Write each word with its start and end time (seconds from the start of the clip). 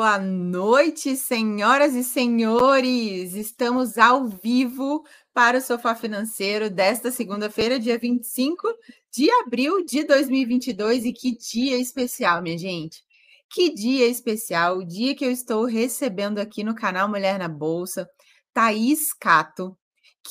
Boa 0.00 0.18
noite, 0.18 1.14
senhoras 1.14 1.94
e 1.94 2.02
senhores! 2.02 3.34
Estamos 3.34 3.98
ao 3.98 4.28
vivo 4.28 5.04
para 5.34 5.58
o 5.58 5.60
Sofá 5.60 5.94
Financeiro 5.94 6.70
desta 6.70 7.10
segunda-feira, 7.10 7.78
dia 7.78 7.98
25 7.98 8.66
de 9.12 9.30
abril 9.30 9.84
de 9.84 10.02
2022. 10.04 11.04
E 11.04 11.12
que 11.12 11.36
dia 11.36 11.76
especial, 11.76 12.40
minha 12.40 12.56
gente! 12.56 13.04
Que 13.50 13.74
dia 13.74 14.06
especial! 14.06 14.78
O 14.78 14.86
dia 14.86 15.14
que 15.14 15.22
eu 15.22 15.30
estou 15.30 15.66
recebendo 15.66 16.38
aqui 16.38 16.64
no 16.64 16.74
canal 16.74 17.06
Mulher 17.06 17.38
na 17.38 17.46
Bolsa, 17.46 18.08
Thaís 18.54 19.12
Cato, 19.12 19.76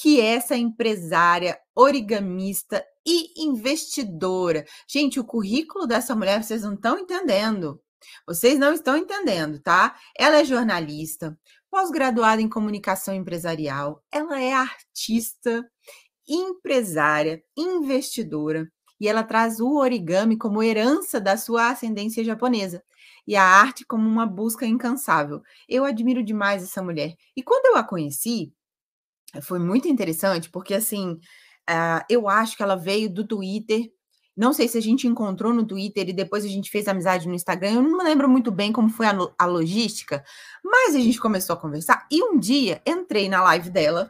que 0.02 0.20
é 0.20 0.34
essa 0.34 0.58
empresária, 0.58 1.59
origamista 1.76 2.84
e 3.05 3.45
investidora. 3.45 4.66
Gente, 4.88 5.20
o 5.20 5.23
currículo 5.23 5.86
dessa 5.86 6.16
mulher 6.16 6.44
vocês 6.44 6.63
não 6.63 6.73
estão 6.73 6.98
entendendo. 6.98 7.80
Vocês 8.26 8.58
não 8.58 8.73
estão 8.73 8.98
entendendo, 8.98 9.59
tá? 9.59 9.95
Ela 10.17 10.38
é 10.38 10.45
jornalista, 10.45 11.38
pós-graduada 11.70 12.41
em 12.41 12.49
comunicação 12.49 13.13
empresarial, 13.13 14.03
ela 14.12 14.41
é 14.41 14.53
artista, 14.53 15.70
empresária, 16.27 17.43
investidora, 17.57 18.71
e 18.99 19.07
ela 19.07 19.23
traz 19.23 19.59
o 19.59 19.77
origami 19.77 20.38
como 20.38 20.62
herança 20.62 21.20
da 21.20 21.38
sua 21.38 21.70
ascendência 21.70 22.23
japonesa 22.23 22.84
e 23.26 23.35
a 23.35 23.43
arte 23.43 23.85
como 23.85 24.07
uma 24.07 24.26
busca 24.26 24.66
incansável. 24.66 25.41
Eu 25.68 25.85
admiro 25.85 26.23
demais 26.23 26.63
essa 26.63 26.84
mulher. 26.84 27.16
E 27.35 27.41
quando 27.41 27.68
eu 27.68 27.77
a 27.77 27.84
conheci, 27.84 28.52
foi 29.41 29.59
muito 29.59 29.88
interessante, 29.88 30.49
porque 30.49 30.73
assim, 30.73 31.13
uh, 31.70 32.04
eu 32.09 32.27
acho 32.27 32.57
que 32.57 32.63
ela 32.63 32.76
veio 32.76 33.09
do 33.09 33.26
Twitter 33.26 33.91
não 34.39 34.53
sei 34.53 34.70
se 34.70 34.77
a 34.77 34.81
gente 34.81 35.05
encontrou 35.05 35.53
no 35.53 35.66
Twitter 35.66 36.07
e 36.07 36.13
depois 36.13 36.45
a 36.45 36.48
gente 36.48 36.71
fez 36.71 36.87
amizade 36.87 37.27
no 37.27 37.35
Instagram. 37.35 37.73
Eu 37.73 37.82
não 37.82 38.01
lembro 38.01 38.29
muito 38.29 38.49
bem 38.49 38.71
como 38.71 38.87
foi 38.90 39.05
a, 39.05 39.13
a 39.37 39.46
logística, 39.46 40.23
mas 40.63 40.96
a 40.96 40.99
gente 40.99 41.20
começou 41.20 41.55
a 41.55 41.59
conversar. 41.59 42.07
E 42.09 42.23
um 42.23 42.40
dia 42.40 42.81
entrei 42.87 43.27
na 43.27 43.43
live 43.43 43.70
dela 43.70 44.09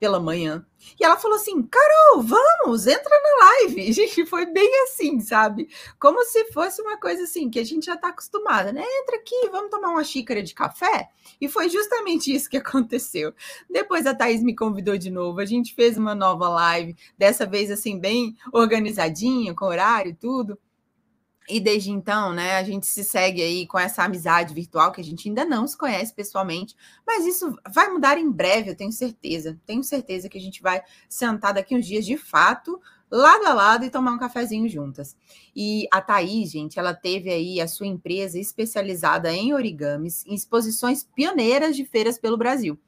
pela 0.00 0.18
manhã. 0.18 0.64
E 0.98 1.04
ela 1.04 1.18
falou 1.18 1.36
assim: 1.36 1.62
Carol, 1.62 2.22
vamos, 2.22 2.86
entra 2.86 3.10
na 3.22 3.44
live. 3.44 3.92
Gente, 3.92 4.24
foi 4.24 4.46
bem 4.46 4.82
assim, 4.84 5.20
sabe? 5.20 5.68
Como 6.00 6.24
se 6.24 6.46
fosse 6.52 6.80
uma 6.80 6.98
coisa 6.98 7.24
assim, 7.24 7.50
que 7.50 7.58
a 7.58 7.64
gente 7.64 7.86
já 7.86 7.94
está 7.94 8.08
acostumada, 8.08 8.72
né? 8.72 8.82
Entra 8.82 9.16
aqui, 9.16 9.48
vamos 9.52 9.70
tomar 9.70 9.90
uma 9.90 10.02
xícara 10.02 10.42
de 10.42 10.54
café. 10.54 11.08
E 11.38 11.48
foi 11.48 11.68
justamente 11.68 12.34
isso 12.34 12.48
que 12.48 12.56
aconteceu. 12.58 13.34
Depois 13.68 14.06
a 14.06 14.14
Thaís 14.14 14.42
me 14.42 14.56
convidou 14.56 14.96
de 14.96 15.10
novo, 15.10 15.38
a 15.38 15.44
gente 15.44 15.74
fez 15.74 15.98
uma 15.98 16.14
nova 16.14 16.48
live, 16.48 16.96
dessa 17.18 17.44
vez 17.44 17.70
assim, 17.70 17.98
bem 17.98 18.34
organizadinha, 18.52 19.54
com 19.54 19.66
horário 19.66 20.12
e 20.12 20.14
tudo. 20.14 20.58
E 21.50 21.58
desde 21.58 21.90
então, 21.90 22.32
né, 22.32 22.56
a 22.56 22.62
gente 22.62 22.86
se 22.86 23.02
segue 23.02 23.42
aí 23.42 23.66
com 23.66 23.78
essa 23.78 24.04
amizade 24.04 24.54
virtual 24.54 24.92
que 24.92 25.00
a 25.00 25.04
gente 25.04 25.28
ainda 25.28 25.44
não 25.44 25.66
se 25.66 25.76
conhece 25.76 26.14
pessoalmente, 26.14 26.76
mas 27.06 27.26
isso 27.26 27.54
vai 27.74 27.88
mudar 27.88 28.16
em 28.18 28.30
breve, 28.30 28.70
eu 28.70 28.76
tenho 28.76 28.92
certeza. 28.92 29.58
Tenho 29.66 29.82
certeza 29.82 30.28
que 30.28 30.38
a 30.38 30.40
gente 30.40 30.62
vai 30.62 30.80
sentar 31.08 31.52
daqui 31.52 31.76
uns 31.76 31.86
dias 31.86 32.06
de 32.06 32.16
fato, 32.16 32.80
lado 33.10 33.46
a 33.46 33.52
lado 33.52 33.84
e 33.84 33.90
tomar 33.90 34.12
um 34.12 34.18
cafezinho 34.18 34.68
juntas. 34.68 35.16
E 35.54 35.88
a 35.92 36.00
Thaís, 36.00 36.52
gente, 36.52 36.78
ela 36.78 36.94
teve 36.94 37.30
aí 37.30 37.60
a 37.60 37.66
sua 37.66 37.86
empresa 37.86 38.38
especializada 38.38 39.32
em 39.32 39.52
origamis, 39.52 40.24
em 40.26 40.34
exposições 40.34 41.02
pioneiras 41.02 41.74
de 41.74 41.84
feiras 41.84 42.16
pelo 42.16 42.36
Brasil. 42.36 42.78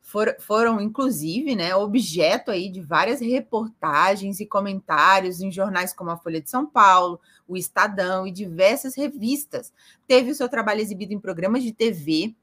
For, 0.00 0.34
foram, 0.40 0.80
inclusive, 0.80 1.54
né, 1.54 1.76
objeto 1.76 2.50
aí 2.50 2.68
de 2.68 2.80
várias 2.80 3.20
reportagens 3.20 4.40
e 4.40 4.46
comentários 4.46 5.40
em 5.40 5.50
jornais 5.50 5.92
como 5.92 6.10
a 6.10 6.16
Folha 6.16 6.40
de 6.40 6.50
São 6.50 6.66
Paulo, 6.66 7.20
o 7.46 7.56
Estadão 7.56 8.26
e 8.26 8.32
diversas 8.32 8.94
revistas. 8.94 9.72
Teve 10.06 10.30
o 10.30 10.34
seu 10.34 10.48
trabalho 10.48 10.80
exibido 10.80 11.12
em 11.12 11.20
programas 11.20 11.62
de 11.62 11.72
TV, 11.72 12.34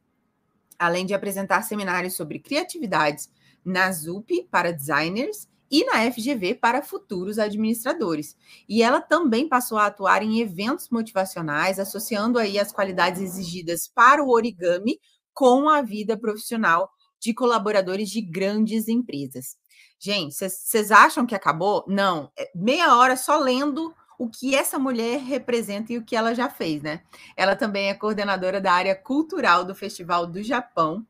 além 0.77 1.05
de 1.05 1.14
apresentar 1.14 1.61
seminários 1.64 2.14
sobre 2.14 2.39
criatividades 2.39 3.30
na 3.64 3.92
ZUP 3.92 4.48
para 4.49 4.71
designers 4.71 5.48
e 5.71 5.86
na 5.86 6.11
FGV 6.11 6.55
para 6.55 6.82
futuros 6.82 7.38
administradores. 7.38 8.36
E 8.67 8.82
ela 8.82 9.02
também 9.02 9.48
passou 9.48 9.77
a 9.77 9.86
atuar 9.86 10.23
em 10.23 10.39
eventos 10.39 10.89
motivacionais, 10.89 11.80
associando 11.80 12.39
aí 12.39 12.58
as 12.58 12.71
qualidades 12.71 13.21
exigidas 13.21 13.88
para 13.88 14.23
o 14.23 14.30
origami 14.30 14.99
com 15.33 15.70
a 15.70 15.82
vida 15.82 16.17
profissional 16.17 16.89
de 17.20 17.33
colaboradores 17.33 18.09
de 18.09 18.21
grandes 18.21 18.88
empresas. 18.88 19.58
Gente, 19.99 20.33
vocês 20.33 20.92
acham 20.92 21.26
que 21.26 21.36
acabou? 21.36 21.83
Não, 21.88 22.32
é 22.38 22.49
meia 22.55 22.95
hora 22.95 23.17
só 23.17 23.38
lendo 23.38 23.93
o 24.19 24.30
que 24.30 24.53
essa 24.53 24.77
mulher 24.77 25.21
representa 25.21 25.93
e 25.93 25.97
o 25.97 26.03
que 26.03 26.13
ela 26.13 26.35
já 26.35 26.49
fez, 26.49 26.83
né? 26.83 27.02
Ela 27.37 27.55
também 27.55 27.87
é 27.87 27.93
coordenadora 27.93 28.59
da 28.59 28.73
área 28.73 28.93
cultural 28.93 29.63
do 29.63 29.73
Festival 29.73 30.27
do 30.27 30.43
Japão, 30.43 31.07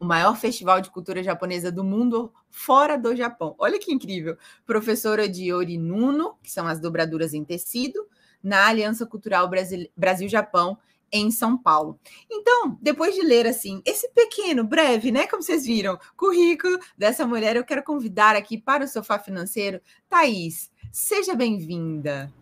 o 0.00 0.04
maior 0.04 0.36
festival 0.36 0.80
de 0.80 0.90
cultura 0.90 1.22
japonesa 1.22 1.70
do 1.70 1.84
mundo 1.84 2.32
fora 2.50 2.98
do 2.98 3.14
Japão. 3.14 3.54
Olha 3.56 3.78
que 3.78 3.94
incrível! 3.94 4.36
Professora 4.66 5.28
de 5.28 5.52
Orinuno, 5.52 6.36
que 6.42 6.50
são 6.50 6.66
as 6.66 6.80
dobraduras 6.80 7.32
em 7.32 7.44
tecido, 7.44 8.06
na 8.42 8.66
Aliança 8.66 9.06
Cultural 9.06 9.48
Brasil-Japão, 9.96 10.76
em 11.12 11.30
São 11.30 11.56
Paulo. 11.56 11.98
Então, 12.30 12.78
depois 12.80 13.14
de 13.14 13.22
ler 13.22 13.46
assim 13.46 13.82
esse 13.84 14.08
pequeno, 14.12 14.64
breve, 14.64 15.10
né, 15.10 15.26
como 15.26 15.42
vocês 15.42 15.64
viram, 15.64 15.98
currículo 16.16 16.78
dessa 16.96 17.26
mulher, 17.26 17.56
eu 17.56 17.64
quero 17.64 17.82
convidar 17.82 18.36
aqui 18.36 18.58
para 18.58 18.84
o 18.84 18.88
sofá 18.88 19.18
financeiro 19.18 19.80
Thaís. 20.08 20.70
Seja 20.92 21.34
bem-vinda. 21.34 22.32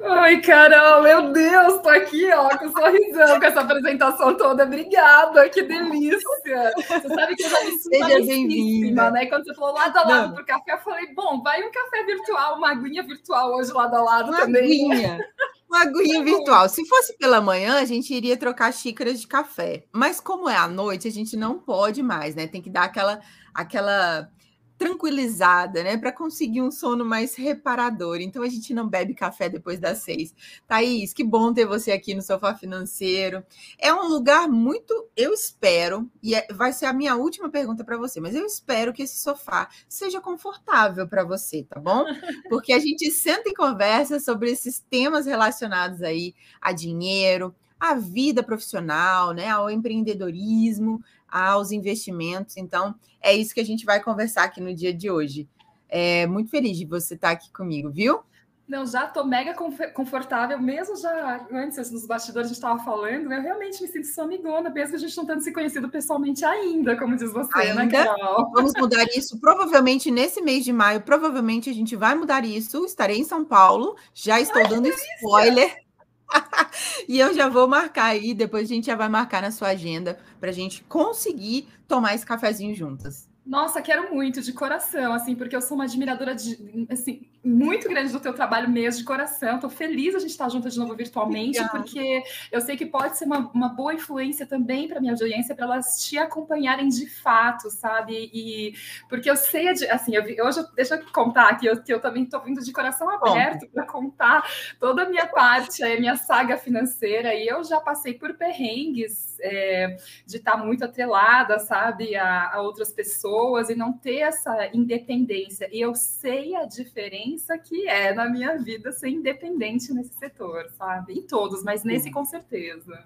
Oi, 0.00 0.40
Carol, 0.40 1.02
meu 1.02 1.32
Deus, 1.32 1.80
tô 1.80 1.88
aqui, 1.88 2.28
ó, 2.32 2.48
com 2.58 2.66
um 2.66 2.72
sorrisão 2.72 3.38
com 3.38 3.46
essa 3.46 3.60
apresentação 3.60 4.36
toda. 4.36 4.64
Obrigada, 4.64 5.48
que 5.48 5.62
delícia. 5.62 6.72
Você 6.76 7.08
sabe 7.08 7.36
que 7.36 7.44
eu 7.44 7.50
já 7.50 7.64
me 7.64 7.78
Seja 7.78 8.06
bem-vinda. 8.26 9.10
né? 9.12 9.26
Quando 9.26 9.44
você 9.44 9.54
falou 9.54 9.72
lado 9.74 9.96
a 9.96 10.08
lado 10.08 10.28
Não. 10.28 10.34
pro 10.34 10.44
café, 10.44 10.72
eu 10.72 10.78
falei, 10.78 11.14
bom, 11.14 11.40
vai 11.40 11.62
um 11.62 11.70
café 11.70 12.02
virtual, 12.04 12.56
uma 12.58 12.70
aguinha 12.72 13.04
virtual 13.04 13.54
hoje 13.54 13.72
lado 13.72 13.94
a 13.94 14.02
lado 14.02 14.28
uma 14.30 14.40
também. 14.40 14.90
Aguinha. 14.92 15.18
Uma 15.74 15.82
aguinha 15.82 16.22
virtual. 16.22 16.68
Se 16.68 16.86
fosse 16.86 17.18
pela 17.18 17.40
manhã, 17.40 17.80
a 17.80 17.84
gente 17.84 18.14
iria 18.14 18.36
trocar 18.36 18.72
xícaras 18.72 19.20
de 19.20 19.26
café. 19.26 19.84
Mas 19.92 20.20
como 20.20 20.48
é 20.48 20.56
à 20.56 20.68
noite, 20.68 21.08
a 21.08 21.10
gente 21.10 21.36
não 21.36 21.58
pode 21.58 22.00
mais, 22.00 22.36
né? 22.36 22.46
Tem 22.46 22.62
que 22.62 22.70
dar 22.70 22.84
aquela 22.84 23.20
aquela 23.52 24.30
tranquilizada, 24.76 25.82
né? 25.82 25.96
Para 25.96 26.12
conseguir 26.12 26.62
um 26.62 26.70
sono 26.70 27.04
mais 27.04 27.34
reparador. 27.34 28.20
Então 28.20 28.42
a 28.42 28.48
gente 28.48 28.74
não 28.74 28.88
bebe 28.88 29.14
café 29.14 29.48
depois 29.48 29.78
das 29.78 29.98
seis. 29.98 30.34
Thaís, 30.66 31.12
que 31.12 31.22
bom 31.24 31.52
ter 31.52 31.66
você 31.66 31.92
aqui 31.92 32.14
no 32.14 32.22
Sofá 32.22 32.54
Financeiro. 32.54 33.44
É 33.78 33.92
um 33.92 34.08
lugar 34.08 34.48
muito, 34.48 35.08
eu 35.16 35.32
espero, 35.32 36.10
e 36.22 36.34
é, 36.34 36.46
vai 36.52 36.72
ser 36.72 36.86
a 36.86 36.92
minha 36.92 37.16
última 37.16 37.48
pergunta 37.48 37.84
para 37.84 37.96
você, 37.96 38.20
mas 38.20 38.34
eu 38.34 38.44
espero 38.44 38.92
que 38.92 39.02
esse 39.02 39.18
sofá 39.18 39.68
seja 39.88 40.20
confortável 40.20 41.06
para 41.08 41.24
você, 41.24 41.62
tá 41.62 41.78
bom? 41.78 42.04
Porque 42.48 42.72
a 42.72 42.78
gente 42.78 43.10
senta 43.10 43.48
e 43.48 43.54
conversa 43.54 44.18
sobre 44.18 44.50
esses 44.50 44.80
temas 44.80 45.26
relacionados 45.26 46.02
aí 46.02 46.34
a 46.60 46.72
dinheiro, 46.72 47.54
a 47.78 47.94
vida 47.94 48.42
profissional, 48.42 49.32
né, 49.32 49.48
ao 49.48 49.70
empreendedorismo, 49.70 51.02
aos 51.34 51.72
investimentos. 51.72 52.56
Então, 52.56 52.94
é 53.20 53.34
isso 53.34 53.52
que 53.52 53.60
a 53.60 53.64
gente 53.64 53.84
vai 53.84 54.00
conversar 54.00 54.44
aqui 54.44 54.60
no 54.60 54.72
dia 54.72 54.94
de 54.94 55.10
hoje. 55.10 55.48
É 55.88 56.28
muito 56.28 56.48
feliz 56.48 56.76
de 56.78 56.86
você 56.86 57.14
estar 57.14 57.30
aqui 57.30 57.52
comigo, 57.52 57.90
viu? 57.90 58.20
Não, 58.66 58.86
já 58.86 59.04
estou 59.04 59.26
mega 59.26 59.54
confortável, 59.92 60.58
mesmo 60.58 60.96
já 60.96 61.46
antes 61.52 61.90
nos 61.90 62.06
bastidores 62.06 62.46
a 62.46 62.48
gente 62.48 62.56
estava 62.56 62.82
falando, 62.82 63.30
eu 63.30 63.42
realmente 63.42 63.82
me 63.82 63.88
sinto 63.88 64.06
sua 64.06 64.24
amigona, 64.24 64.70
mesmo 64.70 64.96
a 64.96 64.98
gente 64.98 65.14
não 65.18 65.26
tendo 65.26 65.42
se 65.42 65.52
conhecido 65.52 65.86
pessoalmente 65.90 66.42
ainda, 66.46 66.96
como 66.96 67.14
diz 67.14 67.30
você, 67.30 67.54
né, 67.58 67.82
ainda? 67.82 67.84
né, 67.84 67.90
Carol? 67.90 68.50
Vamos 68.54 68.72
mudar 68.78 69.04
isso, 69.14 69.38
provavelmente 69.38 70.10
nesse 70.10 70.40
mês 70.40 70.64
de 70.64 70.72
maio, 70.72 71.02
provavelmente 71.02 71.68
a 71.68 71.74
gente 71.74 71.94
vai 71.94 72.14
mudar 72.14 72.42
isso, 72.46 72.86
estarei 72.86 73.18
em 73.18 73.24
São 73.24 73.44
Paulo, 73.44 73.96
já 74.14 74.40
estou 74.40 74.62
Ai, 74.62 74.68
dando 74.68 74.88
spoiler, 74.88 75.83
e 77.08 77.18
eu 77.18 77.34
já 77.34 77.48
vou 77.48 77.68
marcar 77.68 78.06
aí, 78.06 78.34
depois 78.34 78.70
a 78.70 78.74
gente 78.74 78.86
já 78.86 78.96
vai 78.96 79.08
marcar 79.08 79.42
na 79.42 79.50
sua 79.50 79.68
agenda 79.68 80.18
para 80.40 80.50
a 80.50 80.52
gente 80.52 80.82
conseguir 80.84 81.68
tomar 81.86 82.14
esse 82.14 82.26
cafezinho 82.26 82.74
juntas. 82.74 83.28
Nossa, 83.46 83.82
quero 83.82 84.14
muito, 84.14 84.40
de 84.40 84.54
coração, 84.54 85.12
assim, 85.12 85.36
porque 85.36 85.54
eu 85.54 85.60
sou 85.60 85.74
uma 85.74 85.84
admiradora 85.84 86.34
de, 86.34 86.86
assim, 86.90 87.28
muito 87.44 87.86
grande 87.90 88.10
do 88.10 88.18
teu 88.18 88.32
trabalho 88.32 88.70
mesmo, 88.70 89.00
de 89.00 89.04
coração. 89.04 89.56
Estou 89.56 89.68
feliz 89.68 90.14
a 90.14 90.18
gente 90.18 90.30
estar 90.30 90.48
junto 90.48 90.70
de 90.70 90.78
novo 90.78 90.96
virtualmente, 90.96 91.58
Obrigada. 91.58 91.78
porque 91.78 92.22
eu 92.50 92.60
sei 92.62 92.74
que 92.74 92.86
pode 92.86 93.18
ser 93.18 93.26
uma, 93.26 93.50
uma 93.52 93.68
boa 93.68 93.92
influência 93.92 94.46
também 94.46 94.88
para 94.88 94.98
minha 94.98 95.12
audiência, 95.12 95.54
para 95.54 95.66
elas 95.66 96.02
te 96.02 96.16
acompanharem 96.16 96.88
de 96.88 97.06
fato, 97.06 97.68
sabe? 97.68 98.30
E 98.32 98.72
porque 99.10 99.28
eu 99.28 99.36
sei, 99.36 99.68
assim, 99.68 100.16
eu, 100.16 100.24
hoje 100.46 100.64
deixa 100.74 100.94
eu 100.94 101.04
contar 101.12 101.54
que 101.56 101.66
eu, 101.66 101.82
que 101.82 101.92
eu 101.92 102.00
também 102.00 102.22
estou 102.22 102.40
vindo 102.40 102.62
de 102.62 102.72
coração 102.72 103.10
aberto 103.10 103.68
para 103.68 103.84
contar 103.84 104.42
toda 104.80 105.02
a 105.02 105.08
minha 105.08 105.26
parte, 105.26 105.84
a 105.84 106.00
minha 106.00 106.16
saga 106.16 106.56
financeira, 106.56 107.34
e 107.34 107.46
eu 107.46 107.62
já 107.62 107.78
passei 107.78 108.14
por 108.14 108.32
perrengues 108.34 109.36
é, 109.40 109.98
de 110.26 110.38
estar 110.38 110.52
tá 110.52 110.56
muito 110.56 110.82
atrelada, 110.82 111.58
sabe, 111.58 112.16
a, 112.16 112.54
a, 112.54 112.62
outras 112.62 112.90
pessoas 112.90 113.33
e 113.70 113.74
não 113.74 113.92
ter 113.92 114.18
essa 114.18 114.68
independência. 114.74 115.68
E 115.72 115.80
eu 115.80 115.94
sei 115.94 116.54
a 116.54 116.64
diferença 116.64 117.56
que 117.58 117.88
é 117.88 118.12
na 118.14 118.28
minha 118.28 118.56
vida 118.58 118.92
ser 118.92 119.08
independente 119.08 119.92
nesse 119.92 120.14
setor, 120.14 120.70
sabe? 120.76 121.14
Em 121.14 121.22
todos, 121.22 121.62
mas 121.62 121.84
nesse 121.84 122.10
com 122.10 122.24
certeza. 122.24 123.02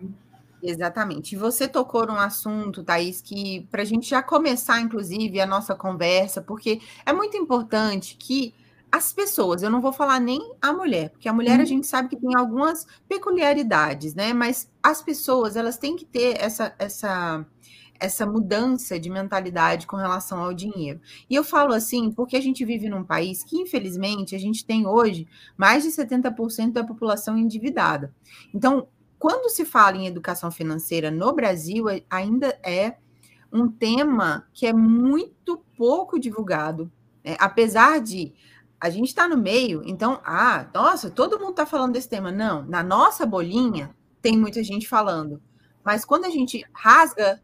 Exatamente. 0.63 1.35
E 1.35 1.39
você 1.39 1.69
tocou 1.69 2.07
num 2.07 2.19
assunto, 2.19 2.83
Thaís, 2.83 3.21
que 3.21 3.67
para 3.71 3.83
a 3.83 3.85
gente 3.85 4.09
já 4.09 4.23
começar, 4.23 4.81
inclusive, 4.81 5.41
a 5.41 5.47
nossa 5.47 5.75
conversa, 5.75 6.43
porque 6.43 6.81
é 7.07 7.13
muito 7.13 7.37
importante 7.37 8.17
que 8.19 8.55
as 8.91 9.13
pessoas, 9.13 9.63
eu 9.63 9.71
não 9.71 9.81
vou 9.81 9.93
falar 9.93 10.19
nem 10.19 10.41
a 10.61 10.73
mulher, 10.73 11.11
porque 11.11 11.29
a 11.29 11.33
mulher 11.33 11.57
a 11.57 11.61
uhum. 11.61 11.67
gente 11.67 11.87
sabe 11.87 12.09
que 12.09 12.17
tem 12.17 12.35
algumas 12.35 12.87
peculiaridades, 13.07 14.15
né? 14.15 14.33
Mas 14.33 14.69
as 14.83 15.03
pessoas, 15.03 15.57
elas 15.57 15.77
têm 15.77 15.95
que 15.95 16.07
ter 16.07 16.43
essa, 16.43 16.75
essa, 16.79 17.45
essa 18.01 18.27
mudança 18.27 18.99
de 18.99 19.11
mentalidade 19.11 19.87
com 19.87 19.97
relação 19.97 20.43
ao 20.43 20.55
dinheiro. 20.55 21.01
E 21.29 21.35
eu 21.35 21.45
falo 21.45 21.73
assim 21.73 22.11
porque 22.11 22.37
a 22.37 22.41
gente 22.41 22.65
vive 22.65 22.89
num 22.89 23.05
país 23.05 23.43
que, 23.43 23.57
infelizmente, 23.57 24.35
a 24.35 24.39
gente 24.39 24.65
tem 24.65 24.87
hoje 24.87 25.27
mais 25.57 25.83
de 25.83 25.91
70% 25.91 26.73
da 26.73 26.85
população 26.85 27.37
endividada. 27.37 28.15
Então, 28.55 28.89
quando 29.19 29.51
se 29.51 29.65
fala 29.65 29.97
em 29.97 30.07
educação 30.07 30.51
financeira 30.51 31.11
no 31.11 31.33
Brasil, 31.33 31.87
ainda 32.09 32.59
é 32.65 32.97
um 33.53 33.69
tema 33.69 34.47
que 34.53 34.67
é 34.67 34.73
muito 34.73 35.59
pouco 35.77 36.19
divulgado. 36.19 36.91
Né? 37.25 37.37
Apesar 37.39 38.01
de 38.01 38.33
a 38.81 38.91
gente 38.91 39.09
estar 39.09 39.29
tá 39.29 39.29
no 39.29 39.37
meio, 39.37 39.83
então, 39.85 40.21
ah, 40.25 40.69
nossa, 40.73 41.11
todo 41.11 41.39
mundo 41.39 41.51
está 41.51 41.67
falando 41.67 41.95
desse 41.95 42.09
tema. 42.09 42.31
Não, 42.31 42.65
na 42.65 42.83
nossa 42.83 43.27
bolinha 43.27 43.95
tem 44.23 44.39
muita 44.39 44.63
gente 44.63 44.89
falando. 44.89 45.43
Mas 45.85 46.05
quando 46.05 46.27
a 46.27 46.31
gente 46.31 46.65
rasga 46.73 47.43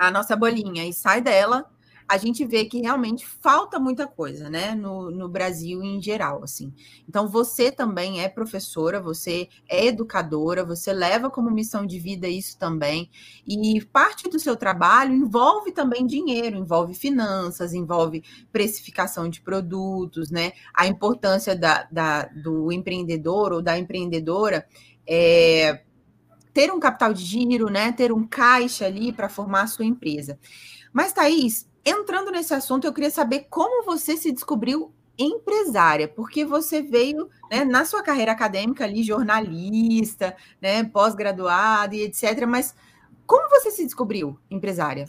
a 0.00 0.10
nossa 0.10 0.34
bolinha 0.34 0.86
e 0.86 0.94
sai 0.94 1.20
dela, 1.20 1.70
a 2.08 2.16
gente 2.16 2.44
vê 2.44 2.64
que 2.64 2.80
realmente 2.80 3.24
falta 3.24 3.78
muita 3.78 4.04
coisa, 4.04 4.50
né, 4.50 4.74
no, 4.74 5.12
no 5.12 5.28
Brasil 5.28 5.80
em 5.80 6.02
geral, 6.02 6.42
assim. 6.42 6.72
Então, 7.08 7.28
você 7.28 7.70
também 7.70 8.20
é 8.20 8.28
professora, 8.28 9.00
você 9.00 9.48
é 9.68 9.86
educadora, 9.86 10.64
você 10.64 10.92
leva 10.92 11.30
como 11.30 11.50
missão 11.52 11.86
de 11.86 12.00
vida 12.00 12.26
isso 12.26 12.58
também, 12.58 13.08
e 13.46 13.80
parte 13.84 14.28
do 14.28 14.40
seu 14.40 14.56
trabalho 14.56 15.12
envolve 15.12 15.70
também 15.70 16.04
dinheiro, 16.04 16.56
envolve 16.56 16.94
finanças, 16.94 17.74
envolve 17.74 18.24
precificação 18.50 19.28
de 19.28 19.40
produtos, 19.40 20.32
né, 20.32 20.50
a 20.74 20.88
importância 20.88 21.54
da, 21.54 21.86
da 21.92 22.24
do 22.24 22.72
empreendedor 22.72 23.52
ou 23.52 23.62
da 23.62 23.78
empreendedora 23.78 24.66
é 25.06 25.82
ter 26.52 26.72
um 26.72 26.80
capital 26.80 27.12
de 27.12 27.24
giro, 27.24 27.70
né, 27.70 27.92
ter 27.92 28.12
um 28.12 28.26
caixa 28.26 28.86
ali 28.86 29.12
para 29.12 29.28
formar 29.28 29.62
a 29.62 29.66
sua 29.66 29.84
empresa. 29.84 30.38
Mas, 30.92 31.12
Thaís, 31.12 31.68
entrando 31.84 32.30
nesse 32.30 32.52
assunto, 32.52 32.86
eu 32.86 32.92
queria 32.92 33.10
saber 33.10 33.46
como 33.48 33.84
você 33.84 34.16
se 34.16 34.32
descobriu 34.32 34.92
empresária, 35.18 36.08
porque 36.08 36.44
você 36.44 36.82
veio 36.82 37.28
né, 37.50 37.64
na 37.64 37.84
sua 37.84 38.02
carreira 38.02 38.32
acadêmica 38.32 38.84
ali, 38.84 39.02
jornalista, 39.02 40.34
né, 40.60 40.82
pós-graduada 40.84 41.94
e 41.94 42.02
etc. 42.02 42.46
Mas 42.46 42.74
como 43.26 43.48
você 43.48 43.70
se 43.70 43.84
descobriu 43.84 44.38
empresária? 44.50 45.06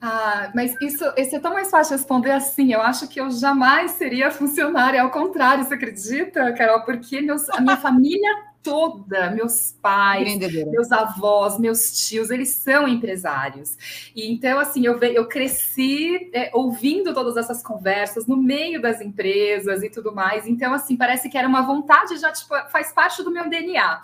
Ah, 0.00 0.52
mas 0.54 0.74
isso, 0.80 1.04
isso 1.16 1.34
é 1.34 1.40
tão 1.40 1.52
mais 1.52 1.70
fácil 1.70 1.96
responder 1.96 2.30
assim. 2.30 2.72
Eu 2.72 2.80
acho 2.80 3.08
que 3.08 3.20
eu 3.20 3.30
jamais 3.30 3.92
seria 3.92 4.30
funcionária. 4.30 5.02
Ao 5.02 5.10
contrário, 5.10 5.64
você 5.64 5.74
acredita, 5.74 6.52
Carol? 6.52 6.82
Porque 6.82 7.20
meus, 7.20 7.48
a 7.50 7.60
minha 7.60 7.76
família 7.78 8.47
toda, 8.62 9.30
meus 9.30 9.76
pais, 9.80 10.36
meus 10.66 10.92
avós, 10.92 11.58
meus 11.58 12.06
tios, 12.06 12.30
eles 12.30 12.50
são 12.50 12.86
empresários. 12.86 13.76
E 14.14 14.30
então, 14.30 14.58
assim, 14.58 14.84
eu, 14.84 14.98
eu 14.98 15.26
cresci 15.26 16.30
é, 16.32 16.50
ouvindo 16.52 17.14
todas 17.14 17.36
essas 17.36 17.62
conversas 17.62 18.26
no 18.26 18.36
meio 18.36 18.80
das 18.80 19.00
empresas 19.00 19.82
e 19.82 19.90
tudo 19.90 20.14
mais. 20.14 20.46
Então, 20.46 20.74
assim, 20.74 20.96
parece 20.96 21.28
que 21.28 21.38
era 21.38 21.48
uma 21.48 21.62
vontade, 21.62 22.16
já 22.18 22.32
tipo, 22.32 22.54
faz 22.70 22.92
parte 22.92 23.22
do 23.22 23.30
meu 23.30 23.48
DNA. 23.48 24.02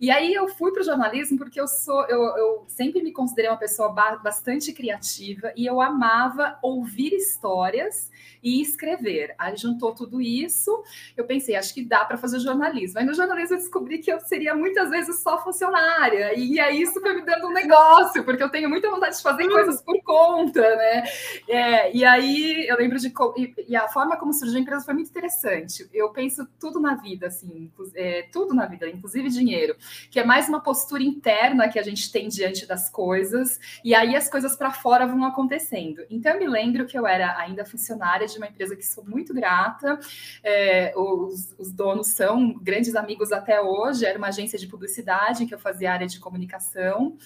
E 0.00 0.10
aí 0.10 0.32
eu 0.32 0.48
fui 0.48 0.72
para 0.72 0.82
o 0.82 0.84
jornalismo 0.84 1.38
porque 1.38 1.60
eu 1.60 1.66
sou, 1.66 2.04
eu, 2.06 2.20
eu 2.36 2.64
sempre 2.68 3.02
me 3.02 3.12
considerei 3.12 3.50
uma 3.50 3.56
pessoa 3.56 3.88
ba 3.90 4.16
bastante 4.16 4.72
criativa 4.72 5.52
e 5.56 5.66
eu 5.66 5.80
amava 5.80 6.58
ouvir 6.62 7.12
histórias 7.12 8.10
e 8.42 8.60
escrever. 8.60 9.34
Aí 9.38 9.56
juntou 9.56 9.94
tudo 9.94 10.20
isso, 10.20 10.82
eu 11.16 11.24
pensei, 11.24 11.56
acho 11.56 11.72
que 11.72 11.82
dá 11.82 12.04
para 12.04 12.18
fazer 12.18 12.38
jornalismo. 12.40 12.98
Aí 12.98 13.06
no 13.06 13.14
jornalismo 13.14 13.56
eu 13.56 13.60
descobri 13.60 13.98
que 13.98 14.12
eu 14.12 14.20
seria 14.20 14.54
muitas 14.54 14.90
vezes 14.90 15.20
só 15.20 15.42
funcionária, 15.42 16.34
e 16.38 16.60
aí 16.60 16.82
isso 16.82 17.00
foi 17.00 17.14
me 17.14 17.22
dando 17.22 17.46
um 17.46 17.52
negócio, 17.52 18.22
porque 18.22 18.42
eu 18.42 18.50
tenho 18.50 18.68
muita 18.68 18.90
vontade 18.90 19.16
de 19.16 19.22
fazer 19.22 19.48
coisas 19.48 19.80
por 19.80 20.00
conta, 20.02 20.60
né? 20.60 21.04
É, 21.48 21.96
e 21.96 22.04
aí 22.04 22.66
eu 22.68 22.76
lembro 22.76 22.98
de. 22.98 23.12
E, 23.36 23.54
e, 23.68 23.76
a 23.76 23.88
forma 23.88 24.16
como 24.16 24.32
surgiu 24.32 24.58
a 24.58 24.60
empresa 24.60 24.84
foi 24.84 24.94
muito 24.94 25.08
interessante. 25.08 25.88
Eu 25.92 26.10
penso 26.10 26.46
tudo 26.60 26.78
na 26.78 26.94
vida, 26.94 27.28
assim, 27.28 27.70
é, 27.94 28.28
tudo 28.30 28.54
na 28.54 28.66
vida, 28.66 28.88
inclusive 28.88 29.30
dinheiro, 29.30 29.74
que 30.10 30.20
é 30.20 30.24
mais 30.24 30.48
uma 30.48 30.60
postura 30.60 31.02
interna 31.02 31.68
que 31.68 31.78
a 31.78 31.82
gente 31.82 32.10
tem 32.12 32.28
diante 32.28 32.66
das 32.66 32.88
coisas, 32.90 33.58
e 33.84 33.94
aí 33.94 34.14
as 34.14 34.28
coisas 34.28 34.56
para 34.56 34.70
fora 34.70 35.06
vão 35.06 35.24
acontecendo. 35.24 36.04
Então 36.10 36.32
eu 36.32 36.38
me 36.38 36.46
lembro 36.46 36.86
que 36.86 36.98
eu 36.98 37.06
era 37.06 37.36
ainda 37.38 37.64
funcionária 37.64 38.26
de 38.26 38.36
uma 38.36 38.46
empresa 38.46 38.76
que 38.76 38.86
sou 38.86 39.04
muito 39.04 39.34
grata. 39.34 39.98
É, 40.42 40.92
os, 40.96 41.54
os, 41.58 41.72
donos 41.72 42.08
são 42.08 42.54
grandes 42.54 42.94
amigos 42.94 43.32
até 43.32 43.60
hoje. 43.60 44.04
Era 44.04 44.18
uma 44.18 44.28
agência 44.28 44.58
de 44.58 44.66
publicidade 44.66 45.46
que 45.46 45.54
eu 45.54 45.58
fazia 45.58 45.92
área 45.92 46.06
de 46.06 46.20
comunicação. 46.20 47.16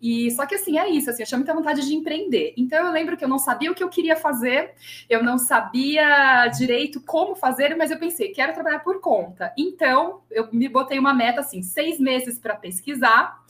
E 0.00 0.30
só 0.30 0.46
que 0.46 0.54
assim 0.54 0.78
é 0.78 0.88
isso. 0.88 1.10
Assim, 1.10 1.22
eu 1.22 1.26
tinha 1.26 1.38
muita 1.38 1.54
vontade 1.54 1.86
de 1.86 1.94
empreender. 1.94 2.54
Então 2.56 2.86
eu 2.86 2.92
lembro 2.92 3.16
que 3.16 3.24
eu 3.24 3.28
não 3.28 3.38
sabia 3.38 3.70
o 3.70 3.74
que 3.74 3.82
eu 3.82 3.88
queria 3.88 4.16
fazer. 4.16 4.72
Eu 5.08 5.22
não 5.22 5.38
sabia 5.38 6.46
direito 6.48 7.00
como 7.00 7.34
fazer, 7.34 7.76
mas 7.76 7.90
eu 7.90 7.98
pensei 7.98 8.28
quero 8.38 8.54
trabalhar 8.54 8.80
por 8.80 9.00
conta. 9.00 9.52
Então 9.58 10.20
eu 10.30 10.48
me 10.52 10.68
botei 10.68 10.98
uma 10.98 11.12
meta 11.12 11.40
assim, 11.40 11.62
seis 11.62 11.98
meses 11.98 12.07
para 12.38 12.54
pesquisar 12.56 13.42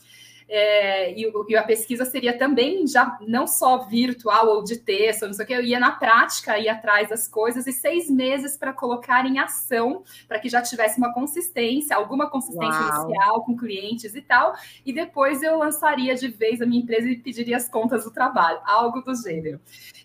é, 0.49 1.13
e, 1.13 1.31
e, 1.47 1.55
a 1.55 1.63
pesquisa 1.63 2.03
seria 2.05 2.35
também 2.35 2.87
já 2.87 3.19
não 3.21 3.45
só 3.45 3.77
virtual 3.85 4.47
ou 4.47 4.63
de 4.63 4.77
texto, 4.77 5.27
não 5.27 5.33
sei 5.33 5.45
o 5.45 5.47
que, 5.47 5.53
eu 5.53 5.61
ia 5.61 5.79
na 5.79 5.91
prática, 5.91 6.57
ir 6.57 6.67
atrás 6.67 7.09
das 7.09 7.27
coisas, 7.27 7.67
e 7.67 7.71
seis 7.71 8.09
meses 8.09 8.57
para 8.57 8.73
colocar 8.73 9.25
em 9.27 9.37
ação, 9.37 10.03
para 10.27 10.39
que 10.39 10.49
já 10.49 10.59
tivesse 10.61 10.97
uma 10.97 11.13
consistência, 11.13 11.95
alguma 11.95 12.27
consistência 12.27 12.81
Uau. 12.81 13.05
inicial 13.05 13.43
com 13.43 13.55
clientes 13.55 14.15
e 14.15 14.21
tal, 14.21 14.55
e 14.83 14.91
depois 14.91 15.43
eu 15.43 15.55
lançaria 15.57 16.15
de 16.15 16.27
vez 16.27 16.61
a 16.61 16.65
minha 16.65 16.81
empresa 16.81 17.07
e 17.07 17.17
pediria 17.17 17.57
as 17.57 17.69
contas 17.69 18.03
do 18.03 18.11
trabalho, 18.11 18.59
algo 18.65 19.01
do 19.01 19.13
gênero. 19.13 19.59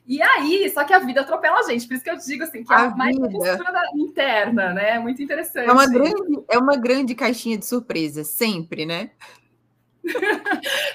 E 0.07 0.21
aí, 0.21 0.69
só 0.69 0.85
que 0.85 0.93
a 0.93 0.99
vida 0.99 1.23
atropela 1.23 1.61
a 1.61 1.63
gente, 1.63 1.89
por 1.89 1.95
isso 1.95 2.05
que 2.05 2.11
eu 2.11 2.19
digo 2.19 2.45
assim, 2.45 2.63
que 2.63 2.71
é 2.71 2.77
a 2.77 2.85
é 2.85 2.91
mais 2.91 3.17
uma 3.17 3.31
postura 3.31 3.73
interna, 3.95 4.75
né? 4.75 4.99
Muito 4.99 5.23
interessante. 5.23 5.71
É 5.71 5.73
uma 5.73 5.87
grande, 5.87 6.45
é 6.51 6.59
uma 6.59 6.77
grande 6.77 7.15
caixinha 7.15 7.57
de 7.57 7.65
surpresa, 7.65 8.23
sempre, 8.23 8.85
né? 8.85 9.11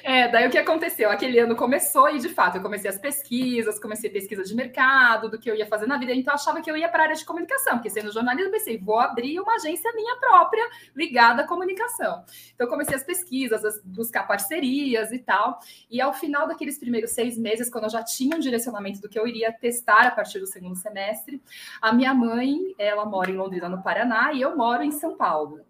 É, 0.03 0.27
daí 0.27 0.47
o 0.47 0.51
que 0.51 0.57
aconteceu? 0.57 1.09
Aquele 1.09 1.39
ano 1.39 1.55
começou 1.55 2.09
e, 2.09 2.19
de 2.19 2.29
fato, 2.29 2.57
eu 2.57 2.61
comecei 2.61 2.89
as 2.89 2.97
pesquisas, 2.97 3.79
comecei 3.79 4.09
pesquisa 4.09 4.43
de 4.43 4.55
mercado, 4.55 5.29
do 5.29 5.39
que 5.39 5.49
eu 5.49 5.55
ia 5.55 5.65
fazer 5.65 5.87
na 5.87 5.97
vida, 5.97 6.13
então 6.13 6.33
eu 6.33 6.35
achava 6.35 6.61
que 6.61 6.69
eu 6.69 6.77
ia 6.77 6.89
para 6.89 7.03
a 7.03 7.05
área 7.05 7.15
de 7.15 7.25
comunicação, 7.25 7.73
porque 7.77 7.89
sendo 7.89 8.11
jornalista, 8.11 8.51
pensei, 8.51 8.77
vou 8.77 8.99
abrir 8.99 9.39
uma 9.39 9.55
agência 9.55 9.91
minha 9.93 10.15
própria 10.17 10.67
ligada 10.95 11.41
à 11.41 11.47
comunicação. 11.47 12.23
Então, 12.53 12.67
comecei 12.67 12.95
as 12.95 13.03
pesquisas, 13.03 13.63
a 13.65 13.69
buscar 13.83 14.23
parcerias 14.23 15.11
e 15.11 15.19
tal, 15.19 15.59
e 15.89 15.99
ao 16.01 16.13
final 16.13 16.47
daqueles 16.47 16.77
primeiros 16.77 17.11
seis 17.11 17.37
meses, 17.37 17.69
quando 17.69 17.85
eu 17.85 17.89
já 17.89 18.03
tinha 18.03 18.35
um 18.35 18.39
direcionamento 18.39 19.01
do 19.01 19.09
que 19.09 19.19
eu 19.19 19.27
iria 19.27 19.51
testar 19.51 20.05
a 20.05 20.11
partir 20.11 20.39
do 20.39 20.47
segundo 20.47 20.75
semestre, 20.75 21.41
a 21.81 21.91
minha 21.91 22.13
mãe, 22.13 22.75
ela 22.77 23.05
mora 23.05 23.31
em 23.31 23.35
Londrina, 23.35 23.69
no 23.69 23.81
Paraná, 23.81 24.31
e 24.33 24.41
eu 24.41 24.55
moro 24.55 24.83
em 24.83 24.91
São 24.91 25.15
Paulo. 25.15 25.68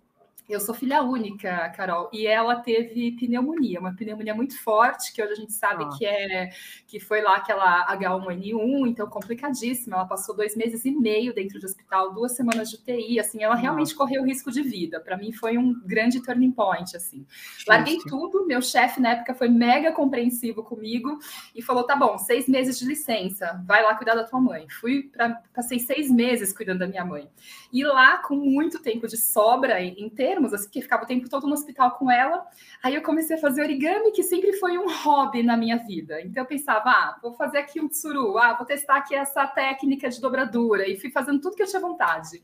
Eu 0.50 0.60
sou 0.60 0.74
filha 0.74 1.04
única, 1.04 1.70
Carol, 1.70 2.10
e 2.12 2.26
ela 2.26 2.56
teve 2.56 3.12
pneumonia, 3.12 3.80
uma 3.80 3.94
pneumonia 3.94 4.34
muito 4.34 4.60
forte, 4.60 5.14
que 5.14 5.22
hoje 5.22 5.34
a 5.34 5.36
gente 5.36 5.54
sabe 5.54 5.84
ah. 5.84 5.90
que 5.96 6.04
é 6.04 6.50
que 6.88 7.00
foi 7.00 7.22
lá 7.22 7.36
aquela 7.36 7.86
H1N1, 7.96 8.88
então 8.88 9.08
complicadíssima. 9.08 9.98
Ela 9.98 10.08
passou 10.08 10.36
dois 10.36 10.56
meses 10.56 10.84
e 10.86 10.92
meio 10.92 11.36
dentro 11.36 11.60
do 11.60 11.66
hospital, 11.68 12.12
duas 12.16 12.32
semanas 12.32 12.72
de 12.72 12.78
UTI, 12.78 13.20
assim, 13.20 13.44
ela 13.44 13.54
realmente 13.54 13.94
correu 13.94 14.24
risco 14.24 14.52
de 14.52 14.64
vida. 14.64 15.00
Para 15.00 15.16
mim 15.16 15.32
foi 15.32 15.56
um 15.56 15.80
grande 15.86 16.20
turning 16.20 16.52
point, 16.52 16.98
assim. 16.98 17.28
Larguei 17.68 18.00
tudo, 18.08 18.48
meu 18.48 18.60
chefe 18.60 19.00
na 19.00 19.10
época 19.12 19.36
foi 19.36 19.50
mega 19.50 19.92
compreensivo 19.92 20.64
comigo 20.64 21.20
e 21.54 21.62
falou: 21.62 21.84
tá 21.84 21.96
bom, 21.96 22.18
seis 22.18 22.48
meses 22.48 22.80
de 22.80 22.86
licença, 22.86 23.64
vai 23.68 23.84
lá 23.84 23.94
cuidar 23.94 24.16
da 24.16 24.24
tua 24.24 24.42
mãe. 24.42 24.68
Fui 24.82 25.12
passei 25.54 25.78
seis 25.78 26.10
meses 26.10 26.52
cuidando 26.52 26.80
da 26.80 26.88
minha 26.88 27.06
mãe. 27.06 27.30
E 27.72 27.84
lá, 27.84 28.18
com 28.18 28.36
muito 28.36 28.82
tempo 28.82 29.08
de 29.08 29.16
sobra 29.16 29.80
inteiro 29.80 30.39
termos, 30.40 30.54
assim, 30.54 30.70
que 30.70 30.82
ficava 30.82 31.04
o 31.04 31.08
tempo 31.08 31.30
todo 31.30 31.46
no 31.46 31.54
hospital 31.54 31.92
com 31.92 32.10
ela. 32.10 32.48
Aí 32.82 32.96
eu 32.96 33.02
comecei 33.02 33.36
a 33.36 33.40
fazer 33.40 33.62
origami, 33.62 34.12
que 34.12 34.24
sempre 34.24 34.54
foi 34.54 34.78
um 34.78 34.90
hobby 34.90 35.44
na 35.44 35.58
minha 35.58 35.78
vida. 35.78 36.22
Então 36.22 36.44
eu 36.44 36.48
pensava, 36.48 36.90
ah, 36.90 37.20
vou 37.22 37.34
fazer 37.34 37.60
aqui 37.60 37.82
um 37.82 37.90
tsuru, 37.90 38.38
ah, 38.38 38.54
vou 38.54 38.66
testar 38.66 38.98
aqui 38.98 39.14
essa 39.14 39.46
técnica 39.46 40.10
de 40.10 40.22
dobradura, 40.22 40.88
e 40.88 40.98
fui 40.98 41.12
fazendo 41.12 41.42
tudo 41.42 41.56
que 41.56 41.64
eu 41.64 41.68
tinha 41.68 41.82
vontade. 41.82 42.42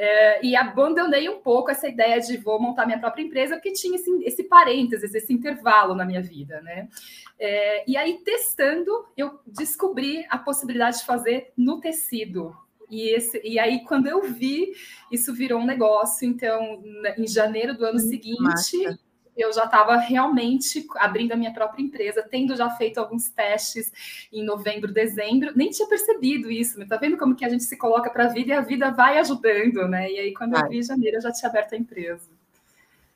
É, 0.00 0.46
e 0.46 0.54
abandonei 0.54 1.28
um 1.28 1.40
pouco 1.40 1.72
essa 1.72 1.88
ideia 1.88 2.20
de 2.20 2.36
vou 2.36 2.60
montar 2.60 2.86
minha 2.86 3.00
própria 3.00 3.22
empresa, 3.22 3.56
porque 3.56 3.72
tinha 3.72 3.96
esse, 3.96 4.08
esse 4.22 4.44
parênteses, 4.44 5.12
esse 5.12 5.32
intervalo 5.32 5.92
na 5.92 6.04
minha 6.04 6.22
vida, 6.22 6.60
né? 6.60 6.88
É, 7.36 7.84
e 7.90 7.96
aí, 7.96 8.18
testando, 8.24 9.06
eu 9.16 9.40
descobri 9.44 10.24
a 10.28 10.38
possibilidade 10.38 10.98
de 10.98 11.06
fazer 11.06 11.52
no 11.56 11.80
tecido. 11.80 12.56
E, 12.90 13.14
esse, 13.14 13.40
e 13.44 13.58
aí, 13.58 13.84
quando 13.84 14.06
eu 14.06 14.22
vi, 14.22 14.72
isso 15.12 15.34
virou 15.34 15.60
um 15.60 15.66
negócio. 15.66 16.26
Então, 16.26 16.82
em 17.16 17.26
janeiro 17.26 17.76
do 17.76 17.84
ano 17.84 17.98
seguinte, 17.98 18.40
Massa. 18.40 18.98
eu 19.36 19.52
já 19.52 19.64
estava 19.64 19.96
realmente 19.96 20.86
abrindo 20.96 21.32
a 21.32 21.36
minha 21.36 21.52
própria 21.52 21.82
empresa, 21.82 22.22
tendo 22.22 22.56
já 22.56 22.70
feito 22.70 22.98
alguns 22.98 23.28
testes 23.28 23.92
em 24.32 24.42
novembro, 24.42 24.92
dezembro, 24.92 25.52
nem 25.54 25.70
tinha 25.70 25.88
percebido 25.88 26.50
isso, 26.50 26.78
mas 26.78 26.88
tá 26.88 26.96
vendo 26.96 27.18
como 27.18 27.36
que 27.36 27.44
a 27.44 27.48
gente 27.48 27.64
se 27.64 27.76
coloca 27.76 28.10
para 28.10 28.24
a 28.24 28.28
vida 28.28 28.50
e 28.50 28.52
a 28.52 28.60
vida 28.62 28.90
vai 28.90 29.18
ajudando, 29.18 29.86
né? 29.86 30.10
E 30.10 30.18
aí, 30.18 30.34
quando 30.34 30.52
vai. 30.52 30.62
eu 30.62 30.68
vi 30.68 30.78
em 30.78 30.82
janeiro, 30.82 31.18
eu 31.18 31.22
já 31.22 31.32
tinha 31.32 31.50
aberto 31.50 31.74
a 31.74 31.78
empresa. 31.78 32.38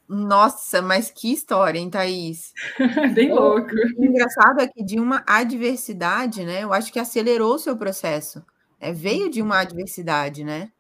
Nossa, 0.09 0.83
mas 0.83 1.11
que 1.11 1.33
história, 1.33 1.79
hein, 1.79 1.89
Thaís? 1.89 2.53
Bem 3.15 3.33
louco. 3.33 3.71
O 3.97 4.05
engraçado 4.05 4.61
é 4.61 4.69
que 4.69 4.85
de 4.85 5.01
uma 5.01 5.25
adversidade, 5.27 6.45
né? 6.45 6.63
Eu 6.65 6.73
acho 6.75 6.93
que 6.93 6.99
acelerou 6.99 7.55
o 7.55 7.59
seu 7.59 7.75
processo. 7.77 8.45
É, 8.83 8.93
veio 8.93 9.31
de 9.31 9.41
uma 9.43 9.61
adversidade, 9.61 10.45
né? 10.45 10.71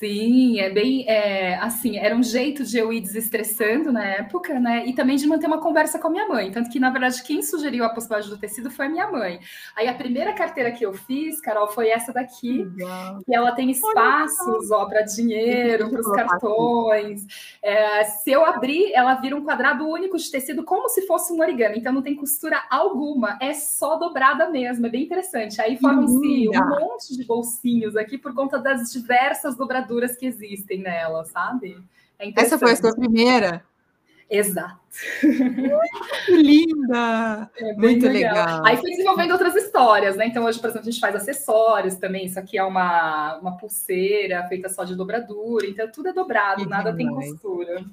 Sim, 0.00 0.58
é 0.58 0.70
bem 0.70 1.04
é, 1.06 1.56
assim, 1.56 1.98
era 1.98 2.16
um 2.16 2.22
jeito 2.22 2.64
de 2.64 2.78
eu 2.78 2.90
ir 2.90 3.02
desestressando 3.02 3.92
na 3.92 4.02
época, 4.02 4.58
né? 4.58 4.86
E 4.86 4.94
também 4.94 5.14
de 5.14 5.26
manter 5.26 5.46
uma 5.46 5.60
conversa 5.60 5.98
com 5.98 6.08
a 6.08 6.10
minha 6.10 6.26
mãe. 6.26 6.50
Tanto 6.50 6.70
que, 6.70 6.80
na 6.80 6.88
verdade, 6.88 7.22
quem 7.22 7.42
sugeriu 7.42 7.84
a 7.84 7.90
possibilidade 7.90 8.30
do 8.30 8.38
tecido 8.38 8.70
foi 8.70 8.86
a 8.86 8.88
minha 8.88 9.10
mãe. 9.10 9.40
Aí 9.76 9.88
a 9.88 9.92
primeira 9.92 10.32
carteira 10.32 10.72
que 10.72 10.86
eu 10.86 10.94
fiz, 10.94 11.38
Carol, 11.42 11.68
foi 11.68 11.90
essa 11.90 12.14
daqui, 12.14 12.64
Legal. 12.64 13.18
que 13.26 13.34
ela 13.34 13.52
tem 13.52 13.70
espaços 13.70 14.70
ó, 14.70 14.86
para 14.86 15.02
dinheiro, 15.02 15.90
para 15.90 16.00
os 16.00 16.12
cartões. 16.12 17.26
É, 17.62 18.02
se 18.04 18.30
eu 18.30 18.42
abrir, 18.42 18.94
ela 18.94 19.16
vira 19.16 19.36
um 19.36 19.44
quadrado 19.44 19.86
único 19.86 20.16
de 20.16 20.30
tecido, 20.30 20.64
como 20.64 20.88
se 20.88 21.06
fosse 21.06 21.30
um 21.30 21.40
origami. 21.42 21.78
Então 21.78 21.92
não 21.92 22.00
tem 22.00 22.16
costura 22.16 22.58
alguma, 22.70 23.36
é 23.38 23.52
só 23.52 23.96
dobrada 23.96 24.48
mesmo. 24.48 24.86
É 24.86 24.88
bem 24.88 25.04
interessante. 25.04 25.60
Aí 25.60 25.76
formam-se 25.76 26.48
um 26.48 26.68
monte 26.80 27.14
de 27.14 27.24
bolsinhos 27.26 27.98
aqui 27.98 28.16
por 28.16 28.32
conta 28.34 28.58
das 28.58 28.90
diversas 28.90 29.54
dobraduras 29.54 29.89
que 30.18 30.26
existem 30.26 30.80
nela, 30.80 31.24
sabe? 31.24 31.82
É 32.18 32.30
Essa 32.36 32.58
foi 32.58 32.72
a 32.72 32.76
sua 32.76 32.94
primeira? 32.94 33.64
Exato. 34.30 34.78
Que 36.26 36.36
linda! 36.36 37.50
É 37.56 37.72
Muito 37.74 38.06
legal. 38.06 38.34
legal. 38.34 38.62
Aí 38.64 38.76
fui 38.76 38.90
desenvolvendo 38.90 39.32
outras 39.32 39.56
histórias, 39.56 40.16
né? 40.16 40.26
Então, 40.26 40.44
hoje, 40.44 40.60
por 40.60 40.70
exemplo, 40.70 40.88
a 40.88 40.90
gente 40.90 41.00
faz 41.00 41.16
acessórios 41.16 41.96
também. 41.96 42.26
Isso 42.26 42.38
aqui 42.38 42.56
é 42.56 42.62
uma, 42.62 43.38
uma 43.38 43.56
pulseira 43.56 44.46
feita 44.48 44.68
só 44.68 44.84
de 44.84 44.94
dobradura. 44.94 45.66
Então, 45.66 45.90
tudo 45.90 46.10
é 46.10 46.12
dobrado, 46.12 46.62
que 46.62 46.68
nada 46.68 46.92
demais. 46.92 47.26
tem 47.26 47.30
costura. 47.32 47.84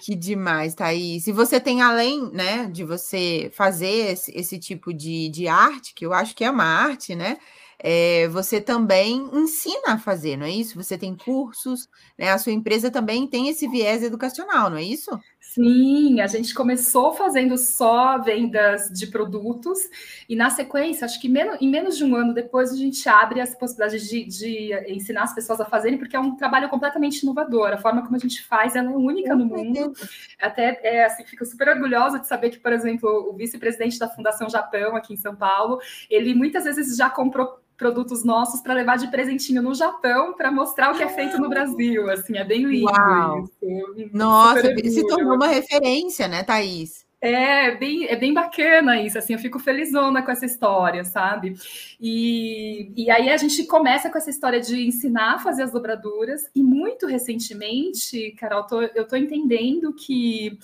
Que 0.00 0.14
demais, 0.14 0.74
Thaís. 0.74 1.26
E 1.26 1.32
você 1.32 1.60
tem, 1.60 1.82
além 1.82 2.30
né, 2.32 2.66
de 2.70 2.84
você 2.84 3.50
fazer 3.52 4.12
esse, 4.12 4.32
esse 4.34 4.58
tipo 4.58 4.94
de, 4.94 5.28
de 5.28 5.46
arte, 5.46 5.94
que 5.94 6.06
eu 6.06 6.12
acho 6.12 6.34
que 6.34 6.44
é 6.44 6.50
uma 6.50 6.64
arte, 6.64 7.14
né? 7.14 7.38
É, 7.78 8.28
você 8.28 8.60
também 8.60 9.28
ensina 9.32 9.94
a 9.94 9.98
fazer, 9.98 10.36
não 10.36 10.46
é 10.46 10.50
isso? 10.50 10.82
Você 10.82 10.96
tem 10.96 11.14
cursos, 11.14 11.88
né? 12.18 12.30
A 12.30 12.38
sua 12.38 12.52
empresa 12.52 12.90
também 12.90 13.26
tem 13.26 13.48
esse 13.48 13.68
viés 13.68 14.02
educacional, 14.02 14.70
não 14.70 14.78
é 14.78 14.82
isso? 14.82 15.10
Sim, 15.40 16.20
a 16.20 16.26
gente 16.26 16.52
começou 16.52 17.14
fazendo 17.14 17.56
só 17.56 18.18
vendas 18.18 18.90
de 18.90 19.06
produtos 19.06 19.78
e 20.28 20.36
na 20.36 20.50
sequência, 20.50 21.04
acho 21.04 21.20
que 21.20 21.28
menos, 21.28 21.56
em 21.60 21.70
menos 21.70 21.96
de 21.96 22.04
um 22.04 22.14
ano 22.14 22.34
depois, 22.34 22.72
a 22.72 22.76
gente 22.76 23.08
abre 23.08 23.40
as 23.40 23.54
possibilidades 23.54 24.08
de, 24.08 24.24
de, 24.24 24.92
ensinar 24.92 25.22
as 25.22 25.34
pessoas 25.34 25.60
a 25.60 25.64
fazerem, 25.64 25.98
porque 25.98 26.16
é 26.16 26.20
um 26.20 26.36
trabalho 26.36 26.68
completamente 26.68 27.22
inovador. 27.22 27.68
A 27.68 27.78
forma 27.78 28.02
como 28.02 28.16
a 28.16 28.18
gente 28.18 28.42
faz 28.42 28.76
ela 28.76 28.90
é 28.90 28.94
única 28.94 29.34
no 29.34 29.46
mundo. 29.46 29.92
Até 30.40 30.78
é, 30.82 31.04
assim, 31.04 31.24
fico 31.24 31.46
super 31.46 31.68
orgulhosa 31.68 32.18
de 32.18 32.26
saber 32.26 32.50
que, 32.50 32.58
por 32.58 32.72
exemplo, 32.72 33.08
o 33.30 33.32
vice-presidente 33.34 33.98
da 33.98 34.08
Fundação 34.08 34.50
Japão, 34.50 34.94
aqui 34.94 35.14
em 35.14 35.16
São 35.16 35.34
Paulo, 35.34 35.78
ele 36.10 36.34
muitas 36.34 36.64
vezes 36.64 36.96
já 36.96 37.08
comprou 37.08 37.65
produtos 37.76 38.24
nossos 38.24 38.60
para 38.60 38.74
levar 38.74 38.96
de 38.96 39.08
presentinho 39.10 39.62
no 39.62 39.74
Japão 39.74 40.32
para 40.34 40.50
mostrar 40.50 40.92
o 40.92 40.96
que 40.96 41.02
é 41.02 41.08
feito 41.08 41.38
no 41.38 41.48
Brasil. 41.48 42.10
Assim, 42.10 42.36
é 42.36 42.44
bem 42.44 42.64
lindo 42.64 42.90
Uau. 42.90 43.44
isso. 43.44 44.10
Nossa, 44.12 44.74
se 44.76 45.06
tornou 45.06 45.34
uma 45.34 45.48
referência, 45.48 46.26
né, 46.26 46.42
Thaís? 46.42 47.06
É 47.18 47.74
bem, 47.74 48.06
é 48.06 48.14
bem 48.14 48.32
bacana 48.34 49.00
isso, 49.00 49.18
assim, 49.18 49.32
eu 49.32 49.38
fico 49.38 49.58
felizona 49.58 50.22
com 50.22 50.30
essa 50.30 50.44
história, 50.44 51.02
sabe? 51.02 51.54
E, 51.98 52.92
e 52.94 53.10
aí 53.10 53.30
a 53.30 53.36
gente 53.38 53.64
começa 53.64 54.10
com 54.10 54.18
essa 54.18 54.28
história 54.28 54.60
de 54.60 54.86
ensinar 54.86 55.36
a 55.36 55.38
fazer 55.38 55.62
as 55.62 55.72
dobraduras, 55.72 56.42
e 56.54 56.62
muito 56.62 57.06
recentemente, 57.06 58.32
Carol, 58.38 58.64
tô, 58.64 58.82
eu 58.82 59.08
tô 59.08 59.16
entendendo 59.16 59.94
que 59.94 60.58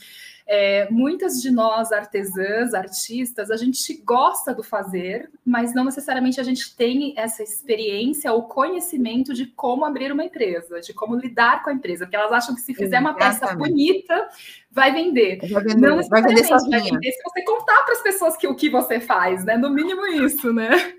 é, 0.47 0.89
muitas 0.91 1.41
de 1.41 1.51
nós, 1.51 1.93
artesãs, 1.93 2.75
artistas, 2.75 3.51
a 3.51 3.57
gente 3.57 4.03
gosta 4.05 4.55
do 4.55 4.63
fazer, 4.63 5.31
mas 5.45 5.75
não 5.75 5.85
necessariamente 5.85 6.41
a 6.41 6.45
gente 6.45 6.77
tem 6.77 7.15
essa 7.17 7.43
experiência 7.43 8.33
ou 8.33 8.43
conhecimento 8.45 9.33
de 9.33 9.47
como 9.47 9.85
abrir 9.85 10.13
uma 10.13 10.25
empresa, 10.25 10.81
de 10.81 10.93
como 10.93 11.17
lidar 11.17 11.63
com 11.63 11.71
a 11.71 11.73
empresa, 11.73 12.05
porque 12.05 12.17
elas 12.17 12.33
acham 12.33 12.55
que 12.55 12.61
se 12.61 12.75
fizer 12.75 12.99
uma 12.99 13.15
peça 13.15 13.55
bonita, 13.55 14.29
vai 14.71 14.93
vender. 14.93 15.39
Vai 15.51 15.63
vender, 15.63 15.77
não 15.77 16.03
vai 16.09 16.23
vender 16.23 16.45
sozinha. 16.45 16.81
Vai 16.81 16.91
vender 16.91 17.13
se 17.13 17.23
você 17.23 17.43
contar 17.45 17.83
para 17.85 17.95
as 17.95 18.03
pessoas 18.03 18.37
que 18.37 18.47
o 18.47 18.55
que 18.55 18.71
você 18.71 19.01
faz, 19.01 19.45
né? 19.45 19.57
No 19.57 19.71
mínimo 19.71 20.07
isso, 20.07 20.53
né? 20.53 20.95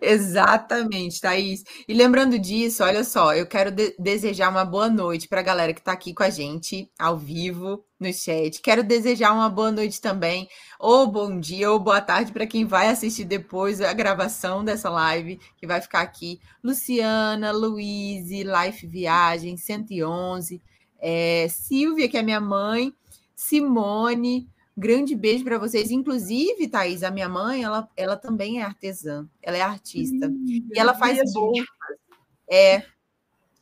Exatamente, 0.00 1.20
Thaís. 1.20 1.64
E 1.88 1.94
lembrando 1.94 2.38
disso, 2.38 2.84
olha 2.84 3.02
só, 3.02 3.34
eu 3.34 3.46
quero 3.46 3.70
de 3.70 3.94
desejar 3.98 4.50
uma 4.50 4.64
boa 4.64 4.88
noite 4.88 5.26
para 5.26 5.40
a 5.40 5.42
galera 5.42 5.72
que 5.72 5.80
está 5.80 5.92
aqui 5.92 6.12
com 6.12 6.22
a 6.22 6.30
gente 6.30 6.90
ao 6.98 7.16
vivo 7.16 7.84
no 7.98 8.12
chat. 8.12 8.60
Quero 8.60 8.82
desejar 8.84 9.32
uma 9.32 9.48
boa 9.48 9.70
noite 9.72 10.00
também, 10.00 10.48
ou 10.78 11.06
bom 11.06 11.40
dia, 11.40 11.70
ou 11.70 11.78
boa 11.80 12.00
tarde 12.00 12.32
para 12.32 12.46
quem 12.46 12.66
vai 12.66 12.88
assistir 12.88 13.24
depois 13.24 13.80
a 13.80 13.92
gravação 13.92 14.64
dessa 14.64 14.90
live, 14.90 15.40
que 15.56 15.66
vai 15.66 15.80
ficar 15.80 16.00
aqui. 16.02 16.38
Luciana, 16.62 17.50
Luíse, 17.50 18.44
Life 18.44 18.86
Viagem 18.86 19.56
111, 19.56 20.60
é, 21.00 21.46
Silvia, 21.48 22.08
que 22.08 22.18
é 22.18 22.22
minha 22.22 22.40
mãe, 22.40 22.92
Simone. 23.34 24.48
Grande 24.76 25.14
beijo 25.14 25.44
para 25.44 25.58
vocês. 25.58 25.90
Inclusive, 25.90 26.68
Thaís, 26.68 27.02
a 27.02 27.10
minha 27.10 27.28
mãe, 27.28 27.62
ela, 27.62 27.88
ela 27.96 28.16
também 28.16 28.60
é 28.60 28.64
artesã, 28.64 29.28
ela 29.42 29.56
é 29.56 29.62
artista. 29.62 30.26
Hum, 30.28 30.44
e 30.74 30.78
ela 30.78 30.94
faz 30.94 31.32
bolsas. 31.32 31.66
É, 32.50 32.82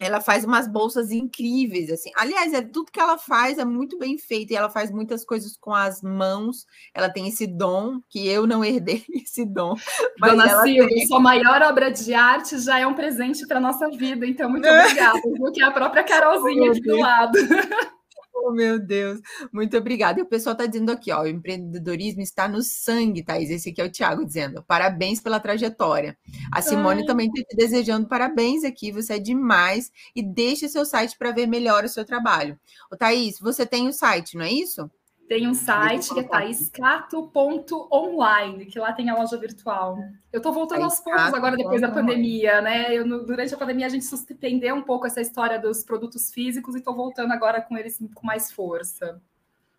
ela 0.02 0.20
faz 0.20 0.44
umas 0.44 0.66
bolsas 0.66 1.12
incríveis, 1.12 1.88
assim. 1.90 2.10
Aliás, 2.16 2.52
é 2.52 2.60
tudo 2.60 2.90
que 2.90 2.98
ela 2.98 3.16
faz 3.16 3.58
é 3.58 3.64
muito 3.64 3.96
bem 3.98 4.18
feito 4.18 4.52
e 4.52 4.56
ela 4.56 4.68
faz 4.68 4.90
muitas 4.90 5.24
coisas 5.24 5.56
com 5.56 5.72
as 5.72 6.02
mãos. 6.02 6.66
Ela 6.92 7.08
tem 7.08 7.28
esse 7.28 7.46
dom 7.46 8.00
que 8.08 8.26
eu 8.26 8.46
não 8.46 8.64
herdei 8.64 9.04
esse 9.14 9.44
dom. 9.44 9.76
Dona 10.18 10.62
Silvia, 10.62 10.88
tem... 10.88 11.06
sua 11.06 11.20
maior 11.20 11.62
obra 11.62 11.90
de 11.90 12.12
arte 12.14 12.58
já 12.58 12.80
é 12.80 12.86
um 12.86 12.94
presente 12.94 13.46
para 13.46 13.60
nossa 13.60 13.88
vida, 13.90 14.26
então 14.26 14.50
muito 14.50 14.66
obrigada. 14.66 15.20
Viu? 15.24 15.52
Que 15.52 15.62
é 15.62 15.66
a 15.66 15.70
própria 15.70 16.02
Carolzinha 16.02 16.72
aqui 16.72 16.80
do 16.80 16.96
lado. 16.96 17.38
Oh, 18.34 18.50
meu 18.50 18.78
Deus, 18.78 19.20
muito 19.52 19.76
obrigada. 19.76 20.18
E 20.18 20.22
o 20.22 20.26
pessoal 20.26 20.52
está 20.54 20.66
dizendo 20.66 20.90
aqui, 20.90 21.12
ó, 21.12 21.22
o 21.22 21.26
empreendedorismo 21.26 22.22
está 22.22 22.48
no 22.48 22.62
sangue, 22.62 23.22
Thaís. 23.22 23.50
Esse 23.50 23.70
aqui 23.70 23.80
é 23.80 23.84
o 23.84 23.90
Tiago 23.90 24.24
dizendo, 24.24 24.62
parabéns 24.64 25.20
pela 25.20 25.38
trajetória. 25.38 26.16
A 26.50 26.62
Simone 26.62 27.00
Ai. 27.00 27.06
também 27.06 27.28
está 27.28 27.42
te 27.48 27.56
desejando 27.56 28.08
parabéns 28.08 28.64
aqui, 28.64 28.90
você 28.90 29.14
é 29.14 29.18
demais. 29.18 29.92
E 30.14 30.22
deixe 30.22 30.68
seu 30.68 30.84
site 30.84 31.16
para 31.18 31.30
ver 31.30 31.46
melhor 31.46 31.84
o 31.84 31.88
seu 31.88 32.04
trabalho. 32.04 32.58
Ô, 32.90 32.96
Thaís, 32.96 33.38
você 33.38 33.66
tem 33.66 33.86
o 33.88 33.92
site, 33.92 34.36
não 34.36 34.44
é 34.44 34.52
isso? 34.52 34.90
Tem 35.32 35.48
um 35.48 35.54
site 35.54 36.12
que 36.12 36.20
é 36.20 36.24
taiscato.online, 36.24 38.66
que 38.66 38.78
lá 38.78 38.92
tem 38.92 39.08
a 39.08 39.14
loja 39.14 39.38
virtual. 39.38 39.96
Eu 40.30 40.36
estou 40.36 40.52
voltando 40.52 40.82
aos 40.82 41.00
poucos 41.00 41.32
agora, 41.32 41.56
depois 41.56 41.80
da 41.80 41.90
pandemia, 41.90 42.60
né? 42.60 42.94
Eu, 42.94 43.24
durante 43.24 43.54
a 43.54 43.56
pandemia, 43.56 43.86
a 43.86 43.88
gente 43.88 44.04
suspendeu 44.04 44.74
um 44.74 44.82
pouco 44.82 45.06
essa 45.06 45.22
história 45.22 45.58
dos 45.58 45.82
produtos 45.82 46.30
físicos 46.30 46.74
e 46.74 46.80
estou 46.80 46.94
voltando 46.94 47.32
agora 47.32 47.62
com 47.62 47.78
eles 47.78 47.96
com 48.14 48.26
mais 48.26 48.52
força. 48.52 49.22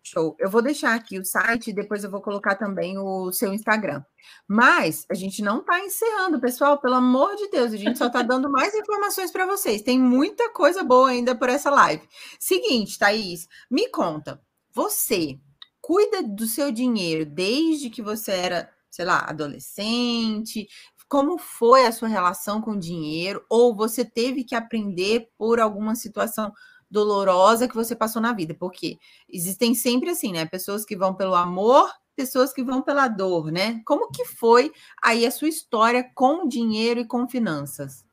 Show. 0.02 0.34
Eu 0.40 0.50
vou 0.50 0.60
deixar 0.60 0.92
aqui 0.92 1.20
o 1.20 1.24
site 1.24 1.70
e 1.70 1.72
depois 1.72 2.02
eu 2.02 2.10
vou 2.10 2.20
colocar 2.20 2.56
também 2.56 2.98
o 2.98 3.30
seu 3.30 3.54
Instagram. 3.54 4.02
Mas 4.48 5.06
a 5.08 5.14
gente 5.14 5.40
não 5.40 5.60
está 5.60 5.78
encerrando, 5.78 6.40
pessoal. 6.40 6.78
Pelo 6.78 6.96
amor 6.96 7.36
de 7.36 7.48
Deus, 7.48 7.72
a 7.72 7.76
gente 7.76 7.96
só 7.96 8.08
está 8.08 8.22
dando 8.22 8.50
mais 8.50 8.74
informações 8.82 9.30
para 9.30 9.46
vocês. 9.46 9.82
Tem 9.82 10.00
muita 10.00 10.50
coisa 10.50 10.82
boa 10.82 11.10
ainda 11.10 11.32
por 11.32 11.48
essa 11.48 11.70
live. 11.70 12.02
Seguinte, 12.40 12.98
Thaís, 12.98 13.46
me 13.70 13.88
conta. 13.88 14.42
Você 14.74 15.38
cuida 15.80 16.20
do 16.20 16.46
seu 16.48 16.72
dinheiro 16.72 17.24
desde 17.24 17.88
que 17.88 18.02
você 18.02 18.32
era, 18.32 18.70
sei 18.90 19.04
lá, 19.04 19.20
adolescente? 19.20 20.66
Como 21.08 21.38
foi 21.38 21.86
a 21.86 21.92
sua 21.92 22.08
relação 22.08 22.60
com 22.60 22.72
o 22.72 22.78
dinheiro? 22.78 23.44
Ou 23.48 23.72
você 23.76 24.04
teve 24.04 24.42
que 24.42 24.54
aprender 24.54 25.30
por 25.38 25.60
alguma 25.60 25.94
situação 25.94 26.52
dolorosa 26.90 27.68
que 27.68 27.74
você 27.74 27.94
passou 27.94 28.20
na 28.20 28.32
vida? 28.32 28.52
Porque 28.52 28.98
existem 29.28 29.76
sempre 29.76 30.10
assim, 30.10 30.32
né? 30.32 30.44
Pessoas 30.44 30.84
que 30.84 30.96
vão 30.96 31.14
pelo 31.14 31.36
amor, 31.36 31.88
pessoas 32.16 32.52
que 32.52 32.64
vão 32.64 32.82
pela 32.82 33.06
dor, 33.06 33.52
né? 33.52 33.80
Como 33.86 34.10
que 34.10 34.24
foi 34.24 34.72
aí 35.00 35.24
a 35.24 35.30
sua 35.30 35.48
história 35.48 36.10
com 36.16 36.48
dinheiro 36.48 36.98
e 36.98 37.06
com 37.06 37.28
finanças? 37.28 38.04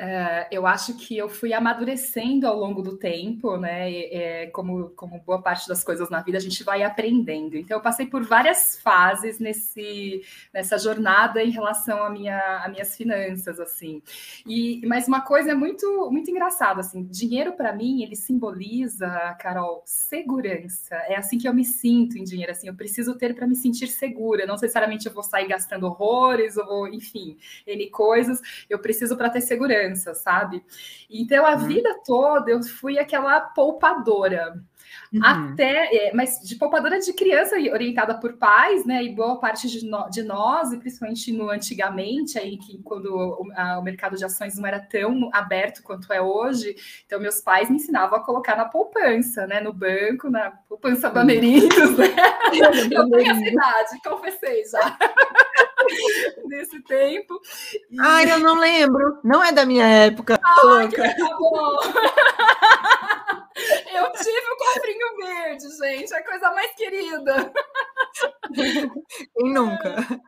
Uh, 0.00 0.48
eu 0.50 0.66
acho 0.66 0.94
que 0.94 1.18
eu 1.18 1.28
fui 1.28 1.52
amadurecendo 1.52 2.46
ao 2.46 2.58
longo 2.58 2.80
do 2.80 2.96
tempo, 2.96 3.58
né? 3.58 3.92
É, 3.92 4.46
como, 4.46 4.88
como 4.96 5.20
boa 5.20 5.42
parte 5.42 5.68
das 5.68 5.84
coisas 5.84 6.08
na 6.08 6.22
vida, 6.22 6.38
a 6.38 6.40
gente 6.40 6.64
vai 6.64 6.82
aprendendo. 6.82 7.54
Então, 7.54 7.76
eu 7.76 7.82
passei 7.82 8.06
por 8.06 8.24
várias 8.24 8.80
fases 8.80 9.38
nesse, 9.38 10.22
nessa 10.54 10.78
jornada 10.78 11.44
em 11.44 11.50
relação 11.50 12.02
à 12.02 12.08
minha, 12.08 12.62
a 12.64 12.68
minhas 12.70 12.96
finanças, 12.96 13.60
assim. 13.60 14.02
E, 14.46 14.80
mas 14.86 15.06
uma 15.06 15.20
coisa 15.20 15.50
é 15.50 15.54
muito, 15.54 16.10
muito 16.10 16.30
engraçada, 16.30 16.80
assim, 16.80 17.02
dinheiro 17.02 17.52
para 17.52 17.70
mim, 17.70 18.02
ele 18.02 18.16
simboliza, 18.16 19.06
Carol, 19.38 19.82
segurança. 19.84 20.94
É 21.08 21.16
assim 21.16 21.36
que 21.36 21.46
eu 21.46 21.52
me 21.52 21.64
sinto 21.64 22.16
em 22.16 22.24
dinheiro, 22.24 22.52
assim, 22.52 22.68
eu 22.68 22.74
preciso 22.74 23.18
ter 23.18 23.34
para 23.34 23.46
me 23.46 23.54
sentir 23.54 23.88
segura. 23.88 24.46
Não 24.46 24.54
necessariamente 24.54 25.06
eu 25.06 25.12
vou 25.12 25.22
sair 25.22 25.46
gastando 25.46 25.84
horrores, 25.84 26.56
ou 26.56 26.64
vou, 26.64 26.88
enfim, 26.88 27.36
N 27.66 27.90
coisas, 27.90 28.40
eu 28.70 28.78
preciso 28.78 29.14
para 29.14 29.28
ter 29.28 29.42
segurança 29.42 29.89
criança, 29.90 30.14
sabe? 30.14 30.62
Então 31.10 31.44
a 31.44 31.52
uhum. 31.52 31.66
vida 31.66 32.00
toda 32.04 32.50
eu 32.50 32.62
fui 32.62 32.98
aquela 32.98 33.40
poupadora. 33.40 34.54
Uhum. 35.12 35.20
Até, 35.24 36.08
é, 36.08 36.14
mas 36.14 36.40
de 36.40 36.56
poupadora 36.56 36.98
de 37.00 37.12
criança 37.12 37.56
orientada 37.56 38.14
por 38.14 38.34
pais, 38.34 38.84
né? 38.84 39.02
E 39.02 39.12
boa 39.12 39.38
parte 39.38 39.68
de, 39.68 39.84
no, 39.84 40.08
de 40.08 40.22
nós, 40.22 40.72
e 40.72 40.78
principalmente 40.78 41.32
no 41.32 41.50
antigamente, 41.50 42.38
aí 42.38 42.56
que 42.56 42.80
quando 42.82 43.06
o, 43.06 43.52
a, 43.54 43.78
o, 43.78 43.82
mercado 43.82 44.16
de 44.16 44.24
ações 44.24 44.56
não 44.56 44.66
era 44.66 44.80
tão 44.80 45.28
aberto 45.32 45.82
quanto 45.82 46.12
é 46.12 46.20
hoje, 46.20 46.76
então 47.06 47.20
meus 47.20 47.40
pais 47.40 47.68
me 47.68 47.76
ensinavam 47.76 48.18
a 48.18 48.24
colocar 48.24 48.56
na 48.56 48.66
poupança, 48.66 49.46
né? 49.46 49.60
No 49.60 49.72
banco, 49.72 50.30
na 50.30 50.50
poupança 50.68 51.10
Bamerindos, 51.10 51.96
né? 51.96 52.06
Eu 52.90 53.08
tenho 53.10 53.30
essa 53.30 53.48
idade, 53.48 54.02
confessei 54.04 54.64
já. 54.64 54.96
Nesse 56.50 56.82
tempo. 56.82 57.40
E... 57.88 58.00
Ai, 58.00 58.32
eu 58.32 58.40
não 58.40 58.58
lembro. 58.58 59.20
Não 59.22 59.42
é 59.42 59.52
da 59.52 59.64
minha 59.64 59.86
época. 59.86 60.36
Ah, 60.42 60.88
que 60.88 60.96
tá 60.96 61.36
bom. 61.38 61.76
Eu 63.92 64.10
tive 64.12 64.50
o 64.50 64.56
cofrinho 64.56 65.16
verde, 65.18 65.68
gente, 65.76 66.14
a 66.14 66.24
coisa 66.24 66.50
mais 66.52 66.74
querida. 66.74 67.52
Quem 69.36 69.52
nunca? 69.52 70.20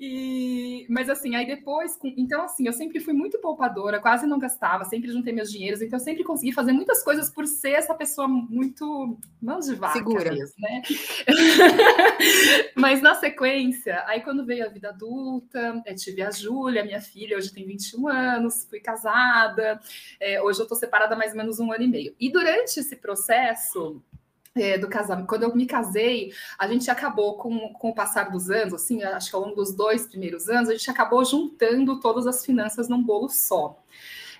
E, 0.00 0.86
mas 0.88 1.08
assim, 1.08 1.34
aí 1.34 1.46
depois, 1.46 1.98
então 2.02 2.42
assim, 2.42 2.66
eu 2.66 2.72
sempre 2.72 3.00
fui 3.00 3.12
muito 3.12 3.38
poupadora, 3.38 4.00
quase 4.00 4.26
não 4.26 4.38
gastava, 4.38 4.84
sempre 4.84 5.10
juntei 5.10 5.32
meus 5.32 5.50
dinheiros, 5.50 5.82
então 5.82 5.98
eu 5.98 6.04
sempre 6.04 6.24
consegui 6.24 6.52
fazer 6.52 6.72
muitas 6.72 7.02
coisas 7.02 7.30
por 7.30 7.46
ser 7.46 7.72
essa 7.72 7.94
pessoa 7.94 8.26
muito 8.26 9.18
mãos 9.40 9.66
de 9.66 9.74
vaca 9.74 9.98
Segura. 9.98 10.32
mesmo, 10.32 10.54
né? 10.58 10.82
mas 12.74 13.02
na 13.02 13.14
sequência, 13.14 14.02
aí 14.06 14.22
quando 14.22 14.44
veio 14.44 14.64
a 14.64 14.68
vida 14.68 14.88
adulta, 14.88 15.82
eu 15.84 15.94
tive 15.94 16.22
a 16.22 16.30
Júlia, 16.30 16.84
minha 16.84 17.00
filha, 17.00 17.36
hoje 17.36 17.52
tem 17.52 17.66
21 17.66 18.08
anos, 18.08 18.66
fui 18.68 18.80
casada, 18.80 19.80
é, 20.18 20.42
hoje 20.42 20.60
eu 20.60 20.66
tô 20.66 20.74
separada 20.74 21.14
há 21.14 21.18
mais 21.18 21.32
ou 21.32 21.38
menos 21.38 21.60
um 21.60 21.70
ano 21.70 21.84
e 21.84 21.88
meio. 21.88 22.14
E 22.18 22.30
durante 22.30 22.80
esse 22.80 22.96
processo, 22.96 24.02
é, 24.54 24.78
do 24.78 24.88
casamento. 24.88 25.26
Quando 25.26 25.44
eu 25.44 25.54
me 25.54 25.66
casei, 25.66 26.32
a 26.58 26.66
gente 26.66 26.90
acabou 26.90 27.36
com, 27.36 27.72
com 27.74 27.90
o 27.90 27.94
passar 27.94 28.30
dos 28.30 28.50
anos, 28.50 28.74
assim, 28.74 29.02
acho 29.02 29.30
que 29.30 29.36
ao 29.36 29.42
longo 29.42 29.56
dos 29.56 29.74
dois 29.74 30.06
primeiros 30.06 30.48
anos, 30.48 30.68
a 30.68 30.72
gente 30.72 30.90
acabou 30.90 31.24
juntando 31.24 32.00
todas 32.00 32.26
as 32.26 32.44
finanças 32.44 32.88
num 32.88 33.02
bolo 33.02 33.28
só. 33.28 33.82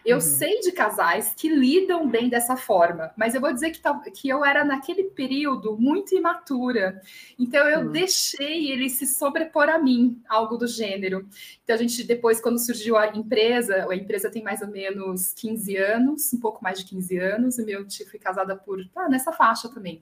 Eu 0.05 0.17
uhum. 0.17 0.21
sei 0.21 0.61
de 0.61 0.73
casais 0.73 1.33
que 1.37 1.49
lidam 1.49 2.09
bem 2.09 2.29
dessa 2.29 2.57
forma, 2.57 3.13
mas 3.17 3.35
eu 3.35 3.41
vou 3.41 3.53
dizer 3.53 3.71
que, 3.71 3.81
que 4.11 4.29
eu 4.29 4.45
era 4.45 4.65
naquele 4.65 5.05
período 5.05 5.77
muito 5.79 6.15
imatura. 6.15 7.01
Então 7.39 7.69
eu 7.69 7.81
uhum. 7.81 7.93
deixei 7.93 8.71
ele 8.71 8.91
se 8.91 9.07
sobrepor 9.07 9.69
a 9.69 9.79
mim, 9.79 10.21
algo 10.29 10.57
do 10.57 10.67
gênero. 10.67 11.29
Então 11.63 11.77
a 11.77 11.79
gente 11.79 12.03
depois, 12.05 12.41
quando 12.41 12.59
surgiu 12.59 12.97
a 12.97 13.09
empresa, 13.09 13.87
a 13.89 13.95
empresa 13.95 14.31
tem 14.31 14.43
mais 14.43 14.61
ou 14.61 14.69
menos 14.69 15.33
15 15.35 15.77
anos, 15.77 16.33
um 16.33 16.41
pouco 16.41 16.63
mais 16.63 16.79
de 16.79 16.85
15 16.87 17.19
anos, 17.19 17.59
e 17.59 17.65
meu 17.65 17.87
tio 17.87 18.09
fui 18.09 18.19
casada 18.19 18.57
por 18.57 18.85
ah, 18.97 19.09
nessa 19.09 19.33
faixa 19.33 19.69
também. 19.69 20.01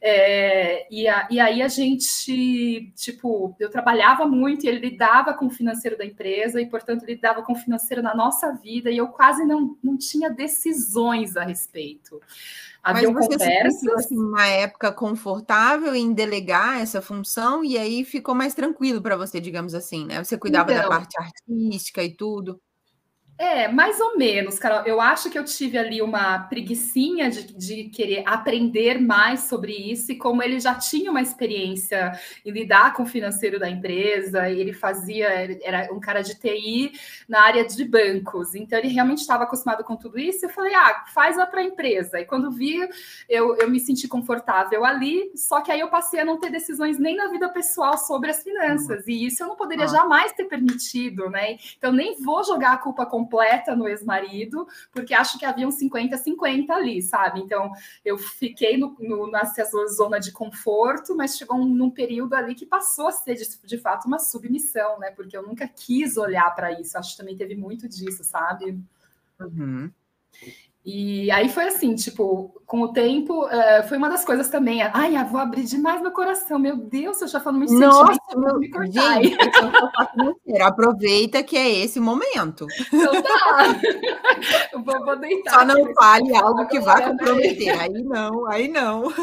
É, 0.00 0.86
e, 0.90 1.08
a, 1.08 1.28
e 1.30 1.40
aí 1.40 1.62
a 1.62 1.68
gente, 1.68 2.92
tipo, 2.94 3.54
eu 3.58 3.68
trabalhava 3.68 4.26
muito 4.26 4.64
e 4.64 4.68
ele 4.68 4.78
lidava 4.78 5.34
com 5.34 5.46
o 5.46 5.50
financeiro 5.50 5.96
da 5.96 6.04
empresa, 6.04 6.60
e 6.60 6.66
portanto 6.66 7.02
ele 7.02 7.14
lidava 7.14 7.42
com 7.42 7.52
o 7.52 7.56
financeiro 7.56 8.02
na 8.02 8.14
nossa 8.14 8.52
vida, 8.52 8.90
e 8.90 8.96
eu 8.96 9.08
quase 9.08 9.39
quase 9.40 9.46
não, 9.46 9.76
não 9.82 9.96
tinha 9.96 10.30
decisões 10.30 11.36
a 11.36 11.44
respeito. 11.44 12.20
Havia 12.82 13.10
Mas 13.10 13.26
você 13.26 13.38
conversas. 13.38 13.80
Se 13.80 13.90
assim, 13.92 14.18
uma 14.18 14.46
época 14.46 14.92
confortável 14.92 15.94
em 15.94 16.12
delegar 16.12 16.80
essa 16.80 17.02
função 17.02 17.64
e 17.64 17.76
aí 17.76 18.04
ficou 18.04 18.34
mais 18.34 18.54
tranquilo 18.54 19.02
para 19.02 19.16
você, 19.16 19.40
digamos 19.40 19.74
assim, 19.74 20.06
né? 20.06 20.22
Você 20.22 20.38
cuidava 20.38 20.72
então, 20.72 20.82
da 20.84 20.88
parte 20.88 21.14
artística 21.18 22.02
e 22.02 22.14
tudo. 22.14 22.60
É, 23.40 23.68
mais 23.68 23.98
ou 23.98 24.18
menos, 24.18 24.58
Carol. 24.58 24.82
Eu 24.84 25.00
acho 25.00 25.30
que 25.30 25.38
eu 25.38 25.44
tive 25.46 25.78
ali 25.78 26.02
uma 26.02 26.40
preguiçinha 26.40 27.30
de, 27.30 27.44
de, 27.54 27.84
querer 27.84 28.22
aprender 28.26 29.00
mais 29.00 29.44
sobre 29.44 29.72
isso, 29.72 30.12
e 30.12 30.18
como 30.18 30.42
ele 30.42 30.60
já 30.60 30.74
tinha 30.74 31.10
uma 31.10 31.22
experiência 31.22 32.12
em 32.44 32.50
lidar 32.50 32.92
com 32.92 33.04
o 33.04 33.06
financeiro 33.06 33.58
da 33.58 33.70
empresa, 33.70 34.50
ele 34.50 34.74
fazia, 34.74 35.26
era 35.62 35.90
um 35.90 35.98
cara 35.98 36.20
de 36.20 36.38
TI 36.38 36.92
na 37.26 37.40
área 37.40 37.64
de 37.64 37.82
bancos, 37.82 38.54
então 38.54 38.78
ele 38.78 38.88
realmente 38.88 39.20
estava 39.22 39.44
acostumado 39.44 39.82
com 39.84 39.96
tudo 39.96 40.18
isso. 40.18 40.44
Eu 40.44 40.50
falei, 40.50 40.74
ah, 40.74 41.06
faz 41.14 41.38
lá 41.38 41.46
para 41.46 41.62
a 41.62 41.64
empresa. 41.64 42.20
E 42.20 42.26
quando 42.26 42.50
vi, 42.50 42.76
eu, 43.26 43.56
eu 43.56 43.70
me 43.70 43.80
senti 43.80 44.06
confortável 44.06 44.84
ali, 44.84 45.32
só 45.34 45.62
que 45.62 45.72
aí 45.72 45.80
eu 45.80 45.88
passei 45.88 46.20
a 46.20 46.26
não 46.26 46.38
ter 46.38 46.50
decisões 46.50 46.98
nem 46.98 47.16
na 47.16 47.28
vida 47.28 47.48
pessoal 47.48 47.96
sobre 47.96 48.32
as 48.32 48.42
finanças, 48.42 49.08
e 49.08 49.24
isso 49.24 49.42
eu 49.42 49.48
não 49.48 49.56
poderia 49.56 49.86
ah. 49.86 49.88
jamais 49.88 50.30
ter 50.32 50.44
permitido, 50.44 51.30
né? 51.30 51.56
Então 51.78 51.90
nem 51.90 52.20
vou 52.22 52.44
jogar 52.44 52.72
a 52.72 52.76
culpa 52.76 53.06
com 53.06 53.29
completa 53.30 53.76
no 53.76 53.88
ex-marido, 53.88 54.66
porque 54.92 55.14
acho 55.14 55.38
que 55.38 55.44
havia 55.44 55.66
um 55.66 55.70
50-50 55.70 56.70
ali, 56.70 57.00
sabe? 57.00 57.40
Então, 57.40 57.70
eu 58.04 58.18
fiquei 58.18 58.76
no, 58.76 58.96
no, 58.98 59.30
nessa 59.30 59.64
zona 59.86 60.18
de 60.18 60.32
conforto, 60.32 61.16
mas 61.16 61.36
chegou 61.36 61.56
um, 61.56 61.66
num 61.66 61.90
período 61.90 62.34
ali 62.34 62.54
que 62.54 62.66
passou 62.66 63.06
a 63.06 63.12
ser, 63.12 63.36
de, 63.36 63.44
de 63.64 63.78
fato, 63.78 64.06
uma 64.06 64.18
submissão, 64.18 64.98
né? 64.98 65.12
Porque 65.12 65.36
eu 65.36 65.42
nunca 65.42 65.68
quis 65.68 66.16
olhar 66.16 66.52
para 66.54 66.78
isso. 66.80 66.98
Acho 66.98 67.12
que 67.12 67.18
também 67.18 67.36
teve 67.36 67.54
muito 67.54 67.88
disso, 67.88 68.24
sabe? 68.24 68.78
Uhum. 69.38 69.90
E 70.84 71.30
aí 71.30 71.48
foi 71.50 71.64
assim, 71.64 71.94
tipo, 71.94 72.58
com 72.64 72.80
o 72.80 72.92
tempo, 72.92 73.44
uh, 73.44 73.86
foi 73.86 73.98
uma 73.98 74.08
das 74.08 74.24
coisas 74.24 74.48
também. 74.48 74.80
Ai, 74.80 75.14
eu 75.14 75.26
vou 75.26 75.38
abrir 75.38 75.64
demais 75.64 76.00
meu 76.00 76.10
coração. 76.10 76.58
Meu 76.58 76.76
Deus, 76.76 77.20
eu 77.20 77.28
já 77.28 77.38
falando 77.38 77.58
muito 77.58 77.74
Nossa, 77.74 78.18
meu, 78.34 78.58
me 78.58 78.70
cortar. 78.70 79.22
Gente, 79.22 79.36
aproveita 80.62 81.42
que 81.42 81.56
é 81.56 81.68
esse 81.80 82.00
momento. 82.00 82.66
Então 82.92 83.22
tá. 83.22 83.66
eu 84.72 84.82
vou, 84.82 85.04
vou 85.04 85.18
deitar. 85.18 85.52
Só 85.52 85.64
não 85.66 85.92
fale 85.94 86.34
algo 86.34 86.66
que 86.66 86.80
vá 86.80 87.02
comprometer. 87.02 87.78
Aí 87.78 88.02
não, 88.02 88.46
aí 88.46 88.68
não. 88.68 89.04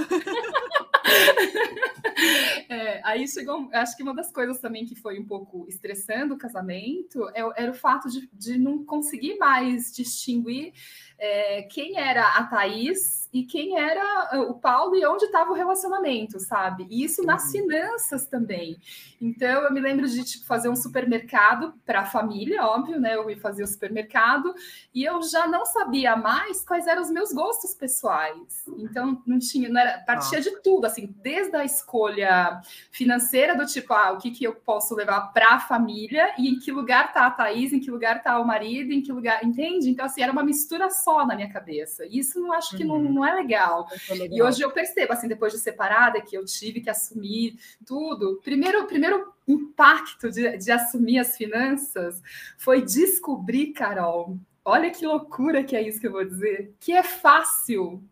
É, 2.70 3.00
aí 3.04 3.28
chegou, 3.28 3.70
acho 3.72 3.96
que 3.96 4.04
uma 4.04 4.13
das 4.13 4.32
coisas 4.32 4.60
também 4.60 4.86
que 4.86 4.96
foi 4.96 5.20
um 5.20 5.26
pouco 5.26 5.65
estressando 5.70 6.34
o 6.34 6.38
casamento 6.38 7.30
é, 7.30 7.48
era 7.56 7.72
o 7.72 7.76
fato 7.76 8.10
de, 8.10 8.28
de 8.34 8.58
não 8.58 8.84
conseguir 8.84 9.38
mais 9.38 9.93
distinguir 9.93 10.74
é, 11.19 11.63
quem 11.63 11.97
era 11.97 12.38
a 12.38 12.43
Thaís 12.43 13.27
e 13.34 13.43
quem 13.43 13.77
era 13.77 14.01
ah, 14.32 14.41
o 14.41 14.53
Paulo 14.56 14.95
e 14.95 15.06
onde 15.06 15.25
estava 15.25 15.51
o 15.51 15.56
relacionamento, 15.56 16.39
sabe? 16.39 16.88
E 16.89 17.03
isso 17.03 17.23
nas 17.23 17.45
uhum. 17.45 17.51
finanças 17.51 18.27
também. 18.27 18.77
Então, 19.19 19.63
eu 19.63 19.73
me 19.73 19.80
lembro 19.80 20.08
de 20.08 20.23
tipo, 20.23 20.45
fazer 20.45 20.69
um 20.69 20.75
supermercado 20.75 21.73
para 21.86 22.01
a 22.01 22.06
família, 22.06 22.63
óbvio, 22.63 22.99
né? 22.99 23.15
Eu 23.15 23.30
ia 23.30 23.39
fazer 23.39 23.63
o 23.63 23.67
supermercado 23.67 24.53
e 24.93 25.03
eu 25.03 25.21
já 25.23 25.47
não 25.47 25.65
sabia 25.65 26.15
mais 26.15 26.63
quais 26.63 26.88
eram 26.88 27.01
os 27.01 27.10
meus 27.10 27.34
gostos 27.34 27.73
pessoais. 27.73 28.63
Então, 28.77 29.21
não 29.25 29.39
tinha, 29.39 29.69
não 29.69 29.82
era, 29.82 29.99
partia 29.99 30.39
de 30.39 30.51
tudo, 30.62 30.86
assim, 30.86 31.13
desde 31.21 31.56
a 31.56 31.65
escolha 31.65 32.62
financeira 32.91 33.56
do 33.56 33.65
tipo, 33.65 33.93
ah, 33.93 34.12
o 34.12 34.17
que, 34.17 34.32
que 34.32 34.45
eu 34.45 34.53
posso 34.53 34.95
levar 34.95 35.34
para 35.34 35.56
a 35.56 35.60
família 35.60 36.34
e 36.38 36.49
em 36.49 36.60
que 36.60 36.71
lugar 36.71 37.12
tá 37.12 37.25
a 37.25 37.32
Thaís, 37.32 37.73
em 37.73 37.80
que 37.80 37.89
lugar 37.89 38.21
tá 38.21 38.39
o 38.39 38.45
marido, 38.45 38.93
em 38.93 39.01
que 39.01 39.12
lugar, 39.12 39.43
entende? 39.43 39.89
Então, 39.89 40.06
assim, 40.06 40.21
era 40.21 40.32
uma 40.32 40.43
mistura 40.43 40.89
só 41.08 41.26
na 41.26 41.38
minha 41.38 41.50
cabeça. 41.50 42.06
E 42.06 42.20
isso 42.20 42.38
não 42.41 42.52
acho 42.52 42.76
que 42.76 42.84
uhum. 42.84 43.02
não, 43.02 43.13
não 43.13 43.26
é 43.26 43.34
legal. 43.34 43.88
é 44.10 44.13
legal. 44.13 44.38
E 44.38 44.41
hoje 44.41 44.62
eu 44.62 44.70
percebo, 44.72 45.13
assim, 45.13 45.30
depois 45.30 45.54
de 45.54 45.60
separada, 45.60 46.20
que 46.20 46.38
eu 46.38 46.43
tive 46.43 46.82
que 46.82 46.89
assumir 46.89 47.58
tudo. 47.86 48.41
Primeiro, 48.43 48.86
primeiro 48.86 49.34
impacto 49.48 50.30
de, 50.30 50.58
de 50.58 50.70
assumir 50.70 51.20
as 51.20 51.38
finanças 51.38 52.22
foi 52.58 52.82
descobrir, 52.82 53.67
Carol, 53.67 54.38
olha 54.65 54.91
que 54.91 55.08
loucura 55.08 55.63
que 55.63 55.78
é 55.78 55.82
isso 55.82 56.02
que 56.02 56.08
eu 56.08 56.12
vou 56.12 56.26
dizer, 56.26 56.76
que 56.78 56.91
é 56.91 57.04
fácil. 57.04 58.04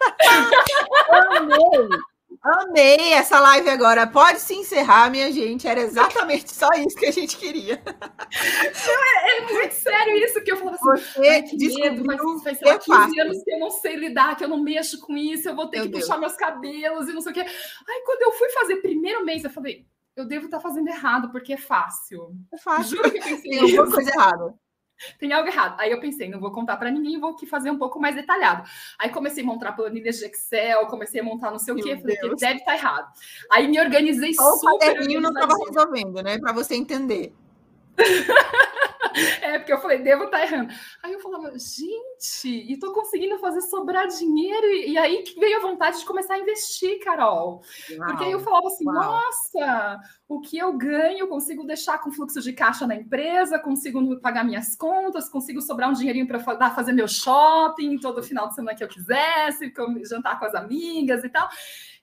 Amei! 1.08 2.02
Amei 2.42 3.12
essa 3.12 3.38
live 3.38 3.70
agora. 3.70 4.04
Pode 4.04 4.40
se 4.40 4.54
encerrar, 4.54 5.08
minha 5.10 5.30
gente. 5.30 5.68
Era 5.68 5.80
exatamente 5.80 6.52
só 6.52 6.68
isso 6.72 6.96
que 6.96 7.06
a 7.06 7.12
gente 7.12 7.36
queria. 7.36 7.80
É, 8.34 9.38
é 9.38 9.52
muito 9.52 9.74
sério 9.74 10.16
isso 10.16 10.42
que 10.42 10.50
eu 10.50 10.56
falo 10.56 10.70
assim. 10.70 11.04
Você 11.14 11.56
descobriu 11.56 12.04
mas 12.04 12.42
faz, 12.42 12.58
sei 12.58 12.68
lá, 12.68 12.78
15 12.78 13.20
anos 13.20 13.42
que 13.44 13.52
eu 13.52 13.58
não 13.60 13.70
sei 13.70 13.96
lidar, 13.96 14.36
que 14.36 14.42
eu 14.42 14.48
não 14.48 14.60
mexo 14.60 14.98
com 15.00 15.16
isso, 15.16 15.48
eu 15.48 15.54
vou 15.54 15.68
ter 15.68 15.78
Meu 15.78 15.86
que 15.86 15.92
Deus. 15.92 16.04
puxar 16.04 16.18
meus 16.18 16.34
cabelos 16.34 17.08
e 17.08 17.12
não 17.12 17.20
sei 17.20 17.30
o 17.30 17.34
quê. 17.34 17.40
Aí, 17.42 18.02
quando 18.04 18.22
eu 18.22 18.32
fui 18.32 18.48
fazer 18.50 18.76
primeiro 18.76 19.24
mês, 19.24 19.44
eu 19.44 19.50
falei, 19.50 19.86
eu 20.16 20.26
devo 20.26 20.46
estar 20.46 20.58
fazendo 20.60 20.88
errado, 20.88 21.30
porque 21.30 21.52
é 21.52 21.56
fácil. 21.58 22.34
É 22.52 22.58
fácil. 22.58 22.96
Juro 22.96 23.10
que 23.10 23.18
eu 23.18 23.22
pensei 23.22 23.50
Tem 23.50 23.60
alguma 23.60 23.90
coisa 23.90 24.10
errada. 24.10 24.54
tem 25.18 25.32
algo 25.32 25.48
errado. 25.48 25.78
Aí 25.78 25.90
eu 25.90 26.00
pensei, 26.00 26.28
não 26.28 26.40
vou 26.40 26.50
contar 26.50 26.76
para 26.76 26.90
ninguém, 26.90 27.18
vou 27.18 27.30
aqui 27.30 27.46
fazer 27.46 27.70
um 27.70 27.78
pouco 27.78 28.00
mais 28.00 28.14
detalhado. 28.14 28.68
Aí 28.98 29.10
comecei 29.10 29.42
a 29.42 29.46
montar 29.46 29.72
planilhas 29.72 30.18
de 30.18 30.26
Excel, 30.26 30.86
comecei 30.86 31.20
a 31.20 31.24
montar 31.24 31.50
não 31.50 31.58
sei 31.58 31.74
o 31.74 31.76
quê, 31.76 31.96
falei 31.96 32.16
que 32.16 32.28
deve 32.36 32.58
estar 32.58 32.64
tá 32.64 32.74
errado. 32.74 33.12
Aí 33.50 33.68
me 33.68 33.80
organizei 33.80 34.32
Ou 34.38 34.56
super. 34.58 35.00
O 35.00 35.20
não 35.20 35.30
estava 35.30 35.54
resolvendo, 35.66 36.22
né? 36.22 36.38
Para 36.38 36.52
você 36.52 36.74
entender. 36.74 37.32
É, 39.42 39.58
porque 39.58 39.72
eu 39.72 39.80
falei, 39.80 39.98
devo 39.98 40.24
estar 40.24 40.38
tá 40.38 40.44
errando. 40.44 40.72
Aí 41.02 41.12
eu 41.12 41.20
falava, 41.20 41.52
gente, 41.58 42.48
e 42.48 42.78
tô 42.78 42.92
conseguindo 42.92 43.38
fazer 43.38 43.60
sobrar 43.62 44.06
dinheiro. 44.06 44.66
E, 44.66 44.92
e 44.92 44.98
aí 44.98 45.22
que 45.22 45.38
veio 45.38 45.58
a 45.58 45.62
vontade 45.62 45.98
de 45.98 46.04
começar 46.04 46.34
a 46.34 46.38
investir, 46.38 47.00
Carol. 47.00 47.62
Uau, 47.90 48.06
porque 48.06 48.24
aí 48.24 48.32
eu 48.32 48.40
falava 48.40 48.66
assim, 48.68 48.86
uau. 48.86 48.94
nossa, 48.94 50.00
o 50.28 50.40
que 50.40 50.58
eu 50.58 50.72
ganho, 50.72 51.28
consigo 51.28 51.64
deixar 51.64 51.98
com 51.98 52.12
fluxo 52.12 52.40
de 52.40 52.52
caixa 52.52 52.86
na 52.86 52.94
empresa, 52.94 53.58
consigo 53.58 54.20
pagar 54.20 54.44
minhas 54.44 54.76
contas, 54.76 55.28
consigo 55.28 55.60
sobrar 55.60 55.90
um 55.90 55.94
dinheirinho 55.94 56.26
para 56.26 56.40
fazer 56.70 56.92
meu 56.92 57.08
shopping 57.08 57.98
todo 57.98 58.22
final 58.22 58.48
de 58.48 58.54
semana 58.54 58.76
que 58.76 58.84
eu 58.84 58.88
quisesse, 58.88 59.72
jantar 60.04 60.38
com 60.38 60.44
as 60.44 60.54
amigas 60.54 61.24
e 61.24 61.28
tal. 61.28 61.48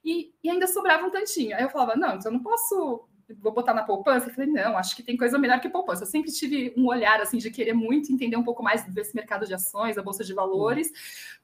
E, 0.03 0.31
e 0.43 0.49
ainda 0.49 0.67
sobrava 0.67 1.05
um 1.05 1.09
tantinho. 1.11 1.55
Aí 1.55 1.63
eu 1.63 1.69
falava, 1.69 1.95
não, 1.95 2.15
então 2.15 2.31
eu 2.31 2.37
não 2.37 2.43
posso 2.43 3.08
vou 3.39 3.51
botar 3.51 3.73
na 3.73 3.83
poupança? 3.83 4.27
Eu 4.27 4.33
falei, 4.33 4.49
não, 4.49 4.77
acho 4.77 4.95
que 4.95 5.03
tem 5.03 5.17
coisa 5.17 5.37
melhor 5.37 5.59
que 5.59 5.69
poupança. 5.69 6.03
Eu 6.03 6.07
sempre 6.07 6.31
tive 6.31 6.73
um 6.75 6.87
olhar 6.87 7.21
assim 7.21 7.37
de 7.37 7.51
querer 7.51 7.73
muito 7.73 8.11
entender 8.11 8.35
um 8.35 8.43
pouco 8.43 8.63
mais 8.63 8.83
desse 8.85 9.15
mercado 9.15 9.45
de 9.45 9.53
ações, 9.53 9.95
da 9.95 10.01
bolsa 10.01 10.23
de 10.23 10.33
valores, 10.33 10.91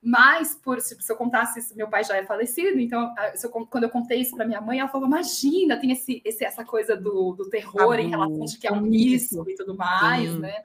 mas 0.02 0.56
por 0.56 0.80
se, 0.82 1.00
se 1.02 1.12
eu 1.12 1.16
contasse, 1.16 1.76
meu 1.76 1.88
pai 1.88 2.04
já 2.04 2.16
é 2.16 2.26
falecido, 2.26 2.80
então 2.80 3.14
eu, 3.42 3.50
quando 3.50 3.84
eu 3.84 3.90
contei 3.90 4.22
isso 4.22 4.36
para 4.36 4.46
minha 4.46 4.62
mãe, 4.62 4.80
ela 4.80 4.90
falou: 4.90 5.08
imagina, 5.08 5.78
tem 5.78 5.92
esse, 5.92 6.22
esse 6.26 6.44
essa 6.44 6.64
coisa 6.64 6.96
do, 6.96 7.34
do 7.34 7.50
terror 7.50 7.94
ah, 7.94 8.02
em 8.02 8.10
relação 8.10 8.46
de 8.46 8.58
que 8.58 8.68
é 8.68 8.72
um 8.72 8.90
risco 8.90 9.50
e 9.50 9.56
tudo 9.56 9.76
mais, 9.76 10.30
sim. 10.30 10.40
né? 10.40 10.64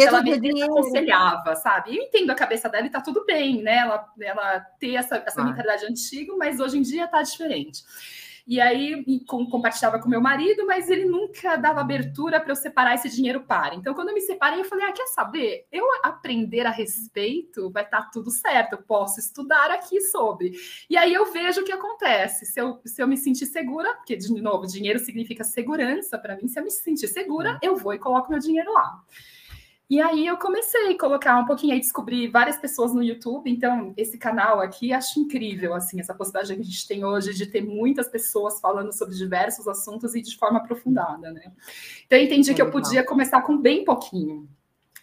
Ela 0.00 0.22
me 0.22 0.62
aconselhava, 0.62 1.54
sabe? 1.56 1.96
Eu 1.96 2.02
entendo 2.02 2.30
a 2.30 2.34
cabeça 2.34 2.68
dela 2.68 2.86
e 2.86 2.90
tá 2.90 3.00
tudo 3.00 3.24
bem, 3.24 3.62
né? 3.62 3.78
Ela, 3.78 4.08
ela 4.20 4.60
ter 4.78 4.94
essa, 4.94 5.16
essa 5.26 5.40
ah. 5.40 5.44
mentalidade 5.44 5.84
antiga, 5.86 6.34
mas 6.36 6.60
hoje 6.60 6.78
em 6.78 6.82
dia 6.82 7.08
tá 7.08 7.22
diferente. 7.22 7.82
E 8.50 8.60
aí 8.60 9.04
com, 9.28 9.48
compartilhava 9.48 10.00
com 10.00 10.08
meu 10.08 10.20
marido, 10.20 10.66
mas 10.66 10.90
ele 10.90 11.04
nunca 11.04 11.54
dava 11.54 11.80
abertura 11.80 12.40
para 12.40 12.50
eu 12.50 12.56
separar 12.56 12.96
esse 12.96 13.08
dinheiro 13.08 13.42
para. 13.42 13.76
Então, 13.76 13.94
quando 13.94 14.08
eu 14.08 14.14
me 14.14 14.20
separei, 14.20 14.58
eu 14.58 14.64
falei: 14.64 14.86
ah, 14.86 14.92
quer 14.92 15.06
saber? 15.06 15.68
Eu 15.70 15.86
aprender 16.02 16.66
a 16.66 16.70
respeito, 16.70 17.70
vai 17.70 17.84
estar 17.84 18.02
tá 18.02 18.10
tudo 18.12 18.28
certo, 18.28 18.72
eu 18.72 18.82
posso 18.82 19.20
estudar 19.20 19.70
aqui 19.70 20.00
sobre. 20.00 20.50
E 20.90 20.96
aí 20.96 21.14
eu 21.14 21.32
vejo 21.32 21.60
o 21.60 21.64
que 21.64 21.70
acontece. 21.70 22.44
Se 22.44 22.60
eu, 22.60 22.80
se 22.84 23.00
eu 23.00 23.06
me 23.06 23.16
sentir 23.16 23.46
segura, 23.46 23.94
porque, 23.94 24.16
de 24.16 24.42
novo, 24.42 24.66
dinheiro 24.66 24.98
significa 24.98 25.44
segurança 25.44 26.18
para 26.18 26.34
mim, 26.34 26.48
se 26.48 26.58
eu 26.58 26.64
me 26.64 26.72
sentir 26.72 27.06
segura, 27.06 27.56
eu 27.62 27.76
vou 27.76 27.94
e 27.94 28.00
coloco 28.00 28.32
meu 28.32 28.40
dinheiro 28.40 28.72
lá. 28.72 29.00
E 29.90 30.00
aí 30.00 30.24
eu 30.24 30.36
comecei 30.36 30.92
a 30.92 30.96
colocar 30.96 31.36
um 31.40 31.44
pouquinho 31.44 31.74
aí, 31.74 31.80
descobri 31.80 32.28
várias 32.28 32.56
pessoas 32.56 32.94
no 32.94 33.02
YouTube, 33.02 33.50
então 33.50 33.92
esse 33.96 34.16
canal 34.16 34.60
aqui 34.60 34.92
acho 34.92 35.18
incrível, 35.18 35.74
assim, 35.74 35.98
essa 35.98 36.14
possibilidade 36.14 36.54
que 36.54 36.60
a 36.60 36.64
gente 36.64 36.86
tem 36.86 37.04
hoje 37.04 37.34
de 37.34 37.44
ter 37.44 37.60
muitas 37.60 38.08
pessoas 38.08 38.60
falando 38.60 38.92
sobre 38.92 39.16
diversos 39.16 39.66
assuntos 39.66 40.14
e 40.14 40.22
de 40.22 40.36
forma 40.38 40.60
aprofundada, 40.60 41.32
né? 41.32 41.52
Então 42.06 42.16
eu 42.16 42.24
entendi 42.24 42.52
é 42.52 42.54
que 42.54 42.62
eu 42.62 42.70
podia 42.70 43.04
começar 43.04 43.42
com 43.42 43.58
bem 43.58 43.84
pouquinho. 43.84 44.48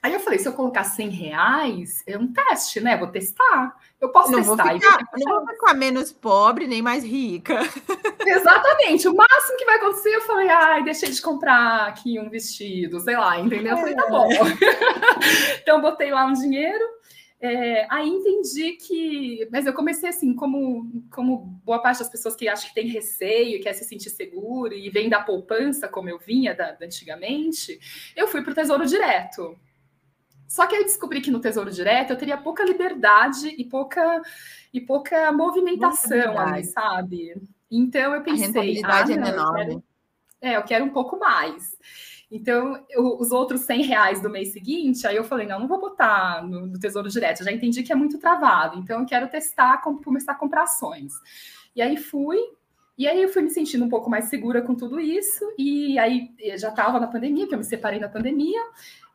Aí 0.01 0.13
eu 0.13 0.19
falei, 0.19 0.39
se 0.39 0.47
eu 0.47 0.53
colocar 0.53 0.83
100 0.83 1.09
reais, 1.09 2.03
é 2.05 2.17
um 2.17 2.31
teste, 2.31 2.79
né? 2.79 2.95
Vou 2.95 3.07
testar. 3.07 3.75
Eu 3.99 4.09
posso 4.11 4.31
não 4.31 4.39
testar. 4.39 4.63
Vou 4.63 4.79
ficar, 4.79 4.99
não 5.17 5.45
vou 5.45 5.47
ficar 5.47 5.73
menos 5.73 6.11
pobre, 6.11 6.67
nem 6.67 6.81
mais 6.81 7.03
rica. 7.03 7.59
Exatamente. 8.25 9.07
O 9.07 9.15
máximo 9.15 9.57
que 9.57 9.65
vai 9.65 9.77
acontecer, 9.77 10.15
eu 10.15 10.21
falei, 10.21 10.49
ai, 10.49 10.83
deixei 10.83 11.09
de 11.09 11.21
comprar 11.21 11.87
aqui 11.87 12.19
um 12.19 12.29
vestido, 12.29 12.99
sei 12.99 13.17
lá, 13.17 13.39
entendeu? 13.39 13.71
Eu 13.71 13.77
falei, 13.77 13.95
tá 13.95 14.07
bom. 14.07 14.29
É. 14.31 15.57
então, 15.61 15.81
botei 15.81 16.11
lá 16.11 16.25
um 16.25 16.33
dinheiro. 16.33 16.97
É, 17.39 17.85
aí 17.91 18.07
entendi 18.07 18.73
que. 18.73 19.47
Mas 19.51 19.67
eu 19.67 19.73
comecei 19.73 20.09
assim, 20.09 20.33
como, 20.33 21.03
como 21.11 21.37
boa 21.63 21.79
parte 21.79 21.99
das 21.99 22.09
pessoas 22.09 22.35
que 22.35 22.47
acham 22.47 22.69
que 22.69 22.75
tem 22.75 22.87
receio, 22.87 23.61
quer 23.61 23.73
se 23.73 23.83
sentir 23.83 24.09
seguro 24.09 24.73
e 24.73 24.89
vem 24.89 25.07
da 25.07 25.21
poupança, 25.21 25.87
como 25.87 26.09
eu 26.09 26.17
vinha 26.17 26.55
da, 26.55 26.71
da 26.71 26.85
antigamente, 26.85 27.79
eu 28.15 28.27
fui 28.27 28.41
para 28.41 28.51
o 28.51 28.55
Tesouro 28.55 28.87
Direto. 28.87 29.55
Só 30.47 30.65
que 30.65 30.75
eu 30.75 30.83
descobri 30.83 31.21
que 31.21 31.31
no 31.31 31.39
Tesouro 31.39 31.71
Direto 31.71 32.11
eu 32.11 32.17
teria 32.17 32.37
pouca 32.37 32.63
liberdade 32.63 33.53
e 33.57 33.65
pouca, 33.65 34.21
e 34.73 34.79
pouca 34.79 35.31
movimentação 35.31 36.39
ali, 36.39 36.63
sabe? 36.63 37.35
Então 37.69 38.15
eu 38.15 38.21
pensei. 38.21 38.45
A 38.45 38.47
rentabilidade 38.47 39.11
ah, 39.11 39.15
é 39.15 39.19
menor. 39.19 39.59
Eu 39.59 39.65
quero, 39.65 39.83
é, 40.41 40.55
eu 40.55 40.63
quero 40.63 40.85
um 40.85 40.89
pouco 40.89 41.19
mais. 41.19 41.77
Então, 42.29 42.83
eu, 42.89 43.17
os 43.17 43.31
outros 43.31 43.61
100 43.61 43.83
reais 43.83 44.21
do 44.21 44.29
mês 44.29 44.51
seguinte, 44.51 45.07
aí 45.07 45.15
eu 45.15 45.23
falei, 45.23 45.47
não, 45.47 45.59
não 45.59 45.67
vou 45.67 45.79
botar 45.79 46.43
no, 46.43 46.67
no 46.67 46.79
Tesouro 46.79 47.09
Direto, 47.09 47.39
eu 47.39 47.45
já 47.45 47.51
entendi 47.53 47.83
que 47.83 47.91
é 47.91 47.95
muito 47.95 48.17
travado, 48.17 48.77
então 48.77 48.99
eu 48.99 49.05
quero 49.05 49.29
testar, 49.29 49.81
com, 49.81 49.97
começar 50.03 50.33
a 50.33 50.35
comprar 50.35 50.63
ações. 50.63 51.13
E 51.73 51.81
aí 51.81 51.95
fui, 51.95 52.37
e 52.97 53.07
aí 53.07 53.21
eu 53.21 53.29
fui 53.29 53.41
me 53.41 53.49
sentindo 53.49 53.85
um 53.85 53.89
pouco 53.89 54.09
mais 54.09 54.25
segura 54.25 54.61
com 54.61 54.75
tudo 54.75 54.99
isso, 54.99 55.45
e 55.57 55.97
aí 55.97 56.35
já 56.57 56.67
estava 56.67 56.99
na 56.99 57.07
pandemia, 57.07 57.47
que 57.47 57.53
eu 57.53 57.59
me 57.59 57.63
separei 57.63 57.99
na 57.99 58.09
pandemia, 58.09 58.61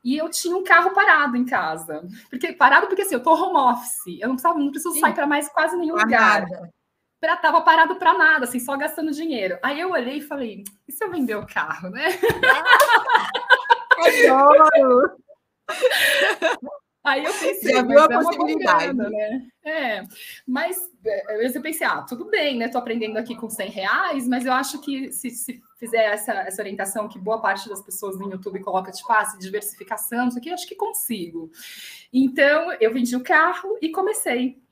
e 0.05 0.17
eu 0.17 0.29
tinha 0.29 0.57
um 0.57 0.65
carro 0.65 0.93
parado 0.93 1.37
em 1.37 1.45
casa. 1.45 2.07
Porque 2.29 2.53
parado 2.53 2.87
porque 2.87 3.03
assim, 3.03 3.15
eu 3.15 3.23
tô 3.23 3.35
home 3.35 3.73
office, 3.73 4.21
eu 4.21 4.29
não 4.29 4.37
precisava, 4.37 4.59
não 4.59 4.71
preciso 4.71 4.99
sair 4.99 5.15
para 5.15 5.27
mais 5.27 5.49
quase 5.49 5.77
nenhum 5.77 5.95
pra 5.95 6.05
lugar. 6.05 6.47
Pra, 7.21 7.37
tava 7.37 7.61
parado 7.61 7.97
para 7.97 8.15
nada, 8.15 8.45
assim, 8.45 8.59
só 8.59 8.77
gastando 8.77 9.13
dinheiro. 9.13 9.59
Aí 9.63 9.79
eu 9.79 9.93
olhei 9.93 10.19
e 10.19 10.23
falei, 10.23 10.65
e 10.89 10.93
se 10.93 11.05
eu 11.05 11.11
vender 11.11 11.37
o 11.37 11.47
carro, 11.47 11.91
né? 11.91 12.09
Adoro! 14.29 15.17
Aí 17.05 17.25
eu 17.25 17.33
pensei, 17.33 17.73
já 17.73 17.83
viu 17.83 17.99
a 17.99 18.05
é 18.05 18.09
possibilidade, 18.09 18.97
né? 18.97 19.49
É, 19.65 20.05
mas 20.47 20.89
é, 21.05 21.47
eu 21.47 21.61
pensei, 21.61 21.85
ah, 21.85 22.03
tudo 22.03 22.27
bem, 22.27 22.57
né? 22.59 22.69
Tô 22.69 22.79
aprendendo 22.79 23.17
aqui 23.17 23.35
com 23.35 23.51
100 23.51 23.71
reais, 23.71 24.29
mas 24.29 24.47
eu 24.47 24.53
acho 24.53 24.81
que 24.81 25.11
se, 25.11 25.31
se 25.31 25.61
fizer 25.79 26.13
essa, 26.13 26.33
essa 26.33 26.63
orientação 26.63 27.09
que 27.09 27.19
boa 27.19 27.41
parte 27.41 27.69
das 27.69 27.83
pessoas 27.83 28.17
no 28.17 28.31
YouTube 28.31 28.61
coloca, 28.61 28.93
tipo, 28.93 29.11
ah, 29.11 29.25
diversificação, 29.39 30.29
isso 30.29 30.39
aqui, 30.39 30.49
eu 30.49 30.55
acho 30.55 30.67
que 30.67 30.77
consigo. 30.77 31.51
Então, 32.13 32.73
eu 32.81 32.93
vendi 32.93 33.17
o 33.17 33.23
carro 33.23 33.77
e 33.83 33.91
comecei 33.91 34.63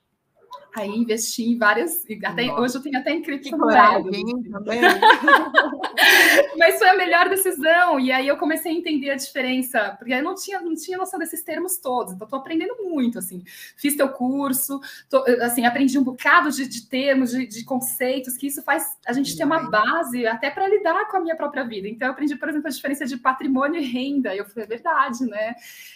Aí 0.74 0.88
investi 0.88 1.42
em 1.42 1.58
várias. 1.58 2.04
Até, 2.24 2.52
hoje 2.52 2.76
eu 2.76 2.82
tenho 2.82 2.98
até 2.98 3.10
em 3.10 3.22
criptomoedas. 3.22 4.06
Mas 6.56 6.78
foi 6.78 6.88
a 6.88 6.96
melhor 6.96 7.28
decisão. 7.28 7.98
E 7.98 8.12
aí 8.12 8.28
eu 8.28 8.36
comecei 8.36 8.70
a 8.70 8.74
entender 8.74 9.10
a 9.10 9.16
diferença, 9.16 9.96
porque 9.98 10.12
eu 10.12 10.22
não 10.22 10.34
tinha, 10.34 10.60
não 10.60 10.74
tinha 10.74 10.96
noção 10.96 11.18
desses 11.18 11.42
termos 11.42 11.78
todos. 11.78 12.14
Então, 12.14 12.24
estou 12.24 12.38
aprendendo 12.38 12.76
muito. 12.84 13.18
assim. 13.18 13.42
Fiz 13.76 13.96
teu 13.96 14.08
curso, 14.10 14.80
tô, 15.08 15.24
assim, 15.42 15.66
aprendi 15.66 15.98
um 15.98 16.04
bocado 16.04 16.50
de, 16.50 16.68
de 16.68 16.86
termos, 16.86 17.32
de, 17.32 17.46
de, 17.46 17.64
conceitos, 17.64 18.36
que 18.36 18.46
isso 18.46 18.62
faz 18.62 18.96
a 19.06 19.12
gente 19.12 19.36
ter 19.36 19.44
uma 19.44 19.68
base 19.68 20.26
até 20.26 20.50
para 20.50 20.68
lidar 20.68 21.08
com 21.08 21.16
a 21.16 21.20
minha 21.20 21.36
própria 21.36 21.64
vida. 21.64 21.88
Então, 21.88 22.08
eu 22.08 22.12
aprendi, 22.12 22.36
por 22.36 22.48
exemplo, 22.48 22.68
a 22.68 22.70
diferença 22.70 23.06
de 23.06 23.16
patrimônio 23.16 23.80
e 23.80 23.84
renda. 23.84 24.34
Eu 24.34 24.44
falei, 24.44 24.64
é 24.64 24.68
verdade, 24.68 25.24
né? 25.24 25.54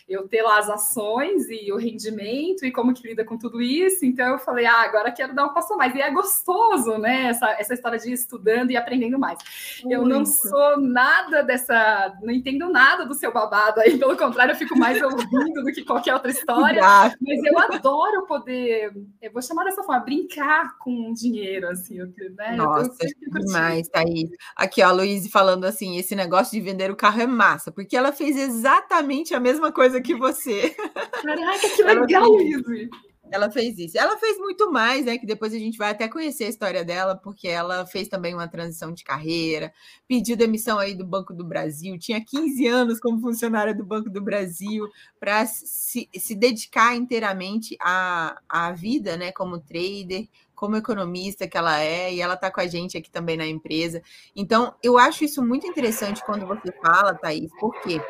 Eu 0.08 0.26
ter 0.26 0.42
lá 0.42 0.58
as 0.58 0.68
ações 0.68 1.48
e 1.48 1.70
o 1.72 1.76
rendimento 1.76 2.66
e 2.66 2.72
como 2.72 2.92
que 2.92 3.06
lida 3.06 3.24
com 3.24 3.38
tudo 3.38 3.62
isso. 3.62 4.04
Então, 4.04 4.32
eu 4.32 4.38
falei, 4.38 4.63
falei, 4.64 4.66
ah, 4.66 4.82
agora 4.82 5.12
quero 5.12 5.34
dar 5.34 5.46
um 5.46 5.52
passo 5.52 5.74
a 5.74 5.76
mais. 5.76 5.94
E 5.94 6.00
é 6.00 6.10
gostoso, 6.10 6.98
né? 6.98 7.26
Essa, 7.26 7.50
essa 7.58 7.74
história 7.74 7.98
de 7.98 8.12
estudando 8.12 8.70
e 8.70 8.76
aprendendo 8.76 9.18
mais. 9.18 9.38
Muito. 9.82 9.94
Eu 9.94 10.06
não 10.06 10.24
sou 10.24 10.80
nada 10.80 11.42
dessa, 11.42 12.16
não 12.22 12.32
entendo 12.32 12.70
nada 12.70 13.04
do 13.04 13.14
seu 13.14 13.32
babado 13.32 13.80
aí, 13.80 13.98
pelo 13.98 14.16
contrário, 14.16 14.52
eu 14.52 14.56
fico 14.56 14.78
mais 14.78 15.00
ouvindo 15.02 15.62
do 15.62 15.72
que 15.72 15.84
qualquer 15.84 16.14
outra 16.14 16.30
história. 16.30 16.82
Mas 16.82 17.44
eu 17.44 17.58
adoro 17.58 18.26
poder, 18.26 18.92
eu 19.20 19.32
vou 19.32 19.42
chamar 19.42 19.64
dessa 19.64 19.82
forma, 19.82 20.04
brincar 20.04 20.78
com 20.78 21.12
dinheiro, 21.12 21.68
assim, 21.68 21.98
né? 22.36 22.56
Nossa, 22.56 23.06
demais, 23.32 23.88
Thaís. 23.88 24.30
Aqui, 24.56 24.82
ó, 24.82 24.88
a 24.88 24.92
Luíse 24.92 25.30
falando 25.30 25.64
assim: 25.64 25.96
esse 25.96 26.14
negócio 26.14 26.52
de 26.52 26.60
vender 26.60 26.90
o 26.90 26.96
carro 26.96 27.20
é 27.20 27.26
massa, 27.26 27.70
porque 27.70 27.96
ela 27.96 28.12
fez 28.12 28.36
exatamente 28.36 29.34
a 29.34 29.40
mesma 29.40 29.72
coisa 29.72 30.00
que 30.00 30.14
você. 30.14 30.74
Caraca, 31.22 31.68
que 31.68 31.82
legal, 31.82 32.28
Luíse! 32.28 32.90
Ela 33.34 33.50
fez 33.50 33.76
isso. 33.78 33.98
Ela 33.98 34.16
fez 34.16 34.38
muito 34.38 34.70
mais, 34.70 35.04
né? 35.04 35.18
Que 35.18 35.26
depois 35.26 35.52
a 35.52 35.58
gente 35.58 35.76
vai 35.76 35.90
até 35.90 36.08
conhecer 36.08 36.44
a 36.44 36.48
história 36.48 36.84
dela, 36.84 37.16
porque 37.16 37.48
ela 37.48 37.84
fez 37.84 38.06
também 38.06 38.32
uma 38.32 38.46
transição 38.46 38.92
de 38.92 39.02
carreira, 39.02 39.72
pediu 40.06 40.36
demissão 40.36 40.78
aí 40.78 40.94
do 40.94 41.04
Banco 41.04 41.34
do 41.34 41.44
Brasil, 41.44 41.98
tinha 41.98 42.24
15 42.24 42.66
anos 42.68 43.00
como 43.00 43.20
funcionária 43.20 43.74
do 43.74 43.84
Banco 43.84 44.08
do 44.08 44.22
Brasil, 44.22 44.88
para 45.18 45.44
se, 45.46 46.08
se 46.14 46.34
dedicar 46.36 46.94
inteiramente 46.94 47.76
à, 47.80 48.38
à 48.48 48.70
vida, 48.70 49.16
né? 49.16 49.32
Como 49.32 49.58
trader, 49.58 50.28
como 50.54 50.76
economista 50.76 51.48
que 51.48 51.58
ela 51.58 51.80
é, 51.80 52.14
e 52.14 52.20
ela 52.20 52.34
está 52.34 52.50
com 52.52 52.60
a 52.60 52.66
gente 52.68 52.96
aqui 52.96 53.10
também 53.10 53.36
na 53.36 53.46
empresa. 53.46 54.00
Então, 54.36 54.74
eu 54.80 54.96
acho 54.96 55.24
isso 55.24 55.44
muito 55.44 55.66
interessante 55.66 56.24
quando 56.24 56.46
você 56.46 56.72
fala, 56.80 57.14
Thaís, 57.14 57.50
por 57.58 57.74
quê? 57.82 58.00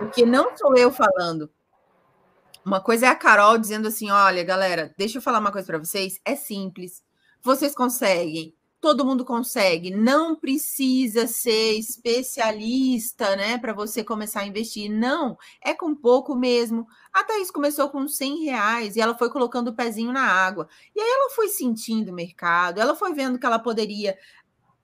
Porque 0.00 0.26
não 0.26 0.56
sou 0.56 0.76
eu 0.76 0.90
falando, 0.90 1.48
uma 2.64 2.80
coisa 2.80 3.06
é 3.06 3.08
a 3.08 3.14
Carol 3.14 3.58
dizendo 3.58 3.88
assim: 3.88 4.10
olha, 4.10 4.42
galera, 4.44 4.94
deixa 4.96 5.18
eu 5.18 5.22
falar 5.22 5.38
uma 5.40 5.52
coisa 5.52 5.66
para 5.66 5.78
vocês. 5.78 6.20
É 6.24 6.36
simples. 6.36 7.02
Vocês 7.42 7.74
conseguem. 7.74 8.54
todo 8.80 9.04
mundo 9.04 9.24
consegue. 9.24 9.90
Não 9.90 10.34
precisa 10.34 11.26
ser 11.28 11.78
especialista, 11.78 13.36
né, 13.36 13.56
para 13.56 13.72
você 13.72 14.02
começar 14.02 14.40
a 14.40 14.46
investir. 14.46 14.90
Não, 14.90 15.38
é 15.64 15.72
com 15.72 15.94
pouco 15.94 16.34
mesmo. 16.34 16.86
A 17.12 17.22
Thaís 17.24 17.50
começou 17.50 17.88
com 17.90 18.08
100 18.08 18.44
reais 18.44 18.96
e 18.96 19.00
ela 19.00 19.16
foi 19.16 19.30
colocando 19.30 19.68
o 19.68 19.74
pezinho 19.74 20.12
na 20.12 20.24
água. 20.24 20.68
E 20.96 21.00
aí 21.00 21.08
ela 21.08 21.30
foi 21.30 21.48
sentindo 21.48 22.10
o 22.10 22.14
mercado, 22.14 22.80
ela 22.80 22.96
foi 22.96 23.14
vendo 23.14 23.38
que 23.38 23.46
ela 23.46 23.58
poderia 23.58 24.18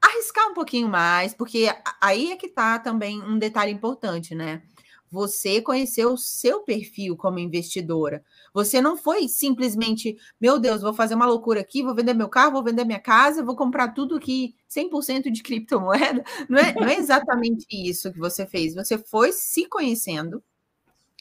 arriscar 0.00 0.48
um 0.48 0.54
pouquinho 0.54 0.88
mais, 0.88 1.34
porque 1.34 1.68
aí 2.00 2.30
é 2.30 2.36
que 2.36 2.46
está 2.46 2.78
também 2.78 3.20
um 3.22 3.38
detalhe 3.38 3.72
importante, 3.72 4.34
né? 4.34 4.62
Você 5.11 5.62
conheceu 5.62 6.12
o 6.12 6.18
seu 6.18 6.61
perfil 6.61 7.16
como 7.16 7.38
investidora. 7.38 8.23
Você 8.53 8.81
não 8.81 8.97
foi 8.97 9.29
simplesmente, 9.29 10.16
meu 10.40 10.59
Deus, 10.59 10.83
vou 10.83 10.92
fazer 10.92 11.14
uma 11.14 11.27
loucura 11.27 11.61
aqui, 11.61 11.83
vou 11.83 11.94
vender 11.94 12.14
meu 12.14 12.29
carro, 12.29 12.53
vou 12.53 12.64
vender 12.64 12.85
minha 12.85 13.01
casa, 13.01 13.44
vou 13.44 13.57
comprar 13.57 13.88
tudo 13.88 14.16
aqui 14.16 14.55
100% 14.68 15.31
de 15.31 15.42
criptomoeda. 15.42 16.23
Não 16.49 16.59
é, 16.59 16.75
não 16.75 16.88
é 16.88 16.97
exatamente 16.97 17.66
isso 17.71 18.12
que 18.12 18.18
você 18.18 18.47
fez. 18.47 18.75
Você 18.75 18.99
foi 18.99 19.33
se 19.33 19.66
conhecendo, 19.66 20.42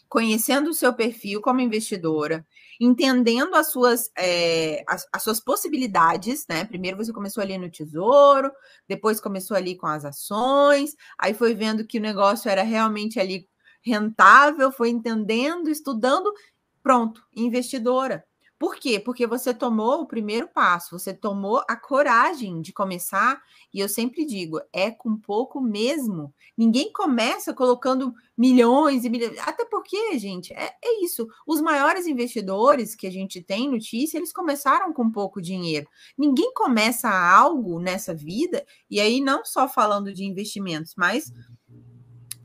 conhecendo 0.10 0.70
o 0.70 0.74
seu 0.74 0.94
perfil 0.94 1.42
como 1.42 1.60
investidora, 1.60 2.46
entendendo 2.80 3.56
as 3.56 3.72
suas, 3.72 4.10
é, 4.18 4.84
as, 4.88 5.08
as, 5.12 5.24
suas 5.24 5.40
possibilidades, 5.40 6.46
né? 6.48 6.64
Primeiro 6.66 6.98
você 6.98 7.12
começou 7.12 7.42
ali 7.42 7.58
no 7.58 7.70
tesouro, 7.70 8.52
depois 8.88 9.20
começou 9.20 9.58
ali 9.58 9.76
com 9.76 9.88
as 9.88 10.06
ações, 10.06 10.96
aí 11.18 11.34
foi 11.34 11.54
vendo 11.54 11.86
que 11.86 11.98
o 11.98 12.02
negócio 12.02 12.50
era 12.50 12.64
realmente 12.64 13.20
ali 13.20 13.48
rentável, 13.82 14.72
foi 14.72 14.90
entendendo, 14.90 15.70
estudando, 15.70 16.34
pronto, 16.82 17.26
investidora. 17.36 18.26
Por 18.60 18.76
quê? 18.78 19.00
Porque 19.00 19.28
você 19.28 19.54
tomou 19.54 20.02
o 20.02 20.08
primeiro 20.08 20.48
passo, 20.48 20.98
você 20.98 21.14
tomou 21.14 21.62
a 21.70 21.76
coragem 21.76 22.60
de 22.60 22.74
começar, 22.74 23.40
e 23.72 23.80
eu 23.80 23.88
sempre 23.88 24.26
digo, 24.26 24.60
é 24.74 24.90
com 24.90 25.16
pouco 25.16 25.62
mesmo. 25.62 26.34
Ninguém 26.58 26.92
começa 26.92 27.54
colocando 27.54 28.16
milhões 28.36 29.06
e 29.06 29.10
milhões. 29.10 29.38
Até 29.40 29.64
porque, 29.64 30.18
gente, 30.18 30.54
é, 30.54 30.74
é 30.84 31.04
isso. 31.04 31.28
Os 31.46 31.62
maiores 31.62 32.08
investidores 32.08 32.96
que 32.96 33.06
a 33.06 33.12
gente 33.12 33.44
tem 33.44 33.70
notícia, 33.70 34.18
eles 34.18 34.34
começaram 34.34 34.92
com 34.92 35.12
pouco 35.12 35.40
dinheiro. 35.40 35.88
Ninguém 36.18 36.52
começa 36.52 37.10
algo 37.10 37.80
nessa 37.80 38.16
vida, 38.16 38.66
e 38.90 39.00
aí 39.00 39.22
não 39.22 39.46
só 39.46 39.68
falando 39.68 40.12
de 40.12 40.26
investimentos, 40.26 40.96
mas 40.98 41.32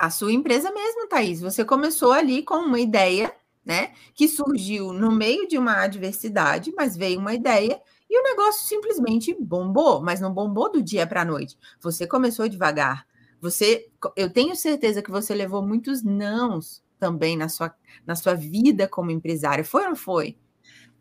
a 0.03 0.11
sua 0.11 0.33
empresa 0.33 0.71
mesmo, 0.73 1.09
Thaís. 1.09 1.41
Você 1.41 1.65
começou 1.65 2.13
ali 2.13 2.43
com 2.43 2.57
uma 2.57 2.81
ideia 2.81 3.33
né? 3.65 3.93
Que 4.15 4.29
surgiu 4.29 4.93
no 4.93 5.13
meio 5.13 5.47
de 5.47 5.57
uma 5.57 5.83
adversidade, 5.83 6.73
mas 6.77 6.97
veio 6.97 7.19
uma 7.19 7.35
ideia 7.35 7.81
e 8.11 8.19
o 8.19 8.23
negócio 8.25 8.67
simplesmente 8.67 9.35
bombou, 9.41 10.03
mas 10.03 10.21
não 10.21 10.33
bombou 10.33 10.71
do 10.71 10.83
dia 10.83 11.07
para 11.07 11.23
a 11.23 11.25
noite. 11.25 11.57
Você 11.81 12.07
começou 12.07 12.49
devagar. 12.49 13.07
Você, 13.41 13.89
eu 14.17 14.33
tenho 14.33 14.55
certeza 14.55 15.03
que 15.03 15.11
você 15.11 15.35
levou 15.35 15.63
muitos 15.63 16.03
nãos 16.03 16.83
também 16.99 17.37
na 17.37 17.49
sua, 17.49 17.75
na 18.07 18.15
sua 18.15 18.35
vida 18.35 18.87
como 18.89 19.11
empresário. 19.11 19.65
Foi 19.65 19.83
ou 19.83 19.89
não 19.91 19.97
foi? 19.97 20.37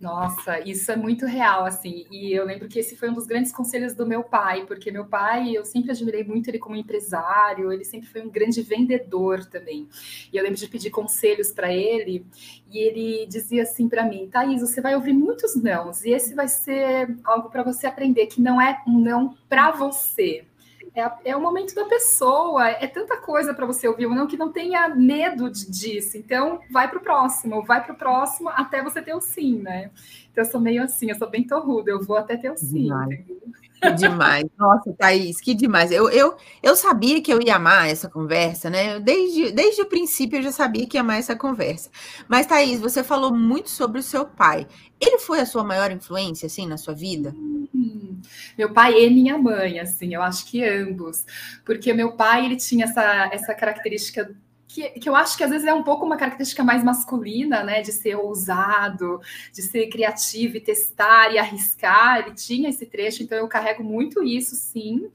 Nossa, 0.01 0.59
isso 0.67 0.91
é 0.91 0.95
muito 0.95 1.27
real, 1.27 1.63
assim. 1.63 2.07
E 2.09 2.33
eu 2.33 2.43
lembro 2.43 2.67
que 2.67 2.79
esse 2.79 2.95
foi 2.97 3.07
um 3.07 3.13
dos 3.13 3.27
grandes 3.27 3.51
conselhos 3.51 3.93
do 3.93 4.03
meu 4.03 4.23
pai, 4.23 4.65
porque 4.65 4.91
meu 4.91 5.05
pai, 5.05 5.55
eu 5.55 5.63
sempre 5.63 5.91
admirei 5.91 6.23
muito 6.23 6.49
ele 6.49 6.57
como 6.57 6.75
empresário, 6.75 7.71
ele 7.71 7.85
sempre 7.85 8.09
foi 8.09 8.23
um 8.23 8.29
grande 8.29 8.63
vendedor 8.63 9.45
também. 9.45 9.87
E 10.33 10.35
eu 10.35 10.41
lembro 10.41 10.57
de 10.57 10.67
pedir 10.67 10.89
conselhos 10.89 11.51
para 11.51 11.71
ele, 11.71 12.25
e 12.71 12.79
ele 12.79 13.27
dizia 13.27 13.61
assim 13.61 13.87
para 13.87 14.03
mim: 14.03 14.27
Thaís, 14.27 14.61
você 14.61 14.81
vai 14.81 14.95
ouvir 14.95 15.13
muitos 15.13 15.55
nãos, 15.55 16.03
e 16.03 16.09
esse 16.09 16.33
vai 16.33 16.47
ser 16.47 17.15
algo 17.23 17.51
para 17.51 17.61
você 17.61 17.85
aprender 17.85 18.25
que 18.25 18.41
não 18.41 18.59
é 18.59 18.81
um 18.87 18.99
não 18.99 19.37
para 19.47 19.69
você, 19.69 20.45
é, 20.95 21.31
é, 21.31 21.35
o 21.35 21.41
momento 21.41 21.73
da 21.73 21.85
pessoa, 21.85 22.67
é 22.69 22.87
tanta 22.87 23.17
coisa 23.17 23.53
para 23.53 23.65
você 23.65 23.87
ouvir, 23.87 24.07
não 24.07 24.27
que 24.27 24.37
não 24.37 24.51
tenha 24.51 24.87
medo 24.89 25.49
de, 25.49 25.69
disso. 25.69 26.17
Então, 26.17 26.61
vai 26.69 26.89
para 26.89 26.97
o 26.97 27.01
próximo, 27.01 27.63
vai 27.63 27.83
para 27.83 27.93
o 27.93 27.97
próximo 27.97 28.49
até 28.49 28.83
você 28.83 29.01
ter 29.01 29.13
o 29.13 29.21
sim, 29.21 29.59
né? 29.59 29.91
Então, 30.31 30.43
eu 30.43 30.49
sou 30.49 30.59
meio 30.59 30.83
assim, 30.83 31.09
eu 31.09 31.15
sou 31.15 31.29
bem 31.29 31.45
torruda, 31.45 31.91
eu 31.91 32.01
vou 32.01 32.17
até 32.17 32.35
ter 32.37 32.51
o 32.51 32.57
sim. 32.57 32.89
Que 33.81 33.91
demais. 33.93 34.45
Nossa, 34.57 34.93
Thaís, 34.93 35.41
que 35.41 35.55
demais. 35.55 35.91
Eu, 35.91 36.09
eu, 36.09 36.35
eu 36.61 36.75
sabia 36.75 37.21
que 37.21 37.33
eu 37.33 37.41
ia 37.41 37.55
amar 37.55 37.89
essa 37.89 38.07
conversa, 38.07 38.69
né? 38.69 38.99
Desde, 38.99 39.51
desde 39.51 39.81
o 39.81 39.87
princípio 39.87 40.37
eu 40.37 40.43
já 40.43 40.51
sabia 40.51 40.85
que 40.85 40.97
ia 40.97 41.01
amar 41.01 41.17
essa 41.17 41.35
conversa. 41.35 41.89
Mas, 42.27 42.45
Thaís, 42.45 42.79
você 42.79 43.03
falou 43.03 43.33
muito 43.33 43.69
sobre 43.69 43.99
o 43.99 44.03
seu 44.03 44.25
pai. 44.25 44.67
Ele 44.99 45.17
foi 45.17 45.39
a 45.39 45.45
sua 45.45 45.63
maior 45.63 45.91
influência, 45.91 46.45
assim, 46.45 46.67
na 46.67 46.77
sua 46.77 46.93
vida? 46.93 47.33
Hum, 47.35 48.21
meu 48.55 48.71
pai 48.71 49.03
e 49.03 49.09
minha 49.09 49.37
mãe, 49.37 49.79
assim, 49.79 50.13
eu 50.13 50.21
acho 50.21 50.45
que 50.45 50.63
ambos. 50.63 51.25
Porque 51.65 51.91
meu 51.91 52.15
pai, 52.15 52.45
ele 52.45 52.57
tinha 52.57 52.85
essa, 52.85 53.29
essa 53.33 53.55
característica 53.55 54.31
que, 54.73 54.89
que, 54.91 55.09
eu 55.09 55.15
acho 55.15 55.37
que 55.37 55.43
às 55.43 55.49
vezes 55.49 55.67
é 55.67 55.73
um 55.73 55.83
pouco 55.83 56.05
uma 56.05 56.15
característica 56.15 56.63
mais 56.63 56.83
masculina, 56.83 57.61
né? 57.63 57.81
De 57.81 57.91
ser 57.91 58.15
ousado, 58.15 59.19
de 59.51 59.61
ser 59.61 59.87
criativo 59.87 60.57
e 60.57 60.61
testar 60.61 61.33
e 61.33 61.37
arriscar. 61.37 62.19
Ele 62.19 62.33
tinha 62.33 62.69
esse 62.69 62.85
trecho, 62.85 63.21
então 63.21 63.37
eu 63.37 63.47
carrego 63.47 63.83
muito 63.83 64.23
isso, 64.23 64.55
sim. 64.55 65.11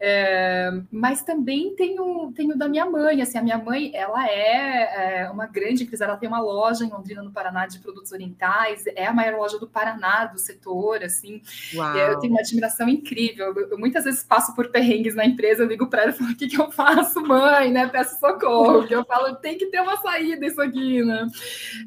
É, 0.00 0.70
mas 0.92 1.22
também 1.22 1.74
tenho, 1.74 2.32
tenho 2.32 2.56
da 2.56 2.68
minha 2.68 2.86
mãe, 2.86 3.20
assim, 3.20 3.36
a 3.36 3.42
minha 3.42 3.58
mãe, 3.58 3.90
ela 3.94 4.28
é, 4.28 5.22
é 5.22 5.30
uma 5.30 5.46
grande 5.46 5.82
empresária, 5.82 6.12
ela 6.12 6.20
tem 6.20 6.28
uma 6.28 6.40
loja 6.40 6.84
em 6.84 6.90
Londrina, 6.90 7.22
no 7.22 7.32
Paraná, 7.32 7.66
de 7.66 7.80
produtos 7.80 8.12
orientais, 8.12 8.84
é 8.94 9.06
a 9.06 9.12
maior 9.12 9.36
loja 9.38 9.58
do 9.58 9.68
Paraná, 9.68 10.26
do 10.26 10.38
setor, 10.38 11.02
assim, 11.02 11.42
eu 11.74 12.18
tenho 12.20 12.32
uma 12.32 12.40
admiração 12.40 12.88
incrível, 12.88 13.52
eu, 13.56 13.70
eu, 13.70 13.78
muitas 13.78 14.04
vezes 14.04 14.22
passo 14.22 14.54
por 14.54 14.70
perrengues 14.70 15.16
na 15.16 15.24
empresa, 15.24 15.64
eu 15.64 15.68
ligo 15.68 15.88
para 15.88 16.02
ela 16.02 16.10
e 16.12 16.14
falo, 16.14 16.30
o 16.30 16.36
que, 16.36 16.46
que 16.46 16.60
eu 16.60 16.70
faço, 16.70 17.20
mãe, 17.20 17.72
né, 17.72 17.88
peço 17.88 18.20
socorro, 18.20 18.86
que 18.86 18.94
eu 18.94 19.04
falo, 19.04 19.34
tem 19.36 19.58
que 19.58 19.66
ter 19.66 19.80
uma 19.80 19.96
saída 19.96 20.46
isso 20.46 20.60
aqui, 20.60 21.02
né, 21.02 21.26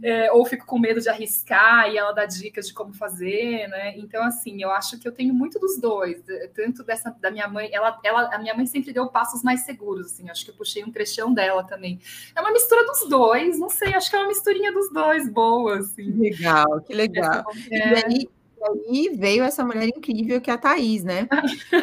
é, 0.03 0.31
ou 0.33 0.45
fico 0.45 0.65
com 0.65 0.77
medo 0.77 0.99
de 0.99 1.07
arriscar, 1.07 1.89
e 1.89 1.97
ela 1.97 2.11
dá 2.11 2.25
dicas 2.25 2.67
de 2.67 2.73
como 2.73 2.93
fazer, 2.93 3.67
né, 3.69 3.97
então, 3.97 4.21
assim, 4.23 4.61
eu 4.61 4.69
acho 4.69 4.99
que 4.99 5.07
eu 5.07 5.13
tenho 5.13 5.33
muito 5.33 5.57
dos 5.59 5.79
dois, 5.79 6.21
tanto 6.53 6.83
dessa, 6.83 7.15
da 7.21 7.31
minha 7.31 7.47
mãe, 7.47 7.69
ela 7.71 8.00
ela, 8.03 8.33
a 8.33 8.39
minha 8.39 8.53
mãe 8.53 8.65
sempre 8.65 8.93
deu 8.93 9.07
passos 9.07 9.43
mais 9.43 9.61
seguros, 9.61 10.07
assim, 10.07 10.29
acho 10.29 10.45
que 10.45 10.51
eu 10.51 10.55
puxei 10.55 10.83
um 10.83 10.91
trechão 10.91 11.33
dela 11.33 11.63
também. 11.63 11.99
É 12.35 12.41
uma 12.41 12.51
mistura 12.51 12.85
dos 12.85 13.07
dois, 13.09 13.59
não 13.59 13.69
sei, 13.69 13.93
acho 13.93 14.09
que 14.09 14.15
é 14.15 14.19
uma 14.19 14.27
misturinha 14.27 14.71
dos 14.71 14.91
dois, 14.91 15.29
boa, 15.29 15.79
assim. 15.79 16.11
Legal, 16.11 16.81
que 16.81 16.93
legal. 16.93 17.43
É... 17.71 17.77
E 17.77 18.05
aí, 18.05 18.29
aí 18.63 19.09
veio 19.15 19.43
essa 19.43 19.63
mulher 19.63 19.87
incrível 19.87 20.39
que 20.41 20.49
é 20.49 20.53
a 20.53 20.57
Thaís, 20.57 21.03
né? 21.03 21.27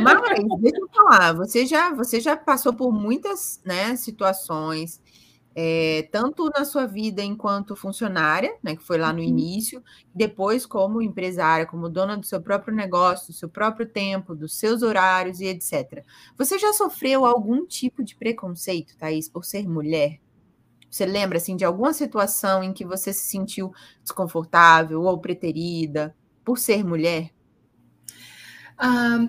Mas, 0.00 0.60
deixa 0.60 0.78
eu 0.78 0.88
falar, 0.88 1.32
você 1.32 1.66
já, 1.66 1.92
você 1.92 2.20
já 2.20 2.36
passou 2.36 2.72
por 2.72 2.92
muitas 2.92 3.60
né, 3.64 3.96
situações, 3.96 5.00
é, 5.60 6.08
tanto 6.12 6.48
na 6.50 6.64
sua 6.64 6.86
vida 6.86 7.20
enquanto 7.20 7.74
funcionária, 7.74 8.56
né, 8.62 8.76
que 8.76 8.82
foi 8.84 8.96
lá 8.96 9.12
no 9.12 9.18
uhum. 9.18 9.24
início, 9.24 9.82
depois 10.14 10.64
como 10.64 11.02
empresária, 11.02 11.66
como 11.66 11.88
dona 11.88 12.16
do 12.16 12.24
seu 12.24 12.40
próprio 12.40 12.72
negócio, 12.72 13.26
do 13.26 13.32
seu 13.32 13.48
próprio 13.48 13.84
tempo, 13.84 14.36
dos 14.36 14.54
seus 14.56 14.84
horários 14.84 15.40
e 15.40 15.46
etc. 15.46 16.04
Você 16.36 16.60
já 16.60 16.72
sofreu 16.72 17.26
algum 17.26 17.66
tipo 17.66 18.04
de 18.04 18.14
preconceito, 18.14 18.96
Thaís, 18.96 19.28
por 19.28 19.44
ser 19.44 19.68
mulher? 19.68 20.20
Você 20.88 21.04
lembra 21.04 21.38
assim 21.38 21.56
de 21.56 21.64
alguma 21.64 21.92
situação 21.92 22.62
em 22.62 22.72
que 22.72 22.84
você 22.84 23.12
se 23.12 23.26
sentiu 23.26 23.72
desconfortável 24.00 25.02
ou 25.02 25.18
preterida 25.18 26.14
por 26.44 26.56
ser 26.56 26.84
mulher? 26.84 27.32
Um, 28.80 29.28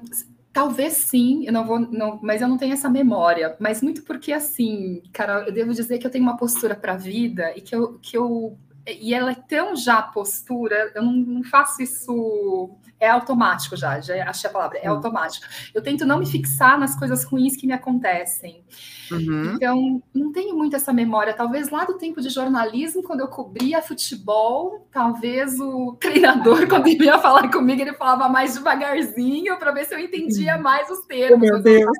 Talvez 0.51 0.93
sim, 0.93 1.45
eu 1.45 1.53
não 1.53 1.65
vou, 1.65 1.79
não, 1.79 2.19
mas 2.23 2.41
eu 2.41 2.47
não 2.47 2.57
tenho 2.57 2.73
essa 2.73 2.89
memória. 2.89 3.55
Mas 3.59 3.81
muito 3.81 4.03
porque, 4.03 4.31
assim, 4.33 5.01
cara, 5.13 5.45
eu 5.47 5.53
devo 5.53 5.73
dizer 5.73 5.99
que 5.99 6.07
eu 6.07 6.11
tenho 6.11 6.23
uma 6.23 6.37
postura 6.37 6.75
para 6.75 6.93
a 6.93 6.97
vida 6.97 7.55
e 7.55 7.61
que 7.61 7.75
eu, 7.75 7.99
que 7.99 8.17
eu. 8.17 8.57
E 8.87 9.13
ela 9.13 9.31
é 9.31 9.35
tão 9.35 9.75
já 9.75 10.01
postura, 10.01 10.91
eu 10.95 11.03
não, 11.03 11.13
não 11.13 11.43
faço 11.43 11.81
isso 11.83 12.71
é 12.99 13.09
automático 13.09 13.77
já, 13.77 13.99
já 13.99 14.29
achei 14.29 14.49
a 14.49 14.53
palavra, 14.53 14.77
é 14.79 14.87
automático. 14.87 15.45
Eu 15.73 15.81
tento 15.81 16.05
não 16.05 16.19
me 16.19 16.25
fixar 16.25 16.77
nas 16.77 16.97
coisas 16.97 17.23
ruins 17.23 17.55
que 17.55 17.65
me 17.65 17.73
acontecem. 17.73 18.63
Uhum. 19.09 19.53
Então, 19.55 20.03
não 20.13 20.31
tenho 20.31 20.55
muito 20.55 20.75
essa 20.75 20.91
memória. 20.91 21.33
Talvez 21.33 21.69
lá 21.69 21.85
do 21.85 21.97
tempo 21.97 22.21
de 22.21 22.29
jornalismo, 22.29 23.01
quando 23.01 23.21
eu 23.21 23.27
cobria 23.27 23.81
futebol, 23.81 24.87
talvez 24.91 25.59
o 25.59 25.95
treinador, 26.01 26.67
quando 26.67 26.87
ele 26.87 27.05
ia 27.05 27.19
falar 27.19 27.49
comigo, 27.49 27.81
ele 27.81 27.93
falava 27.93 28.27
mais 28.27 28.55
devagarzinho 28.55 29.57
para 29.57 29.71
ver 29.71 29.85
se 29.85 29.95
eu 29.95 29.99
entendia 29.99 30.57
mais 30.57 30.89
os 30.89 31.05
termos. 31.05 31.37
Oh, 31.37 31.53
meu 31.53 31.61
Deus. 31.61 31.97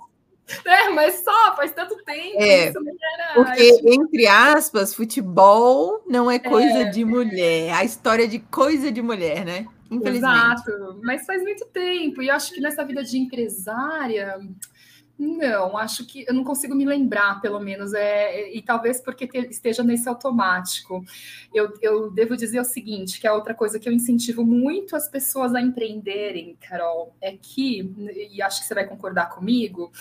É, 0.66 0.90
mas 0.90 1.24
só 1.24 1.56
faz 1.56 1.72
tanto 1.72 1.96
tempo. 2.04 2.42
É, 2.42 2.74
porque, 3.36 3.82
entre 3.86 4.28
aspas, 4.28 4.96
futebol 4.96 6.04
não 6.08 6.30
é 6.30 6.40
coisa 6.40 6.80
é. 6.80 6.84
de 6.86 7.06
mulher. 7.06 7.72
A 7.74 7.84
história 7.84 8.28
de 8.28 8.40
coisa 8.40 8.92
de 8.92 9.00
mulher, 9.00 9.46
né? 9.46 9.68
Exato, 9.92 11.00
mas 11.04 11.26
faz 11.26 11.42
muito 11.42 11.66
tempo. 11.68 12.22
E 12.22 12.30
acho 12.30 12.54
que 12.54 12.62
nessa 12.62 12.84
vida 12.86 13.04
de 13.04 13.18
empresária, 13.18 14.40
Não, 15.20 15.78
acho 15.78 16.06
que 16.06 16.24
eu 16.26 16.34
não 16.34 16.46
consigo 16.46 16.74
me 16.74 16.86
lembrar, 16.86 17.42
pelo 17.42 17.60
menos, 17.60 17.94
é, 17.94 18.54
e 18.54 18.62
talvez 18.62 19.02
porque 19.02 19.28
te, 19.28 19.38
esteja 19.50 19.84
nesse 19.84 20.08
automático. 20.08 21.04
Eu, 21.54 21.74
eu 21.82 22.10
devo 22.10 22.38
dizer 22.38 22.62
o 22.62 22.64
seguinte: 22.64 23.20
que 23.20 23.28
é 23.28 23.32
outra 23.32 23.54
coisa 23.54 23.78
que 23.78 23.90
eu 23.90 23.92
incentivo 23.92 24.46
muito 24.46 24.96
as 24.96 25.10
pessoas 25.10 25.54
a 25.54 25.62
empreenderem, 25.62 26.56
Carol, 26.62 27.14
é 27.20 27.36
que, 27.36 27.94
e 28.32 28.42
acho 28.42 28.62
que 28.62 28.68
você 28.68 28.74
vai 28.74 28.88
concordar 28.88 29.30
comigo, 29.30 29.92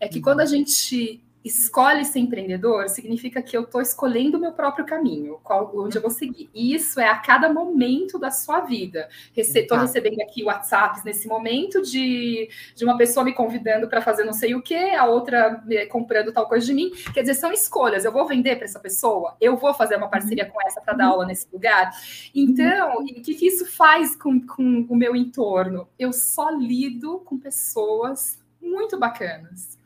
é 0.00 0.08
que 0.08 0.16
uhum. 0.16 0.22
quando 0.24 0.40
a 0.40 0.46
gente 0.46 1.23
escolhe 1.44 2.06
ser 2.06 2.20
empreendedor, 2.20 2.88
significa 2.88 3.42
que 3.42 3.54
eu 3.54 3.64
estou 3.64 3.82
escolhendo 3.82 4.38
o 4.38 4.40
meu 4.40 4.52
próprio 4.52 4.86
caminho, 4.86 5.38
qual, 5.42 5.70
onde 5.76 5.98
eu 5.98 6.02
vou 6.02 6.10
seguir. 6.10 6.48
E 6.54 6.74
isso 6.74 6.98
é 6.98 7.06
a 7.06 7.18
cada 7.18 7.52
momento 7.52 8.18
da 8.18 8.30
sua 8.30 8.60
vida. 8.60 9.08
Estou 9.36 9.76
recebendo 9.76 10.22
aqui 10.22 10.42
WhatsApps 10.42 11.04
nesse 11.04 11.28
momento 11.28 11.82
de, 11.82 12.48
de 12.74 12.84
uma 12.84 12.96
pessoa 12.96 13.22
me 13.22 13.34
convidando 13.34 13.88
para 13.88 14.00
fazer 14.00 14.24
não 14.24 14.32
sei 14.32 14.54
o 14.54 14.62
que, 14.62 14.74
a 14.74 15.04
outra 15.04 15.62
comprando 15.90 16.32
tal 16.32 16.48
coisa 16.48 16.64
de 16.64 16.72
mim. 16.72 16.90
Quer 17.12 17.20
dizer, 17.20 17.34
são 17.34 17.52
escolhas. 17.52 18.06
Eu 18.06 18.12
vou 18.12 18.26
vender 18.26 18.56
para 18.56 18.64
essa 18.64 18.80
pessoa? 18.80 19.36
Eu 19.38 19.54
vou 19.56 19.74
fazer 19.74 19.96
uma 19.96 20.08
parceria 20.08 20.46
com 20.46 20.60
essa 20.66 20.80
para 20.80 20.94
dar 20.94 21.08
aula 21.08 21.26
nesse 21.26 21.46
lugar? 21.52 21.90
Então, 22.34 23.02
o 23.02 23.04
que, 23.04 23.34
que 23.34 23.46
isso 23.46 23.66
faz 23.66 24.16
com, 24.16 24.40
com 24.40 24.86
o 24.88 24.96
meu 24.96 25.14
entorno? 25.14 25.86
Eu 25.98 26.10
só 26.10 26.48
lido 26.48 27.18
com 27.20 27.38
pessoas 27.38 28.42
muito 28.62 28.98
bacanas 28.98 29.83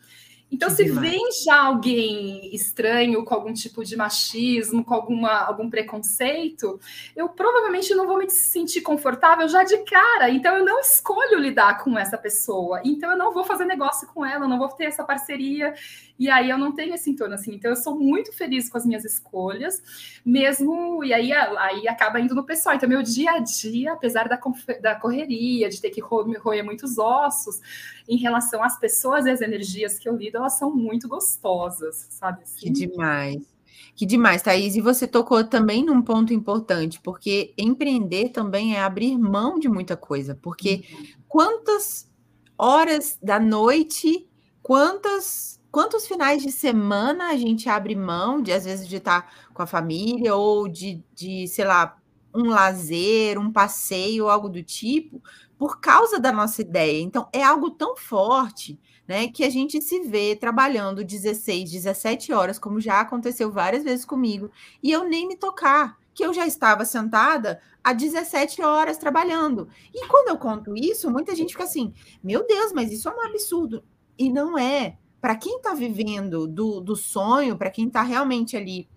então, 0.50 0.70
se 0.70 0.84
vem 0.84 1.20
já 1.44 1.64
alguém 1.64 2.54
estranho, 2.54 3.22
com 3.22 3.34
algum 3.34 3.52
tipo 3.52 3.84
de 3.84 3.94
machismo, 3.96 4.82
com 4.82 4.94
alguma, 4.94 5.30
algum 5.30 5.68
preconceito, 5.68 6.80
eu 7.14 7.28
provavelmente 7.28 7.94
não 7.94 8.06
vou 8.06 8.16
me 8.16 8.30
sentir 8.30 8.80
confortável 8.80 9.46
já 9.46 9.62
de 9.62 9.76
cara. 9.78 10.30
Então, 10.30 10.56
eu 10.56 10.64
não 10.64 10.80
escolho 10.80 11.38
lidar 11.38 11.84
com 11.84 11.98
essa 11.98 12.16
pessoa. 12.16 12.80
Então, 12.82 13.10
eu 13.10 13.18
não 13.18 13.32
vou 13.32 13.44
fazer 13.44 13.66
negócio 13.66 14.08
com 14.08 14.24
ela, 14.24 14.48
não 14.48 14.58
vou 14.58 14.68
ter 14.68 14.84
essa 14.84 15.04
parceria. 15.04 15.74
E 16.18 16.30
aí, 16.30 16.48
eu 16.48 16.56
não 16.56 16.72
tenho 16.72 16.94
esse 16.94 17.10
entorno 17.10 17.34
assim. 17.34 17.54
Então, 17.54 17.70
eu 17.70 17.76
sou 17.76 17.94
muito 17.98 18.32
feliz 18.32 18.70
com 18.70 18.78
as 18.78 18.86
minhas 18.86 19.04
escolhas, 19.04 19.82
mesmo. 20.24 21.04
E 21.04 21.12
aí, 21.12 21.30
aí 21.30 21.86
acaba 21.86 22.20
indo 22.20 22.34
no 22.34 22.44
pessoal. 22.44 22.74
Então, 22.74 22.88
meu 22.88 23.02
dia 23.02 23.32
a 23.32 23.38
dia, 23.38 23.92
apesar 23.92 24.26
da, 24.28 24.40
da 24.80 24.94
correria, 24.94 25.68
de 25.68 25.78
ter 25.78 25.90
que 25.90 26.00
roer 26.00 26.64
muitos 26.64 26.96
ossos, 26.96 27.60
em 28.08 28.16
relação 28.16 28.64
às 28.64 28.78
pessoas 28.78 29.26
e 29.26 29.30
às 29.30 29.42
energias 29.42 29.98
que 29.98 30.08
eu 30.08 30.16
lido, 30.16 30.37
elas 30.38 30.58
são 30.58 30.74
muito 30.74 31.08
gostosas, 31.08 32.06
sabe? 32.10 32.42
Assim? 32.42 32.60
Que 32.60 32.70
demais. 32.70 33.58
Que 33.94 34.06
demais, 34.06 34.42
Thaís. 34.42 34.76
E 34.76 34.80
você 34.80 35.06
tocou 35.06 35.42
também 35.44 35.84
num 35.84 36.00
ponto 36.00 36.32
importante, 36.32 37.00
porque 37.00 37.52
empreender 37.58 38.30
também 38.30 38.76
é 38.76 38.80
abrir 38.80 39.18
mão 39.18 39.58
de 39.58 39.68
muita 39.68 39.96
coisa. 39.96 40.34
Porque 40.40 40.84
uhum. 40.92 41.06
quantas 41.28 42.08
horas 42.56 43.18
da 43.22 43.38
noite, 43.38 44.28
quantas, 44.62 45.60
quantos 45.70 46.06
finais 46.06 46.42
de 46.42 46.52
semana 46.52 47.28
a 47.28 47.36
gente 47.36 47.68
abre 47.68 47.94
mão 47.94 48.40
de, 48.40 48.52
às 48.52 48.64
vezes, 48.64 48.88
de 48.88 48.96
estar 48.96 49.32
com 49.52 49.62
a 49.62 49.66
família 49.66 50.34
ou 50.34 50.68
de, 50.68 51.02
de 51.14 51.46
sei 51.48 51.64
lá, 51.64 51.98
um 52.34 52.48
lazer, 52.50 53.38
um 53.38 53.50
passeio, 53.50 54.28
algo 54.28 54.48
do 54.48 54.62
tipo, 54.62 55.22
por 55.58 55.80
causa 55.80 56.20
da 56.20 56.30
nossa 56.30 56.62
ideia. 56.62 57.02
Então, 57.02 57.28
é 57.32 57.42
algo 57.42 57.70
tão 57.70 57.96
forte, 57.96 58.78
né, 59.08 59.28
que 59.28 59.42
a 59.42 59.48
gente 59.48 59.80
se 59.80 60.00
vê 60.00 60.36
trabalhando 60.36 61.02
16, 61.02 61.70
17 61.70 62.30
horas, 62.32 62.58
como 62.58 62.78
já 62.78 63.00
aconteceu 63.00 63.50
várias 63.50 63.82
vezes 63.82 64.04
comigo, 64.04 64.50
e 64.82 64.92
eu 64.92 65.08
nem 65.08 65.26
me 65.26 65.34
tocar, 65.34 65.98
que 66.12 66.22
eu 66.22 66.34
já 66.34 66.46
estava 66.46 66.84
sentada 66.84 67.60
há 67.82 67.94
17 67.94 68.60
horas 68.60 68.98
trabalhando. 68.98 69.68
E 69.94 70.06
quando 70.06 70.28
eu 70.28 70.36
conto 70.36 70.76
isso, 70.76 71.10
muita 71.10 71.34
gente 71.34 71.52
fica 71.52 71.64
assim: 71.64 71.94
meu 72.22 72.46
Deus, 72.46 72.72
mas 72.72 72.92
isso 72.92 73.08
é 73.08 73.14
um 73.14 73.22
absurdo. 73.22 73.82
E 74.18 74.30
não 74.30 74.58
é. 74.58 74.98
Para 75.20 75.36
quem 75.36 75.56
está 75.56 75.74
vivendo 75.74 76.46
do, 76.46 76.80
do 76.80 76.94
sonho, 76.94 77.56
para 77.56 77.70
quem 77.70 77.86
está 77.86 78.02
realmente 78.02 78.56
ali 78.56 78.88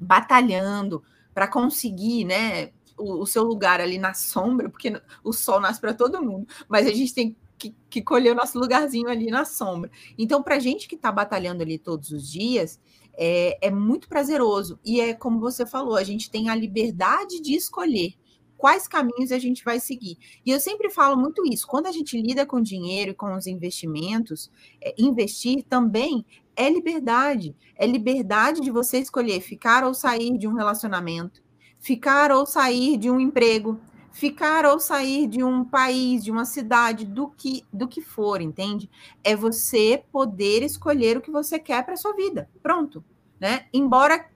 batalhando 0.00 1.02
para 1.32 1.46
conseguir, 1.46 2.24
né, 2.24 2.70
o, 2.96 3.22
o, 3.22 3.26
seu 3.26 3.44
lugar 3.44 3.80
ali 3.80 3.98
na 3.98 4.12
sombra, 4.12 4.68
porque 4.68 5.00
o 5.22 5.32
sol 5.32 5.60
nasce 5.60 5.80
para 5.80 5.94
todo 5.94 6.22
mundo, 6.22 6.46
mas 6.68 6.86
a 6.86 6.90
gente 6.90 7.14
tem 7.14 7.30
que, 7.30 7.36
que 7.58 8.02
colher 8.02 8.32
o 8.32 8.36
nosso 8.36 8.58
lugarzinho 8.58 9.08
ali 9.08 9.26
na 9.26 9.44
sombra. 9.44 9.90
Então, 10.16 10.42
para 10.42 10.56
a 10.56 10.60
gente 10.60 10.88
que 10.88 10.94
está 10.94 11.10
batalhando 11.10 11.62
ali 11.62 11.78
todos 11.78 12.10
os 12.10 12.30
dias, 12.30 12.80
é, 13.14 13.58
é 13.66 13.70
muito 13.70 14.08
prazeroso. 14.08 14.78
E 14.84 15.00
é 15.00 15.12
como 15.12 15.40
você 15.40 15.66
falou, 15.66 15.96
a 15.96 16.04
gente 16.04 16.30
tem 16.30 16.48
a 16.48 16.54
liberdade 16.54 17.40
de 17.40 17.54
escolher 17.54 18.14
quais 18.56 18.88
caminhos 18.88 19.32
a 19.32 19.38
gente 19.38 19.64
vai 19.64 19.78
seguir. 19.80 20.18
E 20.44 20.50
eu 20.50 20.60
sempre 20.60 20.90
falo 20.90 21.16
muito 21.16 21.46
isso. 21.46 21.66
Quando 21.66 21.86
a 21.86 21.92
gente 21.92 22.20
lida 22.20 22.44
com 22.44 22.60
dinheiro 22.60 23.12
e 23.12 23.14
com 23.14 23.34
os 23.34 23.46
investimentos, 23.46 24.50
é, 24.80 24.94
investir 24.98 25.64
também 25.64 26.24
é 26.56 26.68
liberdade. 26.68 27.56
É 27.76 27.86
liberdade 27.86 28.60
de 28.60 28.70
você 28.70 28.98
escolher 28.98 29.40
ficar 29.40 29.84
ou 29.84 29.94
sair 29.94 30.36
de 30.36 30.48
um 30.48 30.54
relacionamento, 30.54 31.40
ficar 31.78 32.32
ou 32.32 32.44
sair 32.44 32.96
de 32.96 33.08
um 33.08 33.20
emprego, 33.20 33.80
ficar 34.12 34.66
ou 34.66 34.80
sair 34.80 35.26
de 35.26 35.42
um 35.42 35.64
país, 35.64 36.24
de 36.24 36.30
uma 36.30 36.44
cidade, 36.44 37.04
do 37.04 37.28
que 37.28 37.64
do 37.72 37.86
que 37.86 38.00
for, 38.00 38.40
entende? 38.40 38.90
É 39.22 39.36
você 39.36 40.02
poder 40.10 40.62
escolher 40.62 41.16
o 41.16 41.20
que 41.20 41.30
você 41.30 41.58
quer 41.58 41.84
para 41.84 41.96
sua 41.96 42.14
vida. 42.14 42.48
Pronto, 42.62 43.04
né? 43.38 43.66
Embora 43.72 44.28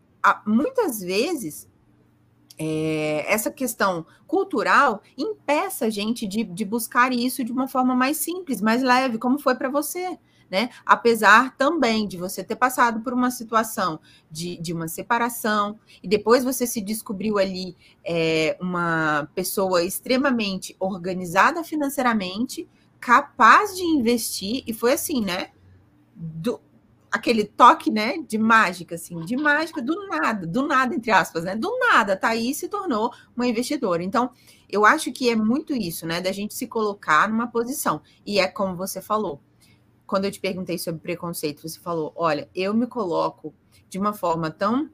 muitas 0.46 1.00
vezes 1.00 1.68
é, 2.58 3.24
essa 3.32 3.50
questão 3.50 4.06
cultural 4.26 5.02
impeça 5.18 5.86
a 5.86 5.90
gente 5.90 6.26
de, 6.26 6.44
de 6.44 6.64
buscar 6.64 7.12
isso 7.12 7.42
de 7.42 7.50
uma 7.50 7.66
forma 7.66 7.94
mais 7.94 8.18
simples, 8.18 8.60
mais 8.60 8.82
leve, 8.82 9.18
como 9.18 9.38
foi 9.38 9.54
para 9.54 9.68
você 9.68 10.18
né? 10.52 10.68
Apesar 10.84 11.56
também 11.56 12.06
de 12.06 12.18
você 12.18 12.44
ter 12.44 12.56
passado 12.56 13.00
por 13.00 13.14
uma 13.14 13.30
situação 13.30 13.98
de, 14.30 14.58
de 14.58 14.74
uma 14.74 14.86
separação, 14.86 15.80
e 16.02 16.06
depois 16.06 16.44
você 16.44 16.66
se 16.66 16.82
descobriu 16.82 17.38
ali 17.38 17.74
é, 18.04 18.58
uma 18.60 19.26
pessoa 19.34 19.82
extremamente 19.82 20.76
organizada 20.78 21.64
financeiramente, 21.64 22.68
capaz 23.00 23.74
de 23.74 23.82
investir, 23.82 24.62
e 24.66 24.74
foi 24.74 24.92
assim, 24.92 25.24
né? 25.24 25.52
Do, 26.14 26.60
aquele 27.10 27.44
toque, 27.44 27.90
né, 27.90 28.18
de 28.18 28.36
mágica, 28.36 28.94
assim, 28.96 29.18
de 29.24 29.36
mágica 29.36 29.80
do 29.80 30.06
nada, 30.06 30.46
do 30.46 30.66
nada, 30.66 30.94
entre 30.94 31.10
aspas, 31.10 31.44
né? 31.44 31.56
Do 31.56 31.78
nada, 31.78 32.18
aí 32.22 32.52
se 32.52 32.68
tornou 32.68 33.10
uma 33.34 33.46
investidora. 33.46 34.02
Então, 34.02 34.30
eu 34.68 34.84
acho 34.84 35.10
que 35.12 35.30
é 35.30 35.36
muito 35.36 35.72
isso, 35.74 36.06
né, 36.06 36.20
da 36.20 36.30
gente 36.30 36.52
se 36.52 36.66
colocar 36.66 37.26
numa 37.26 37.46
posição. 37.46 38.02
E 38.26 38.38
é 38.38 38.46
como 38.46 38.76
você 38.76 39.00
falou, 39.00 39.40
quando 40.06 40.24
eu 40.24 40.30
te 40.30 40.40
perguntei 40.40 40.78
sobre 40.78 41.00
preconceito, 41.00 41.62
você 41.62 41.78
falou: 41.80 42.12
olha, 42.16 42.48
eu 42.54 42.74
me 42.74 42.86
coloco 42.86 43.54
de 43.88 43.98
uma 43.98 44.12
forma 44.12 44.50
tão 44.50 44.90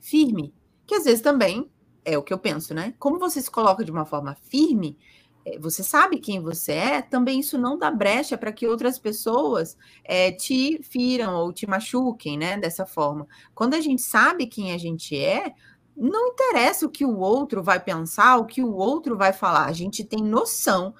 firme, 0.00 0.54
que 0.86 0.94
às 0.94 1.04
vezes 1.04 1.20
também 1.20 1.70
é 2.04 2.18
o 2.18 2.22
que 2.22 2.32
eu 2.32 2.38
penso, 2.38 2.74
né? 2.74 2.94
Como 2.98 3.18
você 3.18 3.40
se 3.40 3.50
coloca 3.50 3.84
de 3.84 3.90
uma 3.90 4.04
forma 4.04 4.34
firme, 4.34 4.98
é, 5.44 5.58
você 5.58 5.82
sabe 5.82 6.18
quem 6.18 6.40
você 6.40 6.72
é, 6.72 7.02
também 7.02 7.40
isso 7.40 7.58
não 7.58 7.78
dá 7.78 7.90
brecha 7.90 8.36
para 8.36 8.52
que 8.52 8.66
outras 8.66 8.98
pessoas 8.98 9.76
é, 10.02 10.32
te 10.32 10.80
firam 10.82 11.36
ou 11.36 11.52
te 11.52 11.66
machuquem, 11.66 12.38
né? 12.38 12.58
Dessa 12.58 12.86
forma. 12.86 13.26
Quando 13.54 13.74
a 13.74 13.80
gente 13.80 14.02
sabe 14.02 14.46
quem 14.46 14.72
a 14.72 14.78
gente 14.78 15.16
é, 15.16 15.52
não 15.96 16.28
interessa 16.28 16.86
o 16.86 16.90
que 16.90 17.04
o 17.04 17.18
outro 17.18 17.62
vai 17.62 17.78
pensar, 17.78 18.36
o 18.36 18.46
que 18.46 18.62
o 18.62 18.74
outro 18.74 19.16
vai 19.16 19.32
falar. 19.32 19.66
A 19.66 19.72
gente 19.72 20.04
tem 20.04 20.22
noção 20.22 20.94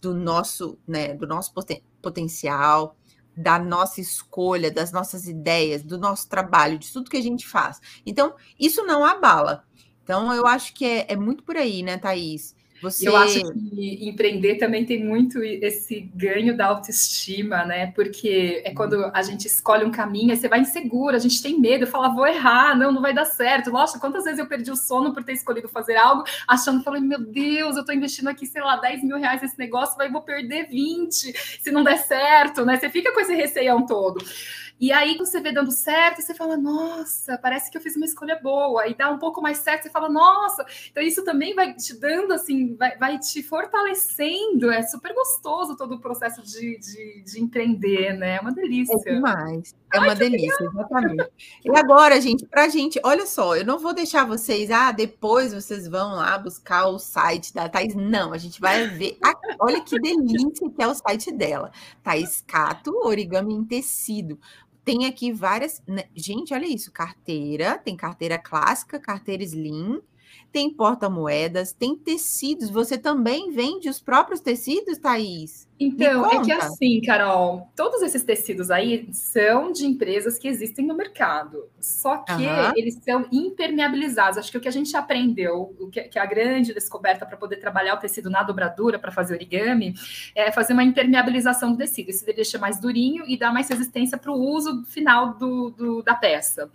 do 0.00 0.14
nosso, 0.14 0.78
né, 0.86 1.14
do 1.14 1.26
nosso 1.26 1.52
potencial, 2.06 2.96
da 3.36 3.58
nossa 3.58 4.00
escolha, 4.00 4.70
das 4.70 4.92
nossas 4.92 5.26
ideias, 5.26 5.82
do 5.82 5.98
nosso 5.98 6.28
trabalho, 6.28 6.78
de 6.78 6.90
tudo 6.92 7.10
que 7.10 7.16
a 7.16 7.22
gente 7.22 7.46
faz. 7.46 7.80
Então, 8.06 8.34
isso 8.58 8.84
não 8.84 9.04
abala. 9.04 9.64
Então, 10.02 10.32
eu 10.32 10.46
acho 10.46 10.72
que 10.72 10.84
é, 10.84 11.06
é 11.08 11.16
muito 11.16 11.42
por 11.42 11.56
aí, 11.56 11.82
né, 11.82 11.98
Thaís? 11.98 12.54
Você... 12.82 13.08
Eu 13.08 13.16
acho 13.16 13.40
que 13.52 14.08
empreender 14.08 14.56
também 14.56 14.84
tem 14.84 15.04
muito 15.04 15.42
esse 15.42 16.10
ganho 16.14 16.56
da 16.56 16.66
autoestima, 16.66 17.64
né? 17.64 17.92
Porque 17.92 18.62
é 18.64 18.72
quando 18.72 19.10
a 19.14 19.22
gente 19.22 19.46
escolhe 19.46 19.84
um 19.84 19.90
caminho, 19.90 20.30
aí 20.30 20.36
você 20.36 20.48
vai 20.48 20.60
insegura, 20.60 21.16
a 21.16 21.20
gente 21.20 21.42
tem 21.42 21.58
medo, 21.58 21.86
fala, 21.86 22.14
vou 22.14 22.26
errar, 22.26 22.76
não, 22.76 22.92
não 22.92 23.00
vai 23.00 23.14
dar 23.14 23.24
certo. 23.24 23.70
Nossa, 23.70 23.98
quantas 23.98 24.24
vezes 24.24 24.38
eu 24.38 24.46
perdi 24.46 24.70
o 24.70 24.76
sono 24.76 25.12
por 25.12 25.22
ter 25.24 25.32
escolhido 25.32 25.68
fazer 25.68 25.96
algo, 25.96 26.24
achando, 26.46 26.82
falei, 26.82 27.00
meu 27.00 27.20
Deus, 27.20 27.76
eu 27.76 27.84
tô 27.84 27.92
investindo 27.92 28.28
aqui, 28.28 28.46
sei 28.46 28.62
lá, 28.62 28.76
10 28.76 29.04
mil 29.04 29.16
reais 29.16 29.40
nesse 29.40 29.58
negócio, 29.58 29.96
vai 29.96 30.10
vou 30.10 30.22
perder 30.22 30.68
20 30.68 31.32
se 31.60 31.70
não 31.70 31.82
der 31.82 31.98
certo, 31.98 32.64
né? 32.64 32.76
Você 32.76 32.88
fica 32.90 33.12
com 33.12 33.20
esse 33.20 33.34
receião 33.34 33.84
todo. 33.86 34.24
E 34.78 34.92
aí, 34.92 35.16
você 35.16 35.40
vê 35.40 35.52
dando 35.52 35.70
certo, 35.70 36.20
você 36.20 36.34
fala, 36.34 36.56
nossa, 36.56 37.38
parece 37.38 37.70
que 37.70 37.78
eu 37.78 37.82
fiz 37.82 37.96
uma 37.96 38.04
escolha 38.04 38.38
boa. 38.42 38.86
E 38.86 38.94
dá 38.94 39.10
um 39.10 39.18
pouco 39.18 39.40
mais 39.40 39.58
certo, 39.58 39.84
você 39.84 39.90
fala, 39.90 40.08
nossa. 40.08 40.64
Então, 40.90 41.02
isso 41.02 41.24
também 41.24 41.54
vai 41.54 41.74
te 41.74 41.98
dando, 41.98 42.32
assim, 42.32 42.74
vai, 42.76 42.96
vai 42.96 43.18
te 43.18 43.42
fortalecendo. 43.42 44.70
É 44.70 44.82
super 44.82 45.14
gostoso 45.14 45.76
todo 45.76 45.94
o 45.94 46.00
processo 46.00 46.42
de, 46.42 46.78
de, 46.78 47.22
de 47.24 47.40
empreender, 47.40 48.12
né? 48.14 48.36
É 48.36 48.40
uma 48.40 48.52
delícia. 48.52 48.94
É 49.06 49.14
demais. 49.14 49.74
É 49.94 49.98
Ai, 49.98 50.08
uma 50.08 50.14
delícia, 50.14 50.66
legal. 50.66 50.72
exatamente. 50.74 51.30
E 51.64 51.78
agora, 51.78 52.20
gente, 52.20 52.44
para 52.46 52.68
gente, 52.68 53.00
olha 53.04 53.24
só, 53.26 53.56
eu 53.56 53.64
não 53.64 53.78
vou 53.78 53.94
deixar 53.94 54.24
vocês, 54.26 54.70
ah, 54.70 54.92
depois 54.92 55.54
vocês 55.54 55.88
vão 55.88 56.16
lá 56.16 56.36
buscar 56.38 56.86
o 56.88 56.98
site 56.98 57.54
da 57.54 57.68
Thais. 57.68 57.94
Não, 57.94 58.32
a 58.32 58.38
gente 58.38 58.60
vai 58.60 58.86
ver 58.88 59.18
olha 59.60 59.80
que 59.82 59.98
delícia 59.98 60.70
que 60.70 60.82
é 60.82 60.86
o 60.86 60.94
site 60.94 61.32
dela. 61.32 61.70
Tá 62.02 62.16
escato 62.16 62.92
origami 63.04 63.54
em 63.54 63.64
tecido. 63.64 64.38
Tem 64.86 65.04
aqui 65.06 65.32
várias. 65.32 65.82
Né? 65.86 66.04
Gente, 66.14 66.54
olha 66.54 66.66
isso: 66.66 66.92
carteira, 66.92 67.78
tem 67.78 67.96
carteira 67.96 68.38
clássica, 68.38 68.98
carteira 69.00 69.42
slim, 69.44 70.00
tem 70.52 70.72
porta-moedas, 70.74 71.72
tem 71.74 71.96
tecidos. 71.96 72.70
Você 72.70 72.96
também 72.98 73.50
vende 73.52 73.88
os 73.90 74.00
próprios 74.00 74.40
tecidos, 74.40 74.98
Thaís? 74.98 75.65
Então, 75.78 76.30
é 76.30 76.42
que 76.42 76.52
assim, 76.52 77.00
Carol, 77.02 77.70
todos 77.76 78.00
esses 78.00 78.22
tecidos 78.22 78.70
aí 78.70 79.08
são 79.12 79.72
de 79.72 79.84
empresas 79.84 80.38
que 80.38 80.48
existem 80.48 80.86
no 80.86 80.94
mercado, 80.94 81.68
só 81.78 82.18
que 82.18 82.32
uhum. 82.32 82.72
eles 82.74 82.98
são 83.04 83.26
impermeabilizados. 83.30 84.38
Acho 84.38 84.50
que 84.50 84.56
o 84.56 84.60
que 84.60 84.68
a 84.68 84.72
gente 84.72 84.96
aprendeu, 84.96 85.76
o 85.78 85.88
que, 85.88 86.02
que 86.02 86.18
é 86.18 86.22
a 86.22 86.26
grande 86.26 86.72
descoberta 86.72 87.26
para 87.26 87.36
poder 87.36 87.56
trabalhar 87.56 87.94
o 87.94 87.98
tecido 87.98 88.30
na 88.30 88.42
dobradura, 88.42 88.98
para 88.98 89.12
fazer 89.12 89.34
origami, 89.34 89.94
é 90.34 90.50
fazer 90.50 90.72
uma 90.72 90.82
impermeabilização 90.82 91.72
do 91.72 91.78
tecido. 91.78 92.08
Isso 92.08 92.24
deixa 92.24 92.58
mais 92.58 92.80
durinho 92.80 93.24
e 93.28 93.36
dá 93.38 93.52
mais 93.52 93.68
resistência 93.68 94.16
para 94.16 94.32
o 94.32 94.34
uso 94.34 94.82
final 94.86 95.34
do, 95.34 95.70
do 95.70 96.02
da 96.02 96.14
peça. 96.14 96.70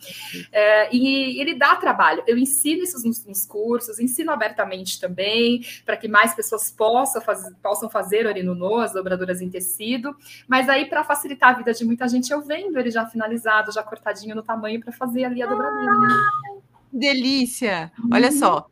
É, 0.51 0.95
e 0.95 1.39
ele 1.41 1.55
dá 1.55 1.75
trabalho. 1.75 2.23
Eu 2.27 2.37
ensino 2.37 2.83
isso 2.83 3.05
nos, 3.07 3.25
nos 3.25 3.45
cursos, 3.45 3.99
ensino 3.99 4.31
abertamente 4.31 4.99
também, 4.99 5.61
para 5.85 5.97
que 5.97 6.07
mais 6.07 6.35
pessoas 6.35 6.69
possam, 6.69 7.21
faz, 7.21 7.51
possam 7.61 7.89
fazer 7.89 8.27
orinonos 8.27 8.90
as 8.91 8.93
dobraduras 8.93 9.41
em 9.41 9.49
tecido, 9.49 10.15
mas 10.47 10.69
aí 10.69 10.85
para 10.85 11.03
facilitar 11.03 11.49
a 11.49 11.53
vida 11.53 11.73
de 11.73 11.85
muita 11.85 12.07
gente, 12.07 12.31
eu 12.31 12.41
vendo 12.41 12.77
ele 12.77 12.91
já 12.91 13.05
finalizado, 13.05 13.71
já 13.71 13.81
cortadinho 13.81 14.35
no 14.35 14.43
tamanho 14.43 14.79
para 14.79 14.91
fazer 14.91 15.23
ali 15.23 15.41
a 15.41 15.47
dobradura. 15.47 15.91
Ah, 15.91 16.57
delícia! 16.91 17.91
Olha 18.11 18.29
uhum. 18.29 18.37
só, 18.37 18.67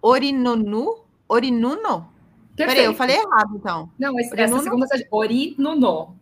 Orinonu, 0.00 1.04
Orinuno? 1.28 2.12
Perfeito. 2.56 2.76
Peraí, 2.76 2.84
eu 2.84 2.94
falei 2.94 3.16
errado 3.16 3.56
então. 3.56 3.90
Não, 3.98 4.18
esse, 4.18 4.38
essa 4.38 4.58
segunda 4.58 4.86
é 4.94 5.08
Orinuno. 5.10 6.18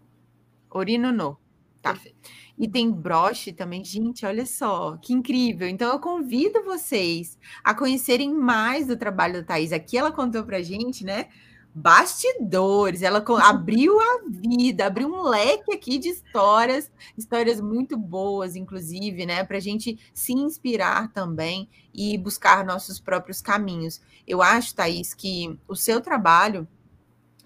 Orinuno, 0.71 1.39
tá. 1.83 1.93
Perfeito. 1.93 2.41
E 2.61 2.69
tem 2.69 2.91
broche 2.91 3.55
também, 3.55 3.83
gente, 3.83 4.27
olha 4.27 4.45
só, 4.45 4.99
que 4.99 5.15
incrível. 5.15 5.67
Então 5.67 5.91
eu 5.91 5.99
convido 5.99 6.63
vocês 6.63 7.39
a 7.65 7.75
conhecerem 7.75 8.35
mais 8.35 8.87
do 8.87 8.99
trabalho 8.99 9.41
da 9.41 9.43
Thais. 9.43 9.73
Aqui 9.73 9.97
ela 9.97 10.13
contou 10.13 10.45
pra 10.45 10.61
gente, 10.61 11.03
né? 11.03 11.29
Bastidores. 11.75 13.03
Ela 13.03 13.25
abriu 13.49 13.99
a 14.01 14.21
vida, 14.29 14.87
abriu 14.87 15.09
um 15.09 15.23
leque 15.23 15.73
aqui 15.73 15.99
de 15.99 16.09
histórias, 16.09 16.91
histórias 17.17 17.61
muito 17.61 17.97
boas, 17.97 18.57
inclusive, 18.57 19.27
né? 19.27 19.45
Para 19.45 19.57
a 19.57 19.61
gente 19.61 19.99
se 20.13 20.33
inspirar 20.33 21.13
também 21.13 21.69
e 21.95 22.17
buscar 22.19 22.65
nossos 22.65 23.01
próprios 23.01 23.41
caminhos. 23.41 24.01
Eu 24.27 24.43
acho, 24.43 24.75
Thaís, 24.75 25.15
que 25.15 25.59
o 25.67 25.75
seu 25.75 26.01
trabalho 26.01 26.67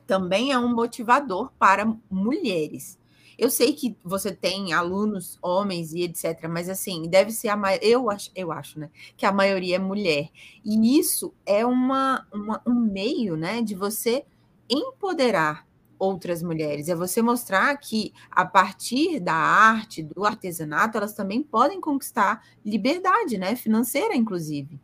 também 0.06 0.52
é 0.52 0.58
um 0.58 0.74
motivador 0.74 1.52
para 1.58 1.94
mulheres. 2.10 2.98
Eu 3.38 3.50
sei 3.50 3.72
que 3.72 3.96
você 4.04 4.32
tem 4.32 4.72
alunos 4.72 5.38
homens 5.42 5.92
e 5.92 6.02
etc, 6.02 6.48
mas 6.48 6.68
assim, 6.68 7.08
deve 7.08 7.30
ser 7.30 7.48
a 7.48 7.56
maioria, 7.56 7.88
eu 7.88 8.10
acho, 8.10 8.30
eu 8.34 8.52
acho, 8.52 8.78
né, 8.78 8.90
que 9.16 9.26
a 9.26 9.32
maioria 9.32 9.76
é 9.76 9.78
mulher. 9.78 10.28
E 10.64 10.98
isso 10.98 11.34
é 11.44 11.64
uma, 11.64 12.26
uma, 12.32 12.62
um 12.66 12.74
meio, 12.74 13.36
né, 13.36 13.62
de 13.62 13.74
você 13.74 14.24
empoderar 14.68 15.66
outras 15.98 16.42
mulheres, 16.42 16.88
é 16.88 16.94
você 16.94 17.22
mostrar 17.22 17.76
que 17.76 18.12
a 18.30 18.44
partir 18.44 19.20
da 19.20 19.34
arte, 19.34 20.02
do 20.02 20.24
artesanato, 20.24 20.98
elas 20.98 21.14
também 21.14 21.42
podem 21.42 21.80
conquistar 21.80 22.42
liberdade, 22.64 23.38
né, 23.38 23.56
financeira 23.56 24.14
inclusive. 24.14 24.80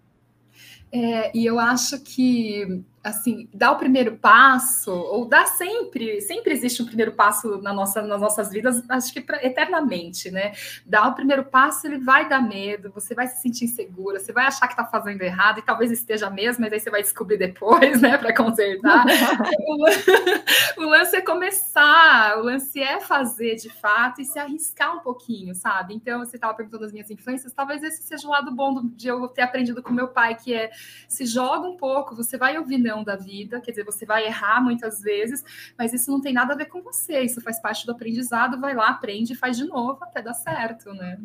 É, 0.93 1.37
e 1.37 1.47
eu 1.47 1.59
acho 1.59 2.01
que 2.01 2.83
assim, 3.03 3.49
dar 3.55 3.73
o 3.73 3.79
primeiro 3.79 4.17
passo, 4.17 4.93
ou 4.93 5.25
dar 5.25 5.47
sempre, 5.47 6.21
sempre 6.21 6.53
existe 6.53 6.83
um 6.83 6.87
primeiro 6.87 7.13
passo 7.13 7.61
na 7.63 7.73
nossa, 7.73 8.03
nas 8.03 8.21
nossas 8.21 8.51
vidas, 8.51 8.83
acho 8.91 9.13
que 9.13 9.23
pra, 9.23 9.43
eternamente, 9.45 10.31
né? 10.31 10.53
Dar 10.85 11.09
o 11.09 11.15
primeiro 11.15 11.45
passo, 11.45 11.87
ele 11.87 11.99
vai 11.99 12.29
dar 12.29 12.43
medo, 12.43 12.93
você 12.95 13.15
vai 13.15 13.27
se 13.27 13.41
sentir 13.41 13.65
insegura, 13.65 14.21
você 14.21 14.35
vai 14.35 14.45
achar 14.45 14.67
que 14.67 14.75
está 14.75 14.85
fazendo 14.85 15.23
errado, 15.23 15.59
e 15.59 15.63
talvez 15.63 15.91
esteja 15.91 16.29
mesmo, 16.29 16.63
mas 16.63 16.75
aí 16.75 16.81
você 16.81 16.91
vai 16.91 17.01
descobrir 17.01 17.39
depois, 17.39 18.01
né, 18.03 18.19
para 18.19 18.35
consertar. 18.35 19.07
o, 20.77 20.85
lance 20.85 21.17
é 21.17 21.23
começar, 21.23 22.39
o 22.39 22.43
lance 22.43 22.83
é 22.83 23.01
fazer 23.01 23.57
de 23.57 23.71
fato 23.71 24.21
e 24.21 24.27
se 24.27 24.39
arriscar 24.39 24.95
um 24.95 25.01
pouquinho, 25.01 25.55
sabe? 25.55 25.95
Então, 25.95 26.19
você 26.19 26.37
estava 26.37 26.53
perguntando 26.53 26.83
das 26.83 26.93
minhas 26.93 27.11
influências, 27.11 27.55
talvez 27.55 27.83
esse 27.83 28.03
seja 28.03 28.29
o 28.29 28.31
lado 28.31 28.51
bom 28.55 28.83
de 28.85 29.09
eu 29.09 29.27
ter 29.29 29.41
aprendido 29.41 29.83
com 29.83 29.91
meu 29.91 30.09
pai, 30.09 30.35
que 30.35 30.53
é 30.53 30.71
se 31.09 31.25
joga 31.25 31.67
um 31.67 31.79
pouco, 31.79 32.15
você 32.15 32.37
vai 32.37 32.59
ouvir 32.93 33.05
da 33.05 33.16
vida, 33.16 33.61
quer 33.61 33.70
dizer, 33.70 33.84
você 33.84 34.05
vai 34.05 34.26
errar 34.26 34.61
muitas 34.61 35.01
vezes, 35.01 35.45
mas 35.76 35.93
isso 35.93 36.11
não 36.11 36.20
tem 36.20 36.32
nada 36.32 36.55
a 36.55 36.57
ver 36.57 36.66
com 36.66 36.82
você, 36.82 37.20
isso 37.20 37.41
faz 37.41 37.61
parte 37.61 37.86
do 37.86 37.93
aprendizado, 37.93 38.61
vai 38.61 38.74
lá, 38.74 38.88
aprende 38.88 39.32
e 39.32 39.36
faz 39.36 39.57
de 39.57 39.64
novo 39.64 39.99
até 40.03 40.22
dar 40.22 40.34
certo, 40.34 40.93
né? 40.93 41.18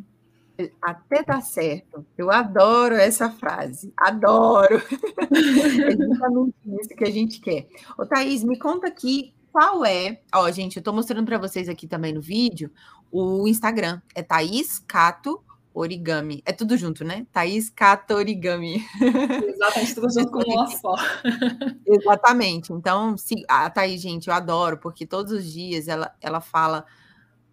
Até 0.81 1.21
dar 1.21 1.41
certo. 1.41 2.05
Eu 2.17 2.31
adoro 2.31 2.95
essa 2.95 3.29
frase. 3.29 3.93
Adoro. 3.97 4.77
é 4.77 5.91
justamente 5.91 6.55
isso 6.79 6.95
que 6.95 7.03
a 7.03 7.11
gente 7.11 7.41
quer. 7.41 7.67
Ô, 7.97 8.05
Thaís, 8.05 8.41
me 8.41 8.57
conta 8.57 8.87
aqui 8.87 9.33
qual 9.51 9.83
é. 9.85 10.21
Ó, 10.33 10.49
gente, 10.51 10.77
eu 10.77 10.79
estou 10.79 10.93
mostrando 10.93 11.25
para 11.25 11.37
vocês 11.37 11.67
aqui 11.67 11.87
também 11.87 12.13
no 12.13 12.21
vídeo 12.21 12.71
o 13.11 13.47
Instagram. 13.47 14.01
É 14.13 14.23
Thaís 14.23 14.79
Cato 14.79 15.43
Origami. 15.75 16.41
É 16.45 16.53
tudo 16.53 16.77
junto, 16.77 17.03
né? 17.03 17.27
Thaís 17.33 17.69
Cato 17.69 18.13
Origami. 18.13 18.81
Exatamente, 19.45 19.95
tudo 19.95 20.09
junto 20.09 20.31
com 20.31 20.39
um 20.39 20.67
só. 20.67 20.95
Exatamente. 21.85 22.71
Então, 22.71 23.17
se, 23.17 23.43
a 23.47 23.69
Thaís, 23.69 24.01
gente, 24.01 24.29
eu 24.29 24.33
adoro, 24.33 24.77
porque 24.77 25.05
todos 25.05 25.33
os 25.33 25.51
dias 25.51 25.89
ela, 25.89 26.15
ela 26.21 26.39
fala. 26.39 26.85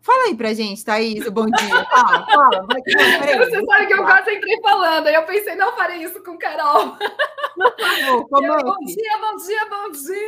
Fala 0.01 0.25
aí 0.25 0.37
pra 0.37 0.55
gente, 0.55 0.85
Thaís, 0.85 1.29
bom 1.31 1.47
dia. 1.47 1.85
Fala, 1.87 2.27
fala. 2.27 2.66
Vai, 2.66 2.83
peraí, 2.83 3.39
Você 3.39 3.64
sabe 3.64 3.87
que 3.87 3.95
eu 3.95 4.05
quase 4.05 4.35
entrei 4.35 4.61
falando, 4.61 5.07
aí 5.07 5.14
eu 5.14 5.25
pensei, 5.25 5.55
não 5.55 5.77
farei 5.77 6.03
isso 6.03 6.23
com 6.23 6.39
Carol. 6.39 6.97
Por 6.97 8.29
favor, 8.29 8.59
eu, 8.59 8.64
bom 8.64 8.79
dia, 8.87 9.18
bom 9.20 9.37
dia, 9.37 9.68
bom 9.68 9.91
dia! 9.93 10.23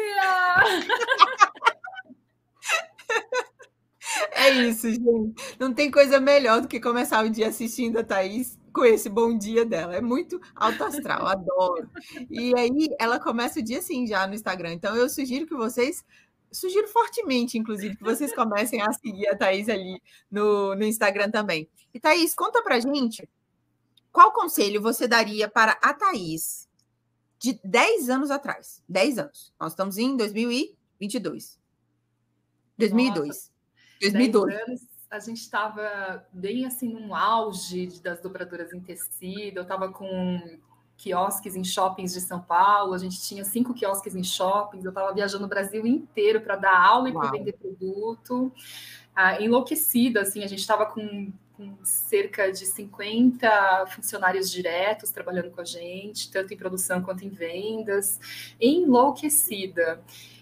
É 4.33 4.51
isso, 4.51 4.91
gente. 4.91 5.35
Não 5.59 5.73
tem 5.73 5.91
coisa 5.91 6.21
melhor 6.21 6.61
do 6.61 6.69
que 6.69 6.79
começar 6.79 7.25
o 7.25 7.31
dia 7.31 7.49
assistindo 7.49 7.99
a 7.99 8.05
Thaís 8.05 8.59
com 8.73 8.85
esse 8.85 9.09
bom 9.09 9.37
dia 9.37 9.65
dela. 9.65 9.97
É 9.97 10.01
muito 10.01 10.41
alto 10.55 10.85
astral, 10.85 11.27
adoro. 11.27 11.89
E 12.31 12.53
aí 12.57 12.89
ela 12.99 13.19
começa 13.19 13.61
o 13.61 13.63
dia 13.63 13.79
assim 13.79 14.07
já 14.07 14.27
no 14.27 14.35
Instagram. 14.35 14.73
Então 14.73 14.95
eu 14.95 15.09
sugiro 15.09 15.47
que 15.47 15.55
vocês, 15.55 16.05
sugiro 16.53 16.87
fortemente, 16.89 17.57
inclusive, 17.57 17.97
que 17.97 18.05
vocês 18.05 18.35
comecem 18.35 18.83
a 18.83 18.93
seguir 18.93 19.29
a 19.29 19.37
Thaís 19.37 19.69
ali 19.69 20.01
no, 20.31 20.75
no 20.75 20.85
Instagram 20.85 21.31
também. 21.31 21.69
E 21.95 21.99
Thaís, 22.01 22.35
conta 22.35 22.63
pra 22.63 22.81
gente 22.81 23.27
qual 24.15 24.33
conselho 24.33 24.81
você 24.81 25.09
daria 25.09 25.49
para 25.49 25.73
a 25.83 25.93
Thaís 25.93 26.69
de 27.37 27.59
10 27.65 28.09
anos 28.09 28.31
atrás? 28.31 28.81
10 28.89 29.19
anos. 29.19 29.53
Nós 29.59 29.73
estamos 29.73 29.99
em 29.99 30.17
2022. 30.17 31.59
2002. 32.79 33.27
Nossa. 33.27 33.54
2012. 34.13 34.55
anos, 34.55 34.81
a 35.11 35.19
gente 35.19 35.41
estava 35.41 36.27
bem 36.33 36.67
assim 36.67 36.93
num 36.93 37.15
auge 37.15 38.01
das 38.03 38.21
dobradoras 38.21 38.73
em 38.73 38.81
tecido. 38.81 39.59
Eu 39.59 39.63
estava 39.63 39.89
com 39.89 40.59
quiosques 40.97 41.57
em 41.57 41.65
shoppings 41.65 42.13
de 42.13 42.21
São 42.21 42.41
Paulo, 42.41 42.95
a 42.95 42.99
gente 42.99 43.21
tinha 43.21 43.45
cinco 43.45 43.75
quiosques 43.75 44.15
em 44.15 44.23
shoppings, 44.23 44.85
eu 44.85 44.91
estava 44.91 45.13
viajando 45.13 45.45
o 45.45 45.49
Brasil 45.49 45.87
inteiro 45.87 46.41
para 46.41 46.57
dar 46.57 46.81
aula 46.81 47.09
e 47.09 47.13
para 47.13 47.31
vender 47.31 47.53
produto. 47.53 48.53
Ah, 49.15 49.41
enlouquecida, 49.41 50.23
assim, 50.23 50.43
a 50.43 50.47
gente 50.47 50.61
estava 50.61 50.87
com, 50.87 51.33
com, 51.57 51.77
cerca 51.85 52.51
de 52.51 52.67
50 52.67 53.87
funcionários 53.89 54.51
diretos 54.51 55.11
trabalhando 55.11 55.51
com 55.51 55.61
a 55.61 55.65
gente, 55.65 56.31
tanto 56.31 56.53
em 56.53 56.57
produção 56.57 57.03
quanto 57.03 57.25
em 57.25 57.29
vendas, 57.29 58.19
enlouquecida. 58.61 60.01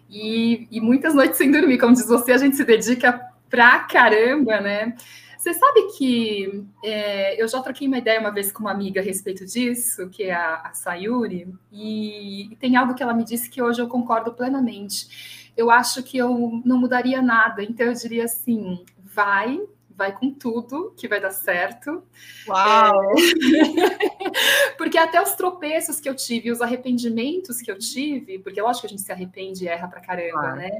E, 0.08 0.68
e 0.70 0.80
muitas 0.80 1.14
noites 1.14 1.38
sem 1.38 1.50
dormir, 1.50 1.78
como 1.78 1.94
diz 1.94 2.06
você, 2.06 2.32
a 2.32 2.38
gente 2.38 2.56
se 2.56 2.64
dedica 2.64 3.31
pra 3.52 3.80
caramba, 3.80 4.62
né? 4.62 4.96
Você 5.36 5.52
sabe 5.52 5.92
que 5.98 6.64
é, 6.82 7.40
eu 7.40 7.46
já 7.46 7.60
troquei 7.60 7.86
uma 7.86 7.98
ideia 7.98 8.18
uma 8.18 8.30
vez 8.30 8.50
com 8.50 8.60
uma 8.60 8.70
amiga 8.70 9.02
a 9.02 9.04
respeito 9.04 9.44
disso, 9.44 10.08
que 10.08 10.22
é 10.22 10.32
a, 10.32 10.62
a 10.64 10.72
Sayuri, 10.72 11.52
e, 11.70 12.50
e 12.50 12.56
tem 12.56 12.76
algo 12.76 12.94
que 12.94 13.02
ela 13.02 13.12
me 13.12 13.24
disse 13.24 13.50
que 13.50 13.60
hoje 13.60 13.82
eu 13.82 13.88
concordo 13.88 14.32
plenamente. 14.32 15.50
Eu 15.54 15.70
acho 15.70 16.02
que 16.02 16.16
eu 16.16 16.62
não 16.64 16.78
mudaria 16.78 17.20
nada, 17.20 17.62
então 17.62 17.84
eu 17.84 17.92
diria 17.92 18.24
assim: 18.24 18.82
vai, 18.96 19.60
vai 19.90 20.16
com 20.16 20.32
tudo, 20.32 20.94
que 20.96 21.06
vai 21.06 21.20
dar 21.20 21.32
certo. 21.32 22.02
Uau! 22.48 23.12
É... 23.18 24.72
porque 24.78 24.96
até 24.96 25.20
os 25.20 25.32
tropeços 25.32 26.00
que 26.00 26.08
eu 26.08 26.14
tive, 26.14 26.50
os 26.50 26.62
arrependimentos 26.62 27.60
que 27.60 27.70
eu 27.70 27.78
tive, 27.78 28.38
porque 28.38 28.60
acho 28.60 28.80
que 28.80 28.86
a 28.86 28.90
gente 28.90 29.02
se 29.02 29.12
arrepende 29.12 29.64
e 29.64 29.68
erra 29.68 29.88
pra 29.88 30.00
caramba, 30.00 30.54
né? 30.54 30.78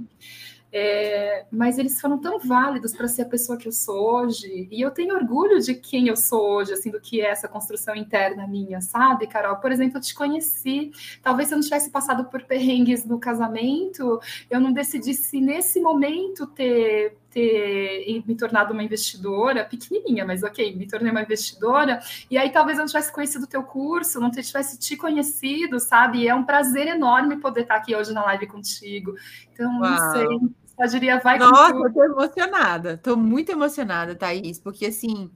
É, 0.75 1.45
mas 1.51 1.79
eles 1.79 2.01
foram 2.01 2.19
tão 2.19 2.39
válidos 2.39 2.93
para 2.97 3.07
ser 3.07 3.23
a 3.23 3.27
pessoa 3.27 3.59
que 3.59 3.69
eu 3.69 3.73
sou 3.73 4.15
hoje, 4.15 4.69
e 4.71 4.81
eu 4.81 4.91
tenho 4.91 5.15
orgulho 5.15 5.61
de 5.61 5.75
quem 5.75 6.09
eu 6.09 6.17
sou 6.17 6.41
hoje, 6.55 6.73
assim, 6.73 6.91
do 6.91 6.99
que 6.99 7.21
é 7.21 7.27
essa 7.27 7.47
construção 7.47 7.95
interna 7.95 8.47
minha, 8.47 8.81
sabe, 8.81 9.27
Carol? 9.27 9.57
Por 9.57 9.71
exemplo, 9.71 9.99
eu 9.99 10.01
te 10.01 10.15
conheci, 10.15 10.91
talvez 11.23 11.49
se 11.49 11.55
eu 11.55 11.59
não 11.59 11.63
tivesse 11.63 11.91
passado 11.91 12.25
por 12.25 12.43
perrengues 12.45 13.05
no 13.05 13.19
casamento, 13.19 14.19
eu 14.49 14.59
não 14.61 14.73
decidisse 14.73 15.41
nesse 15.41 15.79
momento 15.79 16.47
ter 16.47 17.19
ter 17.33 18.23
me 18.27 18.35
tornado 18.37 18.73
uma 18.73 18.83
investidora 18.83 19.65
pequenininha, 19.65 20.25
mas 20.25 20.43
ok, 20.43 20.77
me 20.77 20.87
tornei 20.87 21.11
uma 21.11 21.23
investidora, 21.23 21.99
e 22.31 22.37
aí 22.37 22.51
talvez 22.51 22.77
eu 22.77 22.83
não 22.83 22.89
tivesse 22.89 23.11
conhecido 23.11 23.45
o 23.45 23.49
teu 23.49 23.63
curso, 23.63 24.21
não 24.21 24.31
tivesse 24.31 24.79
te 24.79 24.97
conhecido, 24.97 25.81
sabe? 25.81 26.19
E 26.19 26.29
é 26.29 26.35
um 26.35 26.45
prazer 26.45 26.87
enorme 26.87 27.39
poder 27.39 27.63
estar 27.63 27.77
aqui 27.77 27.97
hoje 27.97 28.13
na 28.13 28.23
live 28.25 28.47
contigo. 28.47 29.15
Então, 29.53 29.81
Uau. 29.81 29.91
não 29.91 30.13
sei, 30.13 30.27
a 30.83 30.87
diria 30.87 31.19
vai 31.21 31.39
Nossa, 31.39 31.75
eu 31.75 31.93
tô 31.93 32.05
emocionada, 32.05 32.99
tô 32.99 33.17
muito 33.17 33.53
emocionada, 33.53 34.15
Thaís, 34.15 34.59
porque 34.59 34.87
assim, 34.87 35.31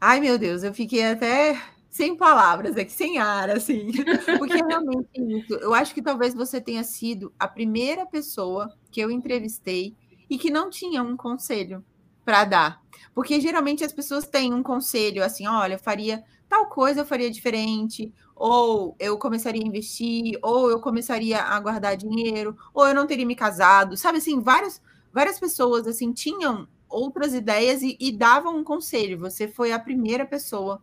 ai 0.00 0.20
meu 0.20 0.38
Deus, 0.38 0.62
eu 0.62 0.72
fiquei 0.72 1.04
até 1.04 1.60
sem 1.90 2.16
palavras 2.16 2.76
aqui, 2.76 2.92
sem 2.92 3.18
ar, 3.18 3.50
assim, 3.50 3.90
porque 4.38 4.56
realmente 4.56 5.08
é 5.16 5.20
isso. 5.20 5.54
Eu 5.54 5.74
acho 5.74 5.92
que 5.94 6.02
talvez 6.02 6.34
você 6.34 6.60
tenha 6.60 6.84
sido 6.84 7.32
a 7.38 7.48
primeira 7.48 8.06
pessoa 8.06 8.72
que 8.90 9.00
eu 9.00 9.10
entrevistei 9.10 9.96
e 10.30 10.38
que 10.38 10.50
não 10.50 10.70
tinha 10.70 11.02
um 11.02 11.16
conselho 11.16 11.84
para 12.24 12.44
dar. 12.44 12.82
Porque 13.14 13.40
geralmente 13.40 13.84
as 13.84 13.92
pessoas 13.92 14.26
têm 14.26 14.52
um 14.52 14.62
conselho 14.62 15.24
assim: 15.24 15.46
olha, 15.46 15.74
eu 15.74 15.78
faria 15.78 16.24
tal 16.48 16.66
coisa, 16.66 17.00
eu 17.00 17.06
faria 17.06 17.30
diferente, 17.30 18.12
ou 18.34 18.96
eu 18.98 19.16
começaria 19.18 19.62
a 19.62 19.66
investir, 19.66 20.38
ou 20.42 20.70
eu 20.70 20.80
começaria 20.80 21.40
a 21.40 21.58
guardar 21.60 21.96
dinheiro, 21.96 22.56
ou 22.72 22.86
eu 22.86 22.94
não 22.94 23.06
teria 23.06 23.26
me 23.26 23.36
casado, 23.36 23.96
sabe 23.96 24.18
assim, 24.18 24.40
várias, 24.40 24.80
várias 25.12 25.38
pessoas 25.38 25.86
assim 25.86 26.12
tinham 26.12 26.68
outras 26.88 27.34
ideias 27.34 27.82
e, 27.82 27.96
e 28.00 28.12
davam 28.12 28.56
um 28.56 28.64
conselho. 28.64 29.18
Você 29.18 29.48
foi 29.48 29.72
a 29.72 29.78
primeira 29.78 30.24
pessoa 30.24 30.82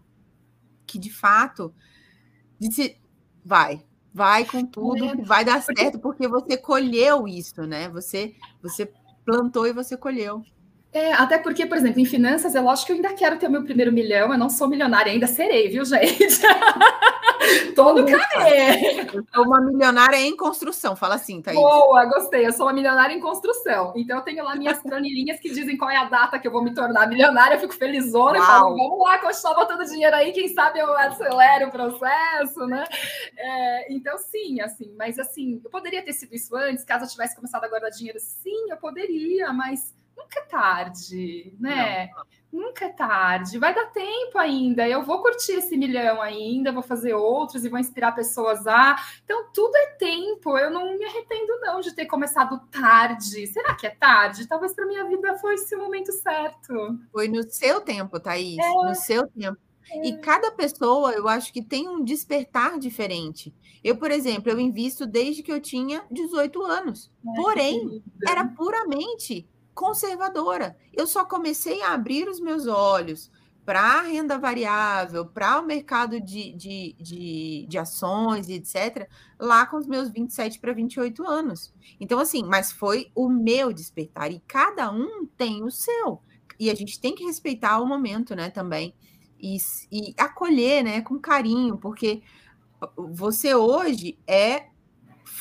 que 0.85 0.97
de 0.97 1.11
fato 1.11 1.73
disse: 2.59 2.97
vai, 3.43 3.85
vai 4.13 4.45
com 4.45 4.65
tudo, 4.65 5.23
vai 5.25 5.43
dar 5.43 5.61
certo, 5.61 5.99
porque 5.99 6.27
você 6.27 6.57
colheu 6.57 7.27
isso, 7.27 7.61
né? 7.63 7.89
Você, 7.89 8.35
você 8.61 8.91
plantou 9.25 9.67
e 9.67 9.73
você 9.73 9.97
colheu. 9.97 10.43
É, 10.93 11.13
até 11.13 11.37
porque, 11.37 11.65
por 11.65 11.77
exemplo, 11.77 12.01
em 12.01 12.05
finanças, 12.05 12.53
é 12.53 12.59
lógico 12.59 12.87
que 12.87 12.91
eu 12.91 12.95
ainda 12.97 13.13
quero 13.13 13.37
ter 13.37 13.47
o 13.47 13.51
meu 13.51 13.63
primeiro 13.63 13.93
milhão, 13.93 14.31
eu 14.31 14.37
não 14.37 14.49
sou 14.49 14.67
milionária, 14.67 15.11
ainda 15.11 15.25
serei, 15.25 15.69
viu, 15.69 15.83
gente? 15.85 16.41
Todo 17.75 18.05
caminho. 18.05 19.09
Eu 19.13 19.25
sou 19.33 19.45
uma 19.45 19.61
milionária 19.61 20.17
em 20.17 20.35
construção, 20.35 20.95
fala 20.95 21.15
assim, 21.15 21.41
Thaís. 21.41 21.57
Boa, 21.57 22.05
gostei. 22.05 22.45
Eu 22.45 22.51
sou 22.51 22.65
uma 22.65 22.73
milionária 22.73 23.13
em 23.13 23.19
construção. 23.19 23.93
Então, 23.95 24.17
eu 24.17 24.23
tenho 24.23 24.43
lá 24.43 24.55
minhas 24.55 24.79
planilhinhas 24.79 25.39
que 25.39 25.49
dizem 25.49 25.77
qual 25.77 25.89
é 25.89 25.97
a 25.97 26.05
data 26.05 26.37
que 26.37 26.47
eu 26.47 26.51
vou 26.51 26.63
me 26.63 26.73
tornar 26.73 27.07
milionária. 27.07 27.55
Eu 27.55 27.59
fico 27.59 27.73
felizona 27.73 28.37
Uau. 28.37 28.43
e 28.43 28.45
falo, 28.45 28.75
vamos 28.75 28.99
lá, 28.99 29.17
continuar 29.17 29.55
botando 29.55 29.85
dinheiro 29.85 30.15
aí, 30.15 30.31
quem 30.33 30.49
sabe 30.49 30.79
eu 30.79 30.95
acelero 30.97 31.67
o 31.67 31.71
processo, 31.71 32.65
né? 32.67 32.83
É, 33.37 33.93
então, 33.93 34.17
sim, 34.17 34.61
assim, 34.61 34.93
mas 34.97 35.17
assim, 35.17 35.59
eu 35.63 35.69
poderia 35.69 36.03
ter 36.03 36.13
sido 36.13 36.33
isso 36.33 36.55
antes, 36.55 36.83
caso 36.83 37.05
eu 37.05 37.09
tivesse 37.09 37.35
começado 37.35 37.63
a 37.63 37.69
guardar 37.69 37.91
dinheiro. 37.91 38.19
Sim, 38.19 38.69
eu 38.69 38.77
poderia, 38.77 39.51
mas 39.51 39.93
nunca 40.21 40.39
é 40.39 40.43
tarde, 40.43 41.53
né? 41.59 42.09
Não. 42.15 42.31
Nunca 42.51 42.85
é 42.85 42.89
tarde, 42.89 43.57
vai 43.57 43.73
dar 43.73 43.85
tempo 43.91 44.37
ainda. 44.37 44.85
Eu 44.85 45.03
vou 45.03 45.21
curtir 45.21 45.53
esse 45.53 45.77
milhão 45.77 46.21
ainda, 46.21 46.73
vou 46.73 46.83
fazer 46.83 47.13
outros 47.13 47.63
e 47.63 47.69
vou 47.69 47.79
inspirar 47.79 48.11
pessoas 48.11 48.67
a. 48.67 48.97
Então, 49.23 49.49
tudo 49.53 49.73
é 49.77 49.85
tempo. 49.91 50.57
Eu 50.57 50.69
não 50.69 50.97
me 50.97 51.05
arrependo, 51.05 51.59
não, 51.61 51.79
de 51.79 51.95
ter 51.95 52.07
começado 52.07 52.59
tarde. 52.69 53.47
Será 53.47 53.73
que 53.73 53.87
é 53.87 53.91
tarde? 53.91 54.47
Talvez 54.49 54.73
para 54.73 54.85
minha 54.85 55.05
vida 55.05 55.37
foi 55.37 55.53
esse 55.53 55.73
o 55.75 55.79
momento 55.79 56.11
certo. 56.11 56.99
Foi 57.09 57.29
no 57.29 57.41
seu 57.43 57.79
tempo, 57.79 58.19
Thaís, 58.19 58.57
é. 58.57 58.69
no 58.69 58.95
seu 58.95 59.25
tempo. 59.27 59.57
É. 59.89 60.07
E 60.07 60.17
cada 60.17 60.51
pessoa, 60.51 61.13
eu 61.13 61.29
acho 61.29 61.53
que 61.53 61.61
tem 61.61 61.87
um 61.87 62.03
despertar 62.03 62.77
diferente. 62.77 63.53
Eu, 63.81 63.95
por 63.95 64.11
exemplo, 64.11 64.51
eu 64.51 64.59
invisto 64.59 65.05
desde 65.05 65.41
que 65.41 65.51
eu 65.51 65.61
tinha 65.61 66.03
18 66.11 66.61
anos. 66.63 67.09
É, 67.25 67.41
Porém, 67.41 68.03
era 68.27 68.45
puramente 68.45 69.47
conservadora. 69.73 70.77
Eu 70.93 71.07
só 71.07 71.25
comecei 71.25 71.81
a 71.81 71.93
abrir 71.93 72.27
os 72.27 72.39
meus 72.39 72.67
olhos 72.67 73.31
para 73.65 73.81
a 73.81 74.01
renda 74.01 74.37
variável, 74.37 75.25
para 75.25 75.59
o 75.59 75.65
mercado 75.65 76.19
de, 76.19 76.51
de, 76.53 76.95
de, 76.99 77.65
de, 77.69 77.77
ações 77.77 78.49
e 78.49 78.53
etc., 78.53 79.07
lá 79.39 79.65
com 79.65 79.77
os 79.77 79.85
meus 79.85 80.09
27 80.09 80.59
para 80.59 80.73
28 80.73 81.25
anos. 81.27 81.73
Então, 81.99 82.19
assim, 82.19 82.43
mas 82.43 82.71
foi 82.71 83.11
o 83.13 83.29
meu 83.29 83.71
despertar, 83.71 84.31
e 84.31 84.41
cada 84.47 84.91
um 84.91 85.25
tem 85.37 85.63
o 85.63 85.69
seu. 85.69 86.21
E 86.59 86.69
a 86.69 86.75
gente 86.75 86.99
tem 86.99 87.13
que 87.13 87.23
respeitar 87.23 87.79
o 87.79 87.85
momento, 87.85 88.35
né, 88.35 88.49
também. 88.49 88.95
E, 89.39 89.57
e 89.91 90.13
acolher, 90.17 90.83
né, 90.83 91.01
com 91.01 91.19
carinho, 91.19 91.77
porque 91.77 92.21
você 92.95 93.53
hoje 93.53 94.17
é 94.27 94.67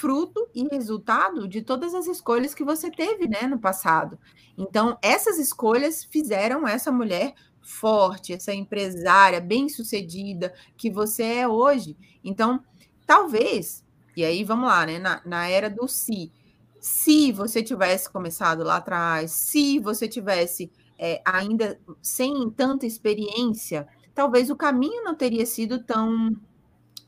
fruto 0.01 0.49
e 0.55 0.67
resultado 0.69 1.47
de 1.47 1.61
todas 1.61 1.95
as 1.95 2.07
escolhas 2.07 2.55
que 2.55 2.65
você 2.65 2.91
teve, 2.91 3.29
né, 3.29 3.43
no 3.43 3.59
passado. 3.59 4.19
Então, 4.57 4.97
essas 5.03 5.39
escolhas 5.39 6.03
fizeram 6.05 6.67
essa 6.67 6.91
mulher 6.91 7.35
forte, 7.61 8.33
essa 8.33 8.55
empresária 8.55 9.43
bem-sucedida 9.43 10.55
que 10.75 10.91
você 10.91 11.23
é 11.23 11.47
hoje. 11.47 11.99
Então, 12.25 12.65
talvez, 13.07 13.85
e 14.17 14.25
aí 14.25 14.43
vamos 14.43 14.71
lá, 14.71 14.87
né, 14.87 14.99
na, 14.99 15.21
na 15.27 15.47
era 15.47 15.69
do 15.69 15.87
se, 15.87 16.33
se 16.81 17.31
você 17.31 17.63
tivesse 17.63 18.11
começado 18.11 18.65
lá 18.65 18.77
atrás, 18.77 19.33
se 19.33 19.79
você 19.79 20.09
tivesse 20.09 20.73
é, 20.99 21.21
ainda 21.27 21.79
sem 22.01 22.49
tanta 22.51 22.87
experiência, 22.87 23.87
talvez 24.15 24.49
o 24.49 24.57
caminho 24.57 25.05
não 25.05 25.15
teria 25.15 25.45
sido 25.45 25.85
tão 25.85 26.35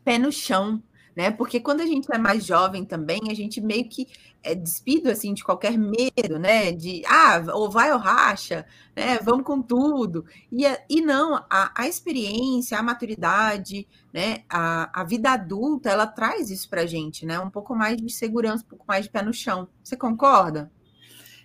pé 0.04 0.18
no 0.18 0.30
chão, 0.30 0.82
né? 1.14 1.30
Porque 1.30 1.60
quando 1.60 1.80
a 1.80 1.86
gente 1.86 2.06
é 2.12 2.18
mais 2.18 2.44
jovem 2.44 2.84
também, 2.84 3.20
a 3.30 3.34
gente 3.34 3.60
meio 3.60 3.88
que 3.88 4.06
é 4.42 4.54
despido 4.54 5.08
assim 5.08 5.34
de 5.34 5.44
qualquer 5.44 5.78
medo, 5.78 6.38
né? 6.38 6.72
De 6.72 7.02
ah, 7.06 7.42
ou 7.54 7.70
vai 7.70 7.92
ou 7.92 7.98
racha, 7.98 8.66
né? 8.96 9.18
Vamos 9.18 9.44
com 9.44 9.60
tudo. 9.62 10.24
E, 10.50 10.64
e 10.88 11.00
não, 11.00 11.36
a, 11.50 11.72
a 11.74 11.86
experiência, 11.86 12.78
a 12.78 12.82
maturidade, 12.82 13.86
né? 14.12 14.44
A, 14.48 15.00
a 15.00 15.04
vida 15.04 15.30
adulta, 15.30 15.90
ela 15.90 16.06
traz 16.06 16.50
isso 16.50 16.68
para 16.68 16.82
a 16.82 16.86
gente, 16.86 17.24
né? 17.26 17.38
Um 17.38 17.50
pouco 17.50 17.74
mais 17.74 17.96
de 17.96 18.10
segurança, 18.12 18.64
um 18.64 18.68
pouco 18.68 18.84
mais 18.86 19.04
de 19.04 19.10
pé 19.10 19.22
no 19.22 19.32
chão. 19.32 19.68
Você 19.82 19.96
concorda? 19.96 20.70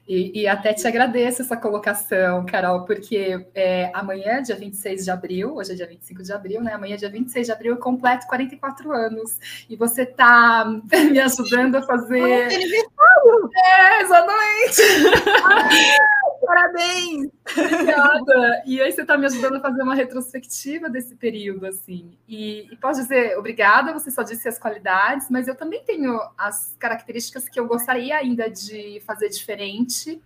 E, 0.08 0.42
e, 0.42 0.48
até 0.48 0.74
te 0.74 0.88
agradeço 0.88 1.42
essa 1.42 1.58
colocação, 1.58 2.46
Carol, 2.46 2.86
porque 2.86 3.46
é, 3.54 3.92
amanhã, 3.94 4.42
dia 4.42 4.56
26 4.56 5.04
de 5.04 5.12
abril, 5.12 5.56
hoje 5.56 5.74
é 5.74 5.76
dia 5.76 5.86
25 5.86 6.24
de 6.24 6.32
abril, 6.32 6.62
né? 6.62 6.74
Amanhã, 6.74 6.96
dia 6.96 7.10
26 7.10 7.48
de 7.48 7.52
abril, 7.52 7.74
eu 7.74 7.80
completo 7.80 8.26
44 8.28 8.92
anos. 8.94 9.38
E 9.70 9.76
você 9.76 10.04
está 10.04 10.66
me 11.12 11.20
ajudando 11.20 11.76
a 11.76 11.82
fazer. 11.82 12.48
É, 13.66 14.02
exatamente! 14.02 14.82
parabéns! 16.46 17.30
Obrigada! 17.58 18.64
E 18.66 18.82
aí 18.82 18.92
você 18.92 19.02
está 19.02 19.18
me 19.18 19.26
ajudando 19.26 19.56
a 19.56 19.60
fazer 19.60 19.82
uma 19.82 19.96
retrospectiva 19.96 20.90
desse 20.90 21.16
período, 21.16 21.66
assim. 21.66 22.18
E, 22.28 22.68
e 22.72 22.78
posso 22.78 23.02
dizer, 23.02 23.38
obrigada, 23.38 23.94
você 23.94 24.10
só 24.10 24.24
disse 24.24 24.48
as 24.48 24.58
qualidades, 24.58 25.28
mas 25.30 25.48
eu 25.48 25.56
também 25.56 25.84
tenho 25.84 26.20
as 26.38 26.76
características 26.80 27.50
que 27.50 27.60
eu 27.60 27.68
gostaria 27.68 28.16
ainda 28.16 28.50
de 28.50 29.02
fazer 29.06 29.30
diferente. 29.30 29.97
Alice 30.06 30.20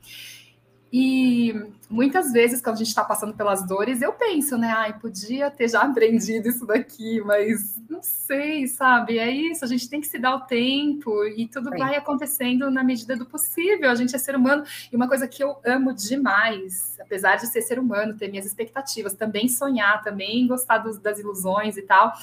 e 0.94 1.54
muitas 1.90 2.34
vezes, 2.34 2.62
quando 2.62 2.76
a 2.76 2.80
gente 2.80 2.90
está 2.90 3.04
passando 3.04 3.34
pelas 3.34 3.66
dores, 3.66 4.02
eu 4.02 4.12
penso, 4.12 4.58
né? 4.58 4.72
Ai, 4.76 5.00
podia 5.00 5.50
ter 5.50 5.70
já 5.70 5.82
aprendido 5.82 6.50
isso 6.50 6.66
daqui, 6.66 7.22
mas 7.22 7.80
não 7.90 8.02
sei, 8.02 8.68
sabe? 8.68 9.18
É 9.18 9.30
isso, 9.30 9.64
a 9.64 9.68
gente 9.68 9.90
tem 9.90 10.02
que 10.02 10.08
se 10.08 10.20
dar 10.20 10.36
o 10.36 10.42
tempo 10.42 11.26
e 11.26 11.48
tudo 11.48 11.70
Sim. 11.70 11.78
vai 11.78 11.96
acontecendo 11.96 12.70
na 12.70 12.84
medida 12.84 13.16
do 13.16 13.26
possível. 13.26 13.90
A 13.90 13.96
gente 13.96 14.16
é 14.16 14.20
ser 14.20 14.36
humano. 14.36 14.64
E 14.92 14.96
uma 14.96 15.08
coisa 15.08 15.28
que 15.28 15.44
eu 15.44 15.58
amo 15.66 15.94
demais, 15.94 16.98
apesar 17.00 17.38
de 17.38 17.48
ser 17.48 17.62
ser 17.62 17.80
humano, 17.80 18.18
ter 18.18 18.30
minhas 18.30 18.46
expectativas, 18.46 19.14
também 19.14 19.48
sonhar, 19.48 20.02
também 20.04 20.48
gostar 20.48 20.80
dos, 20.80 20.98
das 20.98 21.20
ilusões 21.20 21.78
e 21.78 21.82
tal, 21.82 22.14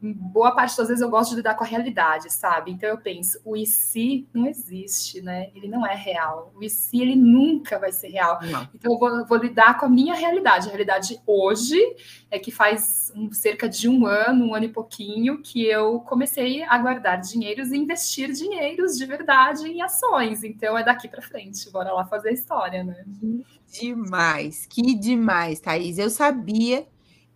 boa 0.00 0.54
parte 0.54 0.76
das 0.76 0.88
vezes 0.88 1.02
eu 1.02 1.10
gosto 1.10 1.30
de 1.30 1.36
lidar 1.36 1.54
com 1.54 1.64
a 1.64 1.66
realidade, 1.66 2.32
sabe? 2.32 2.72
Então 2.72 2.88
eu 2.88 2.98
penso, 2.98 3.40
o 3.44 3.56
e 3.56 3.66
se 3.66 4.26
não 4.32 4.46
existe, 4.46 5.20
né? 5.22 5.50
Ele 5.54 5.68
não 5.68 5.86
é 5.86 5.94
real. 5.94 6.52
O 6.54 6.62
e 6.62 6.68
se 6.68 7.00
ele 7.00 7.16
nunca 7.16 7.78
vai 7.78 7.92
ser 7.92 8.08
real. 8.08 8.17
Não. 8.22 8.68
Então 8.74 8.92
eu 8.92 8.98
vou, 8.98 9.26
vou, 9.26 9.38
lidar 9.38 9.78
com 9.78 9.86
a 9.86 9.88
minha 9.88 10.14
realidade. 10.14 10.66
A 10.66 10.70
realidade 10.70 11.20
hoje 11.26 11.78
é 12.30 12.38
que 12.38 12.50
faz 12.50 13.12
um, 13.14 13.32
cerca 13.32 13.68
de 13.68 13.88
um 13.88 14.06
ano, 14.06 14.46
um 14.46 14.54
ano 14.54 14.66
e 14.66 14.68
pouquinho, 14.68 15.42
que 15.42 15.64
eu 15.64 16.00
comecei 16.00 16.62
a 16.62 16.78
guardar 16.78 17.20
dinheiros 17.20 17.70
e 17.72 17.76
investir 17.76 18.32
dinheiros 18.32 18.96
de 18.96 19.06
verdade 19.06 19.66
em 19.68 19.82
ações. 19.82 20.44
Então 20.44 20.76
é 20.76 20.84
daqui 20.84 21.08
para 21.08 21.22
frente. 21.22 21.70
Bora 21.70 21.92
lá 21.92 22.04
fazer 22.04 22.30
a 22.30 22.32
história, 22.32 22.84
né? 22.84 23.04
Demais, 23.70 24.66
que 24.66 24.94
demais, 24.94 25.60
Thaís. 25.60 25.98
Eu 25.98 26.10
sabia, 26.10 26.86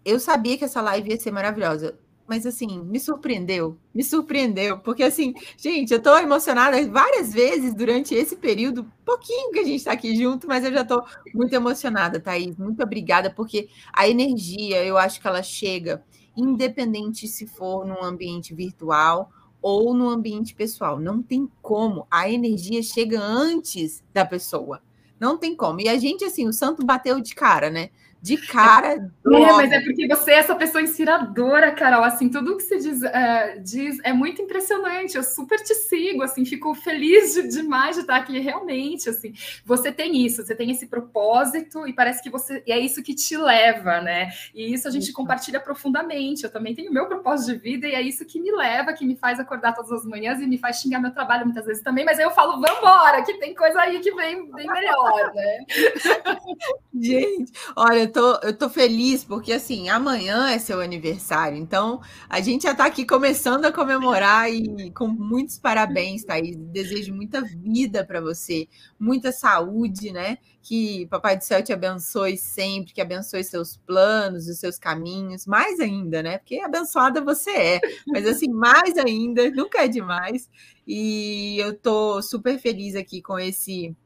eu 0.04 0.18
sabia 0.18 0.56
que 0.56 0.64
essa 0.64 0.80
live 0.80 1.10
ia 1.10 1.20
ser 1.20 1.30
maravilhosa 1.30 1.98
mas 2.32 2.46
assim, 2.46 2.82
me 2.82 2.98
surpreendeu, 2.98 3.76
me 3.94 4.02
surpreendeu, 4.02 4.78
porque 4.78 5.02
assim, 5.02 5.34
gente, 5.54 5.92
eu 5.92 6.00
tô 6.00 6.16
emocionada 6.16 6.82
várias 6.88 7.30
vezes 7.30 7.74
durante 7.74 8.14
esse 8.14 8.36
período, 8.36 8.90
pouquinho 9.04 9.52
que 9.52 9.58
a 9.58 9.64
gente 9.64 9.84
tá 9.84 9.92
aqui 9.92 10.16
junto, 10.16 10.46
mas 10.46 10.64
eu 10.64 10.72
já 10.72 10.82
tô 10.82 11.04
muito 11.34 11.52
emocionada, 11.52 12.18
Thaís. 12.18 12.56
Muito 12.56 12.82
obrigada, 12.82 13.30
porque 13.30 13.68
a 13.92 14.08
energia, 14.08 14.82
eu 14.82 14.96
acho 14.96 15.20
que 15.20 15.28
ela 15.28 15.42
chega, 15.42 16.02
independente 16.34 17.28
se 17.28 17.46
for 17.46 17.84
num 17.84 18.02
ambiente 18.02 18.54
virtual 18.54 19.30
ou 19.60 19.92
no 19.92 20.08
ambiente 20.08 20.54
pessoal. 20.54 20.98
Não 20.98 21.22
tem 21.22 21.46
como, 21.60 22.06
a 22.10 22.30
energia 22.30 22.82
chega 22.82 23.20
antes 23.20 24.02
da 24.10 24.24
pessoa. 24.24 24.80
Não 25.20 25.36
tem 25.36 25.54
como. 25.54 25.82
E 25.82 25.88
a 25.90 25.98
gente, 25.98 26.24
assim, 26.24 26.48
o 26.48 26.52
santo 26.52 26.82
bateu 26.82 27.20
de 27.20 27.34
cara, 27.34 27.68
né? 27.68 27.90
De 28.22 28.36
cara. 28.36 29.10
É, 29.26 29.52
mas 29.52 29.72
é 29.72 29.80
porque 29.80 30.06
você 30.06 30.30
é 30.30 30.34
essa 30.36 30.54
pessoa 30.54 30.80
inspiradora, 30.80 31.72
Carol. 31.72 32.04
Assim, 32.04 32.28
tudo 32.28 32.56
que 32.56 32.62
você 32.62 32.78
diz, 32.78 33.02
é, 33.02 33.58
diz 33.58 33.98
é 34.04 34.12
muito 34.12 34.40
impressionante. 34.40 35.16
Eu 35.16 35.24
super 35.24 35.58
te 35.58 35.74
sigo, 35.74 36.22
assim, 36.22 36.44
fico 36.44 36.72
feliz 36.72 37.34
de, 37.34 37.48
demais 37.48 37.96
de 37.96 38.02
estar 38.02 38.14
aqui. 38.14 38.38
Realmente, 38.38 39.08
assim, 39.08 39.34
você 39.64 39.90
tem 39.90 40.24
isso, 40.24 40.44
você 40.44 40.54
tem 40.54 40.70
esse 40.70 40.86
propósito 40.86 41.84
e 41.88 41.92
parece 41.92 42.22
que 42.22 42.30
você 42.30 42.62
e 42.64 42.70
é 42.70 42.78
isso 42.78 43.02
que 43.02 43.12
te 43.12 43.36
leva, 43.36 44.00
né? 44.00 44.28
E 44.54 44.72
isso 44.72 44.86
a 44.86 44.90
gente 44.92 45.06
isso. 45.06 45.12
compartilha 45.12 45.58
profundamente. 45.58 46.44
Eu 46.44 46.50
também 46.50 46.76
tenho 46.76 46.92
meu 46.92 47.06
propósito 47.06 47.54
de 47.54 47.58
vida 47.58 47.88
e 47.88 47.94
é 47.96 48.00
isso 48.00 48.24
que 48.24 48.40
me 48.40 48.52
leva, 48.52 48.92
que 48.92 49.04
me 49.04 49.16
faz 49.16 49.40
acordar 49.40 49.74
todas 49.74 49.90
as 49.90 50.04
manhãs 50.04 50.40
e 50.40 50.46
me 50.46 50.58
faz 50.58 50.76
xingar 50.76 51.00
meu 51.00 51.10
trabalho 51.10 51.44
muitas 51.44 51.66
vezes 51.66 51.82
também. 51.82 52.04
Mas 52.04 52.20
aí 52.20 52.24
eu 52.24 52.30
falo, 52.30 52.60
vambora, 52.60 53.24
que 53.24 53.34
tem 53.38 53.52
coisa 53.52 53.80
aí 53.80 53.98
que 53.98 54.12
vem 54.12 54.48
bem 54.52 54.68
melhor, 54.68 55.32
né? 55.34 55.58
gente, 56.94 57.50
olha 57.74 58.11
tô, 58.12 58.34
eu 58.42 58.56
tô 58.56 58.68
feliz 58.68 59.24
porque 59.24 59.52
assim, 59.52 59.88
amanhã 59.88 60.50
é 60.50 60.58
seu 60.58 60.80
aniversário, 60.80 61.56
então 61.58 62.00
a 62.28 62.40
gente 62.40 62.62
já 62.64 62.74
tá 62.74 62.84
aqui 62.84 63.06
começando 63.06 63.64
a 63.64 63.72
comemorar 63.72 64.52
e 64.52 64.90
com 64.92 65.08
muitos 65.08 65.58
parabéns, 65.58 66.22
Thaís. 66.22 66.56
Desejo 66.56 67.14
muita 67.14 67.40
vida 67.42 68.04
para 68.04 68.20
você, 68.20 68.68
muita 68.98 69.32
saúde, 69.32 70.12
né? 70.12 70.38
Que 70.60 71.06
Papai 71.06 71.36
do 71.36 71.42
Céu 71.42 71.62
te 71.62 71.72
abençoe 71.72 72.36
sempre, 72.36 72.92
que 72.92 73.00
abençoe 73.00 73.42
seus 73.42 73.76
planos, 73.78 74.46
os 74.46 74.58
seus 74.58 74.78
caminhos, 74.78 75.46
mais 75.46 75.80
ainda, 75.80 76.22
né? 76.22 76.38
Porque 76.38 76.60
abençoada 76.60 77.20
você 77.20 77.50
é, 77.50 77.80
mas 78.06 78.26
assim, 78.26 78.48
mais 78.48 78.96
ainda, 78.98 79.50
nunca 79.50 79.84
é 79.84 79.88
demais. 79.88 80.48
E 80.86 81.56
eu 81.58 81.74
tô 81.76 82.20
super 82.22 82.58
feliz 82.58 82.94
aqui 82.94 83.22
com 83.22 83.38
esse 83.38 83.96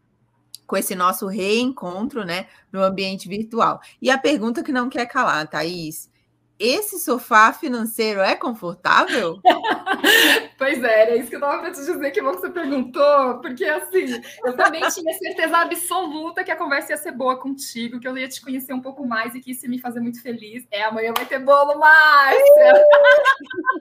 com 0.66 0.76
esse 0.76 0.94
nosso 0.94 1.26
reencontro, 1.26 2.24
né, 2.24 2.46
no 2.72 2.82
ambiente 2.82 3.28
virtual. 3.28 3.80
E 4.00 4.10
a 4.10 4.18
pergunta 4.18 4.62
que 4.62 4.72
não 4.72 4.88
quer 4.88 5.06
calar, 5.06 5.48
Thaís, 5.48 6.10
esse 6.58 6.98
sofá 6.98 7.52
financeiro 7.52 8.20
é 8.20 8.34
confortável? 8.34 9.40
pois 10.56 10.82
é, 10.82 11.02
era 11.02 11.16
isso 11.16 11.28
que 11.28 11.36
eu 11.36 11.40
estava 11.40 11.60
para 11.60 11.70
te 11.70 11.80
dizer 11.80 12.10
que 12.10 12.22
você 12.22 12.48
perguntou, 12.48 13.40
porque 13.40 13.64
assim, 13.64 14.20
eu 14.44 14.56
também 14.56 14.80
tinha 14.88 15.12
certeza 15.14 15.58
absoluta 15.58 16.42
que 16.42 16.50
a 16.50 16.56
conversa 16.56 16.92
ia 16.92 16.96
ser 16.96 17.12
boa 17.12 17.38
contigo, 17.38 18.00
que 18.00 18.08
eu 18.08 18.16
ia 18.16 18.28
te 18.28 18.40
conhecer 18.40 18.72
um 18.72 18.80
pouco 18.80 19.06
mais 19.06 19.34
e 19.34 19.40
que 19.40 19.50
isso 19.50 19.66
ia 19.66 19.70
me 19.70 19.78
fazer 19.78 20.00
muito 20.00 20.22
feliz. 20.22 20.66
É, 20.70 20.84
amanhã 20.84 21.12
vai 21.14 21.26
ter 21.26 21.38
bolo, 21.38 21.78
Márcia! 21.78 22.84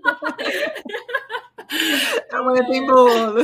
amanhã 2.32 2.66
tem 2.66 2.86
bolo. 2.86 3.42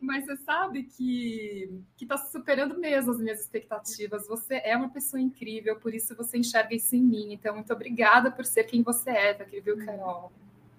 Mas 0.00 0.26
você 0.26 0.36
sabe 0.36 0.84
que 0.84 1.68
está 2.00 2.16
superando 2.16 2.78
mesmo 2.78 3.10
as 3.10 3.18
minhas 3.18 3.40
expectativas. 3.40 4.28
Você 4.28 4.60
é 4.64 4.76
uma 4.76 4.90
pessoa 4.90 5.20
incrível, 5.20 5.76
por 5.76 5.94
isso 5.94 6.14
você 6.14 6.38
enxerga 6.38 6.74
isso 6.74 6.94
em 6.94 7.02
mim. 7.02 7.32
Então, 7.32 7.54
muito 7.54 7.72
obrigada 7.72 7.85
por 8.36 8.44
ser 8.44 8.64
quem 8.64 8.82
você 8.82 9.10
é, 9.10 9.34
tá 9.34 9.44
aqui, 9.44 9.60
viu, 9.60 9.76
Carol? 9.84 10.32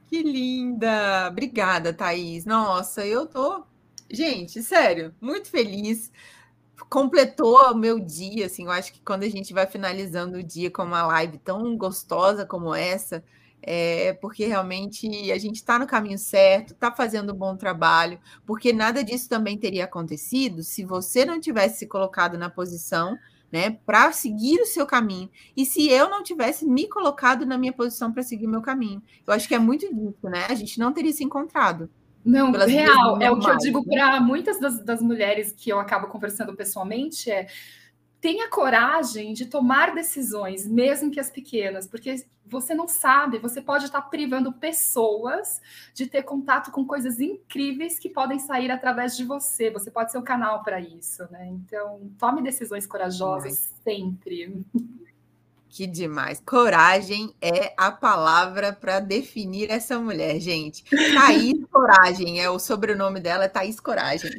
Que 0.08 0.24
linda! 0.24 1.28
Obrigada, 1.30 1.94
Thaís. 1.94 2.46
Nossa, 2.46 3.06
eu 3.06 3.26
tô, 3.26 3.64
gente, 4.10 4.64
sério, 4.64 5.14
muito 5.20 5.50
feliz. 5.50 6.12
Completou 6.90 7.72
o 7.72 7.76
meu 7.76 8.00
dia, 8.00 8.46
assim, 8.46 8.66
eu 8.66 8.72
acho 8.72 8.94
que 8.94 9.02
quando 9.02 9.24
a 9.24 9.30
gente 9.30 9.54
vai 9.54 9.68
finalizando 9.68 10.38
o 10.38 10.44
dia 10.44 10.72
com 10.72 10.84
uma 10.84 11.06
live 11.08 11.38
tão 11.40 11.76
gostosa 11.76 12.46
como 12.46 12.74
essa, 12.74 13.24
é 13.62 14.14
porque 14.14 14.46
realmente 14.46 15.32
a 15.32 15.38
gente 15.38 15.56
está 15.56 15.78
no 15.78 15.88
caminho 15.88 16.18
certo, 16.18 16.74
está 16.74 16.92
fazendo 16.92 17.34
um 17.34 17.36
bom 17.36 17.58
trabalho, 17.58 18.20
porque 18.46 18.72
nada 18.72 19.04
disso 19.04 19.28
também 19.28 19.58
teria 19.58 19.86
acontecido 19.86 20.64
se 20.64 20.86
você 20.86 21.26
não 21.26 21.40
tivesse 21.40 21.80
se 21.80 21.88
colocado 21.88 22.38
na 22.38 22.50
posição 22.50 23.18
né, 23.52 23.78
para 23.86 24.12
seguir 24.12 24.60
o 24.60 24.66
seu 24.66 24.86
caminho. 24.86 25.30
E 25.56 25.66
se 25.66 25.90
eu 25.90 26.10
não 26.10 26.24
tivesse 26.24 26.66
me 26.66 26.88
colocado 26.88 27.46
na 27.46 27.58
minha 27.58 27.74
posição 27.74 28.12
para 28.12 28.24
seguir 28.24 28.46
o 28.46 28.50
meu 28.50 28.62
caminho. 28.62 29.02
Eu 29.26 29.34
acho 29.34 29.48
que 29.48 29.56
é 29.56 29.60
muito 29.60 29.86
disso, 29.94 30.30
né? 30.30 30.46
A 30.50 30.56
gente 30.56 30.80
não 30.80 30.92
teria 30.92 31.14
se 31.14 31.24
encontrado. 31.24 31.90
Não, 32.26 32.52
real, 32.52 33.22
é 33.22 33.32
o 33.32 33.40
que 33.40 33.50
eu 33.50 33.58
digo 33.58 33.80
né? 33.86 33.96
para 33.96 34.20
muitas 34.20 34.60
das, 34.60 34.84
das 34.84 35.02
mulheres 35.02 35.54
que 35.56 35.70
eu 35.70 35.80
acabo 35.80 36.08
conversando 36.08 36.54
pessoalmente, 36.54 37.32
é 37.32 37.48
tenha 38.20 38.50
coragem 38.50 39.34
de 39.34 39.46
tomar 39.46 39.94
decisões, 39.94 40.68
mesmo 40.68 41.12
que 41.12 41.20
as 41.20 41.30
pequenas, 41.30 41.88
porque 41.88 42.26
você 42.46 42.74
não 42.74 42.88
sabe, 42.88 43.40
você 43.40 43.62
pode 43.62 43.86
estar 43.86 44.02
privando 44.04 44.54
pessoas 44.54 45.62
de 45.94 46.08
ter 46.08 46.24
contato 46.24 46.72
com 46.72 46.86
coisas 46.86 47.20
incríveis 47.20 48.00
que 48.00 48.10
podem 48.10 48.40
sair 48.40 48.72
através 48.72 49.18
de 49.18 49.26
você. 49.26 49.70
Você 49.70 49.92
pode 49.92 50.12
ser 50.12 50.18
o 50.18 50.24
canal 50.24 50.64
para 50.64 50.80
isso, 50.80 51.30
né? 51.30 51.48
Então, 51.48 52.10
tome 52.18 52.42
decisões 52.42 52.88
corajosas 52.88 53.74
sempre. 53.84 54.66
Que 55.70 55.86
demais. 55.86 56.42
Coragem 56.46 57.36
é 57.42 57.74
a 57.78 57.92
palavra 57.92 58.72
para 58.72 59.00
definir 59.00 59.70
essa 59.70 60.00
mulher, 60.00 60.40
gente. 60.40 60.84
Thaís 61.14 61.66
Coragem, 61.72 62.42
é 62.42 62.50
o 62.50 62.58
sobrenome 62.58 63.20
dela, 63.20 63.46
é 63.46 63.48
Thaís 63.50 63.80
Coragem. 63.80 64.32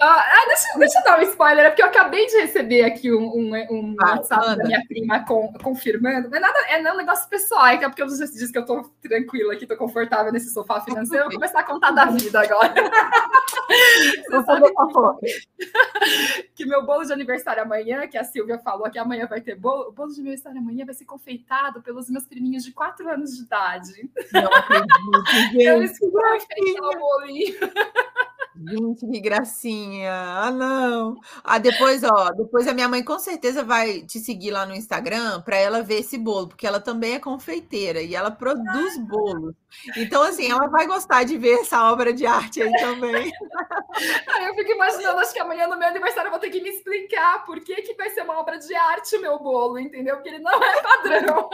ah, 0.00 0.44
deixa, 0.46 0.78
deixa, 0.78 0.98
eu 0.98 1.04
dar 1.04 1.18
um 1.18 1.22
spoiler, 1.22 1.66
é 1.66 1.68
porque 1.68 1.82
eu 1.82 1.86
acabei 1.86 2.26
de 2.26 2.36
receber 2.38 2.84
aqui 2.84 3.12
um, 3.12 3.26
um, 3.26 3.54
um 3.70 3.96
ah, 4.00 4.12
WhatsApp 4.12 4.56
da 4.56 4.64
minha 4.64 4.82
prima 4.88 5.24
com, 5.24 5.52
confirmando. 5.62 6.30
Não 6.30 6.38
é 6.38 6.40
nada, 6.40 6.58
é 6.68 6.80
não, 6.80 6.94
um 6.94 6.96
negócio 6.96 7.28
pessoal, 7.28 7.66
é, 7.66 7.74
é 7.74 7.88
porque 7.88 8.02
eu 8.02 8.08
já 8.08 8.24
disse 8.24 8.50
que 8.50 8.58
eu 8.58 8.64
tô 8.64 8.82
tranquila 9.02 9.52
aqui, 9.52 9.66
tô 9.66 9.76
confortável 9.76 10.32
nesse 10.32 10.52
sofá 10.52 10.80
financeiro. 10.80 11.24
Eu 11.24 11.30
vou 11.30 11.34
começar 11.34 11.60
a 11.60 11.64
contar 11.64 11.90
da 11.90 12.06
vida 12.06 12.40
agora. 12.40 12.74
Você 13.68 14.44
sabe 14.44 14.72
que, 15.20 16.48
que 16.54 16.66
meu 16.66 16.84
bolo 16.84 17.04
de 17.04 17.12
aniversário 17.12 17.62
amanhã, 17.62 18.06
que 18.06 18.16
a 18.16 18.24
Silvia 18.24 18.58
falou 18.58 18.90
que 18.90 18.98
amanhã 18.98 19.26
vai 19.26 19.40
ter 19.40 19.54
bolo 19.54 19.65
bolo, 19.66 19.88
o 19.88 19.92
bolo 19.92 20.12
de 20.12 20.20
aniversário 20.20 20.60
amanhã 20.60 20.86
vai 20.86 20.94
ser 20.94 21.04
confeitado 21.04 21.82
pelos 21.82 22.08
meus 22.08 22.24
priminhos 22.24 22.62
de 22.64 22.72
4 22.72 23.08
anos 23.08 23.36
de 23.36 23.42
idade. 23.42 24.10
Não 24.32 24.52
acredito, 24.54 24.94
gente. 25.50 25.58
Eles 25.58 25.98
vão 25.98 26.36
enfeitar 26.36 26.88
o 26.88 26.98
bolinho. 26.98 27.56
Gente, 28.64 29.06
que 29.06 29.20
gracinha. 29.20 30.12
Ah, 30.12 30.50
não. 30.50 31.16
Ah, 31.44 31.58
depois, 31.58 32.02
ó, 32.02 32.30
depois 32.32 32.66
a 32.66 32.72
minha 32.72 32.88
mãe 32.88 33.02
com 33.02 33.18
certeza 33.18 33.62
vai 33.62 34.02
te 34.02 34.18
seguir 34.18 34.50
lá 34.50 34.64
no 34.64 34.74
Instagram 34.74 35.42
para 35.42 35.56
ela 35.56 35.82
ver 35.82 36.00
esse 36.00 36.16
bolo, 36.16 36.48
porque 36.48 36.66
ela 36.66 36.80
também 36.80 37.14
é 37.14 37.18
confeiteira 37.18 38.00
e 38.00 38.14
ela 38.14 38.30
produz 38.30 38.98
bolos. 38.98 39.54
Então, 39.96 40.22
assim, 40.22 40.50
ela 40.50 40.68
vai 40.68 40.86
gostar 40.86 41.24
de 41.24 41.36
ver 41.36 41.60
essa 41.60 41.90
obra 41.92 42.12
de 42.12 42.26
arte 42.26 42.62
aí 42.62 42.72
também. 42.80 43.30
eu 44.46 44.54
fico 44.54 44.72
imaginando, 44.72 45.18
acho 45.18 45.34
que 45.34 45.40
amanhã 45.40 45.66
no 45.66 45.78
meu 45.78 45.88
aniversário 45.88 46.28
eu 46.28 46.32
vou 46.32 46.40
ter 46.40 46.50
que 46.50 46.62
me 46.62 46.70
explicar 46.70 47.44
por 47.44 47.60
que, 47.60 47.82
que 47.82 47.94
vai 47.94 48.08
ser 48.10 48.22
uma 48.22 48.38
obra 48.38 48.58
de 48.58 48.74
arte 48.74 49.16
o 49.16 49.20
meu 49.20 49.38
bolo, 49.38 49.78
entendeu? 49.78 50.16
Porque 50.16 50.30
ele 50.30 50.38
não 50.38 50.62
é 50.62 50.82
padrão. 50.82 51.50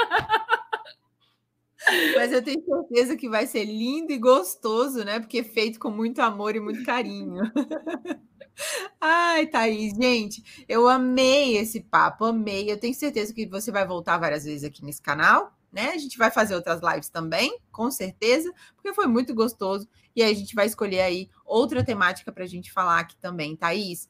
Mas 2.15 2.33
eu 2.33 2.43
tenho 2.43 2.63
certeza 2.65 3.17
que 3.17 3.29
vai 3.29 3.47
ser 3.47 3.65
lindo 3.65 4.13
e 4.13 4.19
gostoso, 4.19 5.05
né? 5.05 5.19
Porque 5.21 5.39
é 5.39 5.45
feito 5.45 5.79
com 5.79 5.91
muito 5.91 6.21
amor 6.21 6.55
e 6.57 6.61
muito 6.61 6.85
carinho. 6.85 7.43
Ai, 9.01 9.47
Thaís, 9.47 9.93
gente, 9.95 10.65
eu 10.69 10.89
amei 10.89 11.57
esse 11.57 11.81
papo, 11.81 12.25
amei. 12.25 12.71
Eu 12.71 12.79
tenho 12.79 12.95
certeza 12.95 13.33
que 13.35 13.47
você 13.47 13.71
vai 13.71 13.87
voltar 13.87 14.19
várias 14.19 14.45
vezes 14.45 14.65
aqui 14.65 14.85
nesse 14.85 15.03
canal, 15.03 15.53
né? 15.73 15.91
A 15.91 15.99
gente 15.99 16.17
vai 16.19 16.31
fazer 16.31 16.55
outras 16.55 16.81
lives 16.83 17.09
também, 17.09 17.59
com 17.71 17.91
certeza, 17.91 18.53
porque 18.77 18.93
foi 18.95 19.07
muito 19.07 19.35
gostoso. 19.35 19.89
E 20.15 20.23
aí 20.23 20.33
a 20.33 20.35
gente 20.37 20.55
vai 20.55 20.67
escolher 20.67 21.01
aí 21.01 21.29
outra 21.45 21.85
temática 21.85 22.31
para 22.33 22.45
a 22.45 22.47
gente 22.47 22.73
falar 22.73 23.01
aqui 23.01 23.17
também, 23.17 23.57
Thaís. 23.57 24.09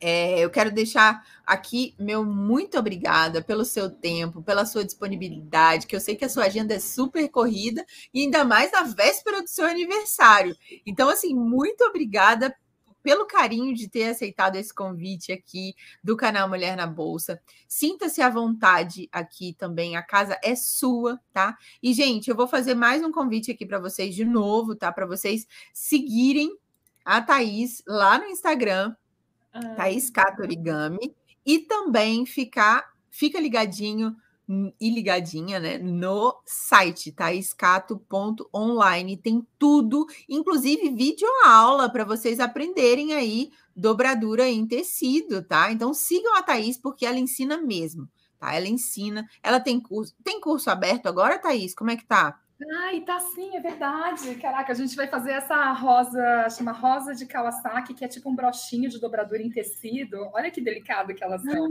É, 0.00 0.38
eu 0.38 0.50
quero 0.50 0.70
deixar 0.70 1.24
aqui 1.44 1.94
meu 1.98 2.24
muito 2.24 2.78
obrigada 2.78 3.42
pelo 3.42 3.64
seu 3.64 3.90
tempo, 3.90 4.42
pela 4.42 4.64
sua 4.64 4.84
disponibilidade, 4.84 5.86
que 5.86 5.96
eu 5.96 6.00
sei 6.00 6.14
que 6.14 6.24
a 6.24 6.28
sua 6.28 6.44
agenda 6.44 6.74
é 6.74 6.78
super 6.78 7.28
corrida 7.28 7.84
e 8.12 8.22
ainda 8.22 8.44
mais 8.44 8.70
na 8.72 8.82
véspera 8.82 9.42
do 9.42 9.48
seu 9.48 9.66
aniversário. 9.66 10.56
Então, 10.86 11.08
assim, 11.08 11.34
muito 11.34 11.82
obrigada 11.84 12.54
pelo 13.02 13.26
carinho 13.26 13.74
de 13.74 13.88
ter 13.88 14.10
aceitado 14.10 14.56
esse 14.56 14.74
convite 14.74 15.32
aqui 15.32 15.74
do 16.04 16.16
canal 16.16 16.48
Mulher 16.48 16.76
na 16.76 16.86
Bolsa. 16.86 17.40
Sinta-se 17.66 18.20
à 18.20 18.28
vontade 18.28 19.08
aqui 19.10 19.54
também, 19.54 19.96
a 19.96 20.02
casa 20.02 20.38
é 20.42 20.54
sua, 20.54 21.18
tá? 21.32 21.56
E 21.82 21.94
gente, 21.94 22.28
eu 22.28 22.36
vou 22.36 22.46
fazer 22.46 22.74
mais 22.74 23.02
um 23.02 23.10
convite 23.10 23.50
aqui 23.50 23.64
para 23.64 23.78
vocês 23.78 24.14
de 24.14 24.24
novo, 24.24 24.74
tá? 24.74 24.92
Para 24.92 25.06
vocês 25.06 25.46
seguirem 25.72 26.54
a 27.04 27.22
Thaís 27.22 27.82
lá 27.86 28.18
no 28.18 28.26
Instagram, 28.26 28.94
ah. 29.62 29.74
Thaís 29.74 30.10
Cato 30.10 30.42
Origami, 30.42 31.14
e 31.44 31.60
também 31.60 32.26
ficar, 32.26 32.92
fica 33.10 33.40
ligadinho 33.40 34.14
e 34.80 34.90
ligadinha, 34.90 35.60
né, 35.60 35.76
no 35.76 36.34
site 36.46 37.12
taiscato.online. 37.12 39.18
Tem 39.18 39.46
tudo, 39.58 40.06
inclusive 40.28 40.88
vídeo 40.90 41.28
aula 41.44 41.90
para 41.90 42.04
vocês 42.04 42.40
aprenderem 42.40 43.12
aí 43.12 43.50
dobradura 43.76 44.48
em 44.48 44.66
tecido, 44.66 45.42
tá? 45.42 45.70
Então 45.70 45.92
sigam 45.92 46.34
a 46.34 46.42
Thaís 46.42 46.78
porque 46.78 47.04
ela 47.04 47.18
ensina 47.18 47.58
mesmo, 47.58 48.08
tá? 48.38 48.54
Ela 48.54 48.68
ensina, 48.68 49.28
ela 49.42 49.60
tem 49.60 49.78
curso, 49.78 50.14
tem 50.24 50.40
curso 50.40 50.70
aberto 50.70 51.06
agora, 51.06 51.38
Thaís? 51.38 51.74
Como 51.74 51.90
é 51.90 51.96
que 51.96 52.06
tá? 52.06 52.40
Ai, 52.82 53.00
tá 53.02 53.20
sim, 53.20 53.56
é 53.56 53.60
verdade. 53.60 54.34
Caraca, 54.36 54.72
a 54.72 54.74
gente 54.74 54.96
vai 54.96 55.06
fazer 55.06 55.30
essa 55.30 55.72
rosa, 55.72 56.50
chama 56.50 56.72
rosa 56.72 57.14
de 57.14 57.24
Kawasaki, 57.24 57.94
que 57.94 58.04
é 58.04 58.08
tipo 58.08 58.28
um 58.28 58.34
brochinho 58.34 58.90
de 58.90 59.00
dobradura 59.00 59.40
em 59.40 59.50
tecido. 59.50 60.28
Olha 60.34 60.50
que 60.50 60.60
delicado 60.60 61.14
que 61.14 61.22
elas 61.22 61.42
são. 61.42 61.68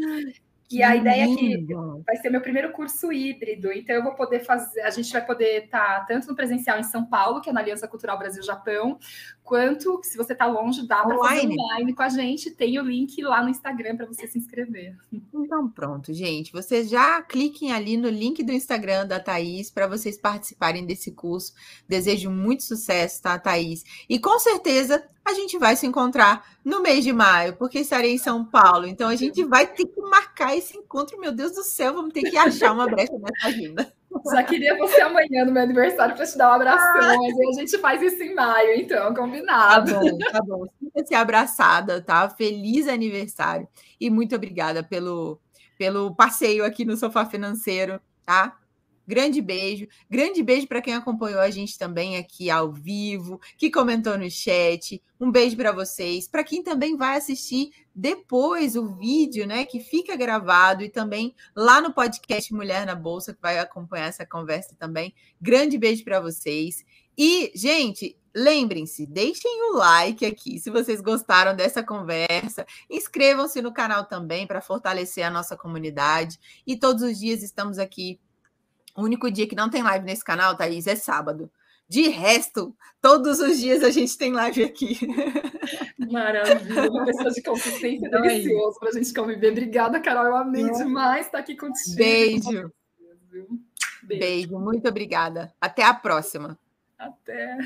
E 0.69 0.83
a 0.83 0.95
ideia 0.95 1.23
é 1.23 1.35
que 1.35 1.65
vai 2.05 2.17
ser 2.17 2.29
meu 2.29 2.41
primeiro 2.41 2.73
curso 2.73 3.11
híbrido, 3.11 3.71
então 3.71 3.95
eu 3.95 4.03
vou 4.03 4.15
poder 4.15 4.41
fazer, 4.41 4.81
a 4.81 4.89
gente 4.89 5.11
vai 5.13 5.25
poder 5.25 5.63
estar 5.63 5.99
tá 5.99 6.05
tanto 6.05 6.27
no 6.27 6.35
presencial 6.35 6.77
em 6.77 6.83
São 6.83 7.05
Paulo, 7.05 7.39
que 7.39 7.49
é 7.49 7.53
na 7.53 7.61
Aliança 7.61 7.87
Cultural 7.87 8.19
Brasil-Japão, 8.19 8.99
quanto, 9.43 10.01
se 10.03 10.17
você 10.17 10.33
está 10.33 10.45
longe, 10.45 10.85
dá 10.85 11.05
para 11.05 11.17
fazer 11.17 11.47
online 11.47 11.93
com 11.95 12.03
a 12.03 12.09
gente, 12.09 12.51
tem 12.51 12.77
o 12.79 12.83
link 12.83 13.21
lá 13.21 13.41
no 13.41 13.49
Instagram 13.49 13.95
para 13.95 14.05
você 14.05 14.27
se 14.27 14.37
inscrever. 14.37 14.97
Então 15.33 15.69
pronto, 15.69 16.13
gente, 16.13 16.51
vocês 16.51 16.89
já 16.89 17.21
cliquem 17.21 17.71
ali 17.71 17.95
no 17.95 18.09
link 18.09 18.43
do 18.43 18.51
Instagram 18.51 19.07
da 19.07 19.21
Thaís 19.21 19.71
para 19.71 19.87
vocês 19.87 20.17
participarem 20.17 20.85
desse 20.85 21.11
curso. 21.11 21.53
Desejo 21.87 22.29
muito 22.29 22.63
sucesso, 22.63 23.21
tá, 23.21 23.39
Thaís? 23.39 23.85
E 24.09 24.19
com 24.19 24.37
certeza 24.37 25.01
a 25.27 25.33
gente 25.33 25.57
vai 25.57 25.75
se 25.75 25.85
encontrar 25.85 26.45
no 26.63 26.81
mês 26.81 27.03
de 27.03 27.11
maio, 27.11 27.53
porque 27.57 27.79
estarei 27.79 28.13
em 28.13 28.17
São 28.17 28.45
Paulo. 28.45 28.87
Então 28.87 29.09
a 29.09 29.15
gente 29.15 29.43
vai 29.43 29.67
ter 29.67 29.85
que 29.85 30.01
marcar 30.01 30.55
esse 30.55 30.77
encontro. 30.77 31.19
Meu 31.19 31.33
Deus 31.33 31.51
do 31.51 31.63
céu, 31.63 31.93
vamos 31.93 32.13
ter 32.13 32.21
que 32.23 32.37
achar 32.37 32.71
uma 32.71 32.85
brecha 32.85 33.13
nessa 33.17 33.47
agenda. 33.47 33.93
Já 34.31 34.43
queria 34.43 34.77
você 34.77 35.01
amanhã 35.01 35.43
no 35.45 35.51
meu 35.51 35.61
aniversário 35.61 36.15
para 36.15 36.25
te 36.25 36.37
dar 36.37 36.51
um 36.51 36.53
abração, 36.53 37.17
mas 37.17 37.37
aí 37.37 37.49
a 37.49 37.59
gente 37.59 37.77
faz 37.77 38.01
isso 38.01 38.23
em 38.23 38.33
maio, 38.33 38.79
então, 38.79 39.13
combinado. 39.13 39.91
Tá 39.91 39.99
bom, 39.99 40.17
tá 40.17 40.41
bom. 40.41 40.65
Sinta-se 40.79 41.13
abraçada, 41.13 42.01
tá? 42.01 42.29
Feliz 42.29 42.87
aniversário 42.87 43.67
e 43.99 44.09
muito 44.09 44.33
obrigada 44.35 44.81
pelo, 44.81 45.39
pelo 45.77 46.15
passeio 46.15 46.63
aqui 46.63 46.85
no 46.85 46.95
Sofá 46.95 47.25
Financeiro, 47.25 47.99
tá? 48.25 48.57
Grande 49.07 49.41
beijo. 49.41 49.87
Grande 50.09 50.43
beijo 50.43 50.67
para 50.67 50.81
quem 50.81 50.93
acompanhou 50.93 51.39
a 51.39 51.49
gente 51.49 51.77
também 51.77 52.17
aqui 52.17 52.49
ao 52.49 52.73
vivo, 52.73 53.39
que 53.57 53.71
comentou 53.71 54.17
no 54.17 54.29
chat. 54.29 55.01
Um 55.19 55.31
beijo 55.31 55.55
para 55.55 55.71
vocês. 55.71 56.27
Para 56.27 56.43
quem 56.43 56.61
também 56.61 56.97
vai 56.97 57.15
assistir 57.15 57.71
depois 57.95 58.75
o 58.75 58.95
vídeo, 58.95 59.47
né, 59.47 59.65
que 59.65 59.79
fica 59.79 60.15
gravado 60.15 60.83
e 60.83 60.89
também 60.89 61.33
lá 61.55 61.79
no 61.79 61.93
podcast 61.93 62.53
Mulher 62.53 62.85
na 62.85 62.93
Bolsa, 62.93 63.33
que 63.33 63.41
vai 63.41 63.57
acompanhar 63.57 64.07
essa 64.07 64.25
conversa 64.25 64.75
também. 64.77 65.15
Grande 65.41 65.77
beijo 65.77 66.03
para 66.03 66.19
vocês. 66.19 66.83
E, 67.17 67.51
gente, 67.55 68.15
lembrem-se, 68.35 69.07
deixem 69.07 69.71
o 69.71 69.77
like 69.77 70.23
aqui 70.25 70.59
se 70.59 70.69
vocês 70.69 71.01
gostaram 71.01 71.55
dessa 71.55 71.81
conversa. 71.81 72.65
Inscrevam-se 72.89 73.61
no 73.61 73.73
canal 73.73 74.05
também 74.05 74.45
para 74.45 74.61
fortalecer 74.61 75.25
a 75.25 75.31
nossa 75.31 75.55
comunidade. 75.55 76.37
E 76.67 76.77
todos 76.77 77.01
os 77.01 77.17
dias 77.17 77.41
estamos 77.41 77.79
aqui 77.79 78.19
o 78.97 79.03
único 79.03 79.29
dia 79.29 79.47
que 79.47 79.55
não 79.55 79.69
tem 79.69 79.83
live 79.83 80.03
nesse 80.03 80.23
canal, 80.23 80.57
Thaís, 80.57 80.87
é 80.87 80.95
sábado. 80.95 81.51
De 81.87 82.09
resto, 82.09 82.75
todos 82.99 83.39
os 83.39 83.59
dias 83.59 83.81
a 83.81 83.89
gente 83.89 84.17
tem 84.17 84.33
live 84.33 84.63
aqui. 84.63 84.99
Maravilha, 86.11 86.89
uma 86.89 87.05
pessoa 87.05 87.31
de 87.31 87.41
consistência 87.41 88.07
então, 88.07 88.21
delicioso 88.21 88.77
para 88.79 88.89
a 88.89 88.91
gente 88.91 89.13
conviver. 89.13 89.51
Obrigada, 89.51 89.99
Carol. 90.01 90.25
Eu 90.25 90.35
amei 90.35 90.65
é. 90.65 90.71
demais 90.71 91.27
estar 91.27 91.37
aqui 91.37 91.55
contigo. 91.55 91.95
Beijo. 91.95 92.71
Beijo. 93.29 93.59
Beijo. 94.03 94.59
Muito 94.59 94.89
obrigada. 94.89 95.53
Até 95.61 95.83
a 95.83 95.93
próxima. 95.93 96.59
Até. 96.97 97.57